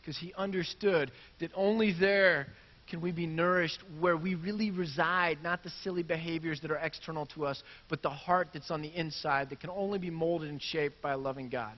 Because 0.00 0.18
he 0.18 0.32
understood 0.34 1.10
that 1.40 1.50
only 1.54 1.94
there 1.98 2.48
can 2.88 3.00
we 3.00 3.12
be 3.12 3.26
nourished 3.26 3.82
where 4.00 4.16
we 4.16 4.34
really 4.34 4.70
reside, 4.70 5.38
not 5.42 5.62
the 5.62 5.70
silly 5.82 6.02
behaviors 6.02 6.60
that 6.62 6.70
are 6.70 6.78
external 6.78 7.26
to 7.26 7.46
us, 7.46 7.62
but 7.88 8.02
the 8.02 8.10
heart 8.10 8.48
that's 8.52 8.70
on 8.70 8.82
the 8.82 8.88
inside 8.88 9.50
that 9.50 9.60
can 9.60 9.70
only 9.70 9.98
be 9.98 10.10
molded 10.10 10.48
and 10.48 10.60
shaped 10.62 11.00
by 11.02 11.12
a 11.12 11.16
loving 11.16 11.48
God 11.48 11.72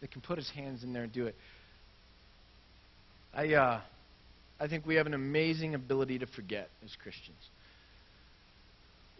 that 0.00 0.10
can 0.10 0.20
put 0.20 0.38
his 0.38 0.50
hands 0.50 0.82
in 0.82 0.92
there 0.92 1.02
and 1.02 1.12
do 1.12 1.26
it. 1.26 1.34
I, 3.34 3.54
uh, 3.54 3.80
I 4.58 4.68
think 4.68 4.86
we 4.86 4.94
have 4.94 5.06
an 5.06 5.14
amazing 5.14 5.74
ability 5.74 6.20
to 6.20 6.26
forget 6.26 6.68
as 6.84 6.90
Christians. 7.02 7.36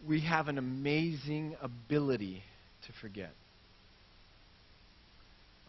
We 0.08 0.20
have 0.22 0.48
an 0.48 0.58
amazing 0.58 1.56
ability 1.60 2.42
to 2.86 2.92
forget. 3.00 3.30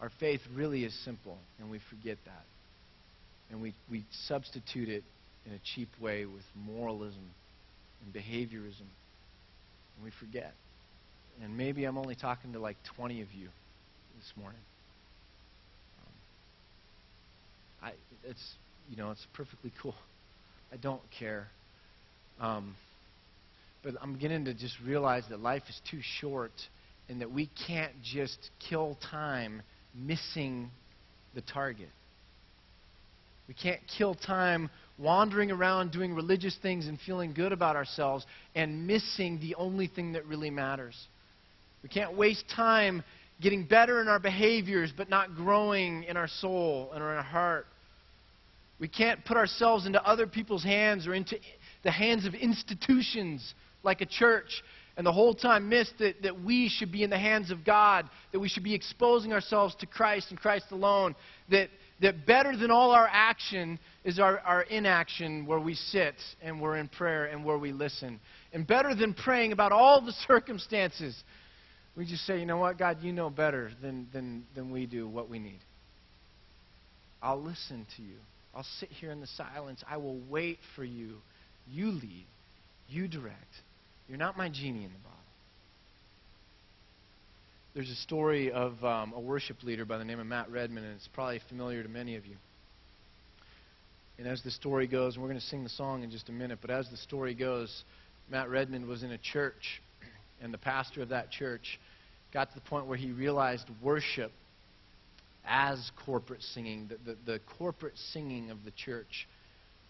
Our 0.00 0.10
faith 0.20 0.40
really 0.54 0.84
is 0.84 0.94
simple, 1.04 1.36
and 1.58 1.70
we 1.70 1.80
forget 1.90 2.18
that. 2.24 2.44
And 3.50 3.60
we, 3.60 3.74
we 3.90 4.04
substitute 4.26 4.88
it 4.88 5.02
in 5.48 5.54
a 5.54 5.58
cheap 5.74 5.88
way 6.00 6.26
with 6.26 6.42
moralism 6.54 7.22
and 8.04 8.14
behaviorism. 8.14 8.86
And 9.96 10.04
we 10.04 10.10
forget. 10.20 10.52
And 11.42 11.56
maybe 11.56 11.84
I'm 11.84 11.96
only 11.96 12.14
talking 12.14 12.52
to 12.52 12.58
like 12.58 12.76
20 12.96 13.22
of 13.22 13.32
you 13.32 13.48
this 14.16 14.32
morning. 14.36 14.60
Um, 16.00 16.12
I, 17.88 17.92
it's, 18.28 18.54
you 18.90 18.96
know, 18.96 19.10
it's 19.10 19.26
perfectly 19.34 19.72
cool. 19.82 19.94
I 20.72 20.76
don't 20.76 21.02
care. 21.18 21.46
Um, 22.40 22.74
but 23.82 23.94
I'm 24.02 24.12
beginning 24.12 24.44
to 24.46 24.54
just 24.54 24.74
realize 24.84 25.24
that 25.30 25.40
life 25.40 25.62
is 25.68 25.80
too 25.90 26.00
short 26.20 26.52
and 27.08 27.20
that 27.20 27.30
we 27.30 27.48
can't 27.66 27.92
just 28.02 28.50
kill 28.68 28.98
time 29.10 29.62
missing 29.94 30.70
the 31.34 31.40
target. 31.40 31.88
We 33.46 33.54
can't 33.54 33.80
kill 33.96 34.14
time 34.14 34.68
wandering 34.98 35.50
around 35.50 35.92
doing 35.92 36.14
religious 36.14 36.56
things 36.60 36.88
and 36.88 36.98
feeling 37.00 37.32
good 37.32 37.52
about 37.52 37.76
ourselves 37.76 38.26
and 38.54 38.86
missing 38.86 39.38
the 39.40 39.54
only 39.54 39.86
thing 39.86 40.12
that 40.12 40.26
really 40.26 40.50
matters. 40.50 40.96
We 41.82 41.88
can't 41.88 42.16
waste 42.16 42.44
time 42.54 43.04
getting 43.40 43.64
better 43.64 44.00
in 44.00 44.08
our 44.08 44.18
behaviors 44.18 44.92
but 44.96 45.08
not 45.08 45.36
growing 45.36 46.04
in 46.04 46.16
our 46.16 46.28
soul 46.28 46.90
and 46.92 47.02
our 47.02 47.22
heart. 47.22 47.66
We 48.80 48.88
can't 48.88 49.24
put 49.24 49.36
ourselves 49.36 49.86
into 49.86 50.02
other 50.04 50.26
people's 50.26 50.64
hands 50.64 51.06
or 51.06 51.14
into 51.14 51.36
the 51.84 51.90
hands 51.90 52.26
of 52.26 52.34
institutions 52.34 53.54
like 53.82 54.00
a 54.00 54.06
church 54.06 54.62
and 54.98 55.06
the 55.06 55.12
whole 55.12 55.32
time 55.32 55.68
missed 55.68 55.94
that, 56.00 56.22
that 56.22 56.42
we 56.42 56.68
should 56.68 56.90
be 56.90 57.04
in 57.04 57.10
the 57.10 57.18
hands 57.18 57.52
of 57.52 57.64
God, 57.64 58.10
that 58.32 58.40
we 58.40 58.48
should 58.48 58.64
be 58.64 58.74
exposing 58.74 59.32
ourselves 59.32 59.76
to 59.76 59.86
Christ 59.86 60.26
and 60.30 60.38
Christ 60.38 60.66
alone, 60.72 61.14
that, 61.50 61.68
that 62.02 62.26
better 62.26 62.56
than 62.56 62.72
all 62.72 62.90
our 62.90 63.08
action 63.08 63.78
is 64.04 64.18
our, 64.18 64.40
our 64.40 64.62
inaction 64.62 65.46
where 65.46 65.60
we 65.60 65.74
sit 65.74 66.16
and 66.42 66.60
we're 66.60 66.76
in 66.76 66.88
prayer 66.88 67.26
and 67.26 67.44
where 67.44 67.56
we 67.56 67.70
listen. 67.70 68.18
And 68.52 68.66
better 68.66 68.92
than 68.92 69.14
praying 69.14 69.52
about 69.52 69.70
all 69.70 70.04
the 70.04 70.12
circumstances, 70.26 71.16
we 71.96 72.04
just 72.04 72.26
say, 72.26 72.40
you 72.40 72.46
know 72.46 72.58
what, 72.58 72.76
God, 72.76 72.98
you 73.00 73.12
know 73.12 73.30
better 73.30 73.70
than, 73.80 74.08
than, 74.12 74.46
than 74.56 74.72
we 74.72 74.86
do 74.86 75.08
what 75.08 75.30
we 75.30 75.38
need. 75.38 75.60
I'll 77.22 77.40
listen 77.40 77.86
to 77.96 78.02
you. 78.02 78.16
I'll 78.52 78.66
sit 78.80 78.88
here 78.88 79.12
in 79.12 79.20
the 79.20 79.28
silence. 79.28 79.84
I 79.88 79.98
will 79.98 80.18
wait 80.28 80.58
for 80.74 80.82
you. 80.82 81.18
You 81.68 81.92
lead. 81.92 82.26
You 82.88 83.06
direct. 83.06 83.44
You're 84.08 84.18
not 84.18 84.38
my 84.38 84.48
genie 84.48 84.84
in 84.84 84.92
the 84.92 84.98
bottle. 84.98 85.18
There's 87.74 87.90
a 87.90 87.96
story 87.96 88.50
of 88.50 88.82
um, 88.82 89.12
a 89.12 89.20
worship 89.20 89.62
leader 89.62 89.84
by 89.84 89.98
the 89.98 90.04
name 90.04 90.18
of 90.18 90.26
Matt 90.26 90.50
Redman, 90.50 90.84
and 90.84 90.94
it's 90.94 91.08
probably 91.08 91.40
familiar 91.48 91.82
to 91.82 91.88
many 91.88 92.16
of 92.16 92.24
you. 92.24 92.36
And 94.18 94.26
as 94.26 94.42
the 94.42 94.50
story 94.50 94.86
goes, 94.86 95.14
and 95.14 95.22
we're 95.22 95.28
going 95.28 95.40
to 95.40 95.46
sing 95.46 95.62
the 95.62 95.68
song 95.68 96.02
in 96.02 96.10
just 96.10 96.30
a 96.30 96.32
minute, 96.32 96.58
but 96.62 96.70
as 96.70 96.88
the 96.90 96.96
story 96.96 97.34
goes, 97.34 97.84
Matt 98.30 98.48
Redman 98.48 98.88
was 98.88 99.02
in 99.02 99.12
a 99.12 99.18
church, 99.18 99.82
and 100.42 100.52
the 100.54 100.58
pastor 100.58 101.02
of 101.02 101.10
that 101.10 101.30
church 101.30 101.78
got 102.32 102.48
to 102.48 102.54
the 102.54 102.62
point 102.62 102.86
where 102.86 102.96
he 102.96 103.10
realized 103.10 103.68
worship 103.82 104.32
as 105.46 105.90
corporate 106.06 106.42
singing, 106.42 106.90
the, 107.04 107.16
the 107.26 107.40
corporate 107.58 107.96
singing 108.12 108.50
of 108.50 108.64
the 108.64 108.70
church, 108.70 109.28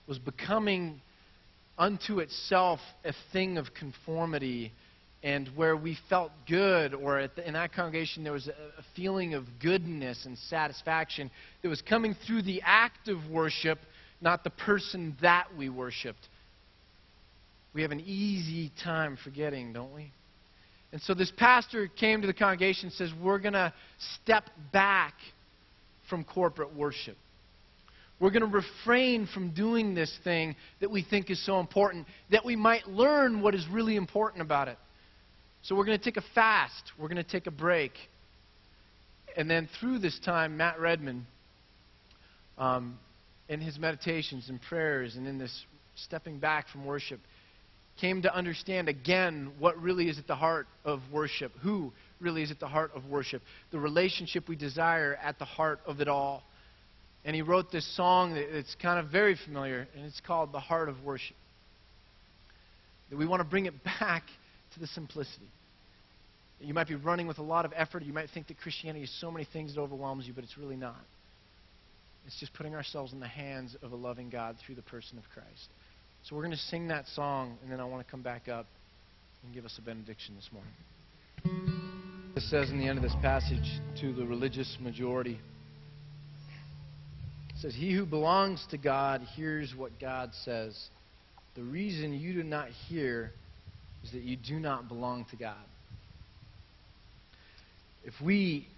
was 0.09 0.19
becoming 0.19 1.01
unto 1.79 2.18
itself 2.18 2.81
a 3.05 3.12
thing 3.33 3.57
of 3.57 3.72
conformity 3.74 4.72
and 5.22 5.49
where 5.57 5.76
we 5.76 5.99
felt 6.09 6.31
good, 6.47 6.95
or 6.95 7.29
the, 7.35 7.47
in 7.47 7.55
that 7.55 7.72
congregation 7.72 8.22
there 8.22 8.33
was 8.33 8.47
a, 8.49 8.51
a, 8.51 8.85
feeling 8.95 9.35
of 9.35 9.45
goodness 9.61 10.26
and 10.26 10.39
satisfaction 10.39 11.31
that 11.62 11.68
was 11.68 11.83
coming 11.83 12.14
through 12.26 12.43
the 12.43 12.62
act 12.64 13.09
of 13.09 13.29
worship, 13.29 13.79
not 14.20 14.45
the 14.45 14.51
person 14.51 15.16
that 15.20 15.47
we 15.57 15.68
worshiped. 15.68 16.29
We 17.74 17.83
have 17.83 17.91
an 17.91 18.01
easy 18.01 18.70
time 18.83 19.18
forgetting, 19.22 19.72
don't 19.72 19.93
we? 19.93 20.12
And 20.93 21.03
so 21.03 21.14
this 21.14 21.33
pastor 21.37 21.89
came 21.89 22.20
to 22.20 22.26
the 22.26 22.33
congregation 22.33 22.87
and 22.87 22.93
says, 22.93 23.11
We're 23.20 23.39
going 23.39 23.55
to 23.55 23.72
step 24.22 24.45
back 24.72 25.14
from 26.09 26.24
corporate 26.24 26.74
worship. 26.74 27.16
We're 28.21 28.31
going 28.31 28.43
to 28.43 28.47
refrain 28.49 29.27
from 29.33 29.51
doing 29.55 29.95
this 29.95 30.12
thing 30.25 30.57
that 30.81 30.91
we 30.91 31.03
think 31.03 31.31
is 31.31 31.45
so 31.45 31.61
important, 31.61 32.07
that 32.31 32.45
we 32.45 32.57
might 32.57 32.87
learn 32.89 33.41
what 33.43 33.55
is 33.55 33.66
really 33.71 33.97
important 33.97 34.43
about 34.43 34.69
it. 34.69 34.79
So 35.62 35.77
we're 35.77 35.85
going 35.85 35.99
to 35.99 36.05
take 36.05 36.16
a 36.16 36.25
fast. 36.35 36.93
We're 36.99 37.09
going 37.09 37.23
to 37.23 37.31
take 37.31 37.47
a 37.47 37.53
break. 37.53 37.93
And 39.37 39.49
then 39.49 39.69
through 39.79 40.01
this 40.01 40.19
time, 40.25 40.57
Matt 40.57 40.81
Redman, 40.81 41.27
um, 42.57 42.99
in 43.49 43.61
his 43.61 43.79
meditations 43.79 44.49
and 44.49 44.61
prayers 44.61 45.14
and 45.16 45.27
in 45.27 45.39
this 45.39 45.64
stepping 45.95 46.39
back 46.39 46.69
from 46.69 46.85
worship, 46.85 47.21
came 48.01 48.23
to 48.23 48.35
understand 48.35 48.89
again 48.89 49.53
what 49.59 49.77
really 49.81 50.09
is 50.09 50.19
at 50.19 50.27
the 50.27 50.35
heart 50.35 50.66
of 50.85 51.01
worship, 51.12 51.53
who 51.61 51.93
really 52.21 52.43
is 52.43 52.51
at 52.51 52.61
the 52.61 52.66
heart 52.66 52.91
of 52.95 53.07
worship, 53.07 53.43
the 53.71 53.79
relationship 53.79 54.49
we 54.49 54.57
desire 54.57 55.19
at 55.23 55.39
the 55.39 55.45
heart 55.45 55.81
of 55.87 56.01
it 56.01 56.09
all. 56.09 56.43
And 57.29 57.35
he 57.35 57.43
wrote 57.43 57.70
this 57.70 57.87
song 57.95 58.33
that's 58.33 58.74
kind 58.81 58.99
of 58.99 59.12
very 59.12 59.37
familiar, 59.45 59.87
and 59.95 60.07
it's 60.07 60.18
called 60.26 60.51
The 60.51 60.61
Heart 60.61 60.89
of 60.89 61.05
Worship. 61.05 61.37
That 63.11 63.18
we 63.18 63.26
want 63.26 63.41
to 63.41 63.45
bring 63.47 63.66
it 63.66 63.74
back 63.85 64.22
to 64.72 64.81
the 64.81 64.87
simplicity. 64.87 65.45
You 66.59 66.72
might 66.72 66.89
be 66.89 66.95
running 66.95 67.26
with 67.26 67.37
a 67.37 67.43
lot 67.43 67.66
of 67.66 67.74
effort. 67.76 68.03
You 68.03 68.14
might 68.14 68.31
think 68.33 68.47
that 68.47 68.57
Christianity 68.57 69.05
is 69.05 69.20
so 69.20 69.31
many 69.31 69.47
things 69.53 69.74
that 69.74 69.81
overwhelms 69.83 70.26
you, 70.26 70.33
but 70.33 70.43
it's 70.43 70.57
really 70.57 70.74
not. 70.74 71.05
It's 72.26 72.41
just 72.41 72.55
putting 72.55 72.74
ourselves 72.74 73.12
in 73.12 73.20
the 73.20 73.29
hands 73.29 73.76
of 73.83 73.93
a 73.93 73.97
loving 73.97 74.31
God 74.31 74.57
through 74.64 74.76
the 74.76 74.83
person 74.83 75.18
of 75.18 75.24
Christ. 75.35 75.68
So 76.24 76.35
we're 76.35 76.45
going 76.45 76.53
to 76.53 76.57
sing 76.57 76.89
that 76.89 77.07
song, 77.09 77.59
and 77.62 77.70
then 77.70 77.79
I 77.79 77.85
want 77.85 78.07
to 78.07 78.11
come 78.11 78.22
back 78.22 78.49
up 78.49 78.64
and 79.45 79.53
give 79.53 79.66
us 79.66 79.74
a 79.76 79.83
benediction 79.83 80.35
this 80.35 80.49
morning. 80.51 82.33
It 82.37 82.43
says 82.45 82.70
in 82.70 82.79
the 82.79 82.89
end 82.89 82.97
of 82.97 83.05
this 83.05 83.16
passage 83.20 83.81
to 84.01 84.14
the 84.14 84.24
religious 84.24 84.79
majority. 84.81 85.39
It 87.59 87.63
says, 87.63 87.75
He 87.75 87.93
who 87.93 88.07
belongs 88.07 88.65
to 88.71 88.79
God 88.79 89.21
hears 89.35 89.75
what 89.77 89.99
God 89.99 90.31
says. 90.45 90.79
The 91.57 91.63
reason 91.65 92.13
you 92.13 92.33
do 92.33 92.45
not 92.45 92.69
hear 92.87 93.33
is 94.05 94.13
that 94.13 94.23
you 94.23 94.37
do 94.37 94.61
not 94.61 94.87
belong 94.87 95.27
to 95.31 95.37
God. 95.37 95.57
If 98.05 98.15
we 98.23 98.69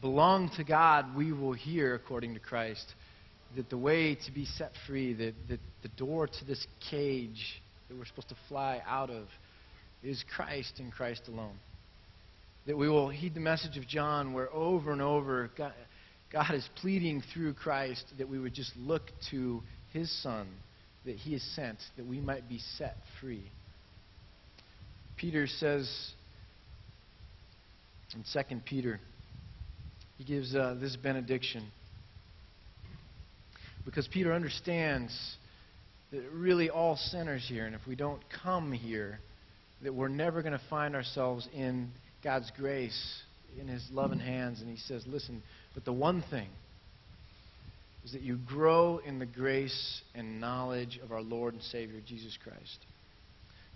belong 0.00 0.50
to 0.56 0.64
God, 0.64 1.14
we 1.14 1.32
will 1.32 1.52
hear, 1.52 1.94
according 1.94 2.32
to 2.32 2.40
Christ, 2.40 2.86
that 3.56 3.68
the 3.68 3.76
way 3.76 4.14
to 4.14 4.32
be 4.32 4.46
set 4.46 4.72
free, 4.86 5.12
that, 5.12 5.34
that 5.50 5.60
the 5.82 5.88
door 5.88 6.26
to 6.26 6.44
this 6.46 6.66
cage 6.90 7.60
that 7.88 7.98
we're 7.98 8.06
supposed 8.06 8.30
to 8.30 8.36
fly 8.48 8.80
out 8.86 9.10
of, 9.10 9.26
is 10.02 10.24
Christ 10.34 10.78
and 10.78 10.90
Christ 10.90 11.28
alone. 11.28 11.58
That 12.66 12.78
we 12.78 12.88
will 12.88 13.10
heed 13.10 13.34
the 13.34 13.40
message 13.40 13.76
of 13.76 13.86
John, 13.86 14.32
where 14.32 14.50
over 14.50 14.92
and 14.92 15.02
over 15.02 15.50
God, 15.58 15.74
God 16.34 16.52
is 16.52 16.68
pleading 16.80 17.22
through 17.32 17.54
Christ 17.54 18.04
that 18.18 18.28
we 18.28 18.40
would 18.40 18.54
just 18.54 18.72
look 18.76 19.02
to 19.30 19.62
his 19.92 20.10
Son 20.20 20.48
that 21.04 21.14
he 21.14 21.34
has 21.34 21.42
sent, 21.54 21.78
that 21.96 22.04
we 22.04 22.18
might 22.18 22.48
be 22.48 22.58
set 22.76 22.96
free. 23.20 23.44
Peter 25.16 25.46
says 25.46 25.88
in 28.16 28.24
2 28.32 28.56
Peter, 28.64 28.98
he 30.18 30.24
gives 30.24 30.56
uh, 30.56 30.74
this 30.80 30.96
benediction. 30.96 31.68
Because 33.84 34.08
Peter 34.08 34.32
understands 34.32 35.16
that 36.10 36.24
really 36.32 36.68
all 36.68 36.96
sinners 36.96 37.46
here, 37.48 37.64
and 37.64 37.76
if 37.76 37.86
we 37.86 37.94
don't 37.94 38.22
come 38.42 38.72
here, 38.72 39.20
that 39.82 39.94
we're 39.94 40.08
never 40.08 40.42
going 40.42 40.52
to 40.52 40.64
find 40.68 40.96
ourselves 40.96 41.48
in 41.54 41.92
God's 42.24 42.50
grace, 42.56 43.22
in 43.60 43.68
his 43.68 43.86
loving 43.92 44.18
hands. 44.18 44.60
And 44.60 44.68
he 44.68 44.78
says, 44.78 45.04
listen, 45.06 45.42
but 45.74 45.84
the 45.84 45.92
one 45.92 46.22
thing 46.30 46.48
is 48.04 48.12
that 48.12 48.22
you 48.22 48.36
grow 48.36 48.98
in 48.98 49.18
the 49.18 49.26
grace 49.26 50.02
and 50.14 50.40
knowledge 50.40 51.00
of 51.02 51.10
our 51.10 51.22
Lord 51.22 51.54
and 51.54 51.62
Savior, 51.62 52.00
Jesus 52.06 52.38
Christ. 52.42 52.78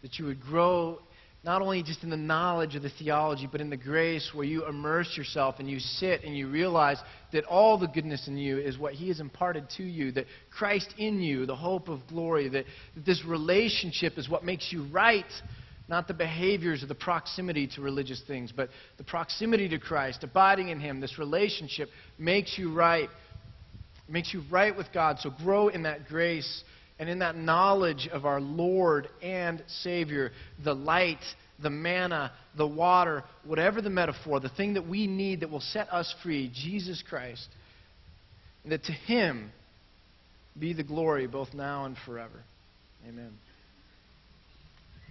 That 0.03 0.19
you 0.19 0.27
would 0.27 0.41
grow 0.41 1.01
not 1.45 1.63
only 1.63 1.83
just 1.83 2.03
in 2.03 2.11
the 2.11 2.17
knowledge 2.17 2.75
of 2.75 2.83
the 2.83 2.91
theology, 2.91 3.49
but 3.51 3.61
in 3.61 3.71
the 3.71 3.77
grace 3.77 4.31
where 4.35 4.45
you 4.45 4.67
immerse 4.67 5.17
yourself 5.17 5.57
and 5.59 5.71
you 5.71 5.79
sit 5.79 6.25
and 6.25 6.37
you 6.37 6.49
realize 6.49 6.99
that 7.33 7.45
all 7.45 7.79
the 7.79 7.87
goodness 7.87 8.27
in 8.27 8.37
you 8.37 8.59
is 8.59 8.77
what 8.77 8.93
He 8.93 9.09
has 9.09 9.21
imparted 9.21 9.65
to 9.77 9.85
you, 9.85 10.11
that 10.13 10.27
Christ 10.51 10.93
in 10.99 11.21
you, 11.21 11.47
the 11.47 11.57
hope 11.57 11.89
of 11.89 12.07
glory, 12.09 12.49
that, 12.49 12.65
that 12.95 13.07
this 13.07 13.25
relationship 13.25 14.19
is 14.19 14.29
what 14.29 14.45
makes 14.45 14.73
you 14.73 14.87
right, 14.91 15.25
not 15.89 16.07
the 16.07 16.15
behaviors 16.15 16.83
or 16.83 16.87
the 16.87 16.95
proximity 16.95 17.67
to 17.75 17.81
religious 17.81 18.23
things, 18.27 18.53
but 18.55 18.69
the 18.99 19.05
proximity 19.05 19.69
to 19.71 19.79
Christ, 19.79 20.23
abiding 20.23 20.69
in 20.69 20.81
Him, 20.81 21.01
this 21.01 21.19
relationship 21.19 21.89
makes 22.19 22.59
you 22.59 22.73
right, 22.73 23.09
makes 24.09 24.33
you 24.35 24.43
right 24.51 24.77
with 24.77 24.87
God. 24.93 25.19
So 25.21 25.31
grow 25.31 25.69
in 25.69 25.85
that 25.85 26.07
grace 26.07 26.63
and 26.99 27.09
in 27.09 27.21
that 27.21 27.37
knowledge 27.37 28.09
of 28.13 28.27
our 28.27 28.41
Lord 28.41 29.09
and 29.23 29.63
Savior, 29.83 30.33
the 30.63 30.75
light, 30.75 31.23
the 31.63 31.71
manna, 31.71 32.33
the 32.57 32.67
water, 32.67 33.25
whatever 33.45 33.81
the 33.81 33.91
metaphor, 33.91 34.41
the 34.41 34.49
thing 34.51 34.75
that 34.75 34.87
we 34.87 35.07
need 35.07 35.41
that 35.41 35.51
will 35.51 35.61
set 35.61 35.93
us 35.93 36.15
free, 36.23 36.51
Jesus 36.55 37.03
Christ, 37.09 37.49
and 38.63 38.73
that 38.73 38.85
to 38.85 38.93
Him 38.93 39.51
be 40.59 40.73
the 40.73 40.83
glory 40.83 41.27
both 41.27 41.55
now 41.55 41.85
and 41.85 41.97
forever. 42.05 42.43
Amen. 43.09 43.33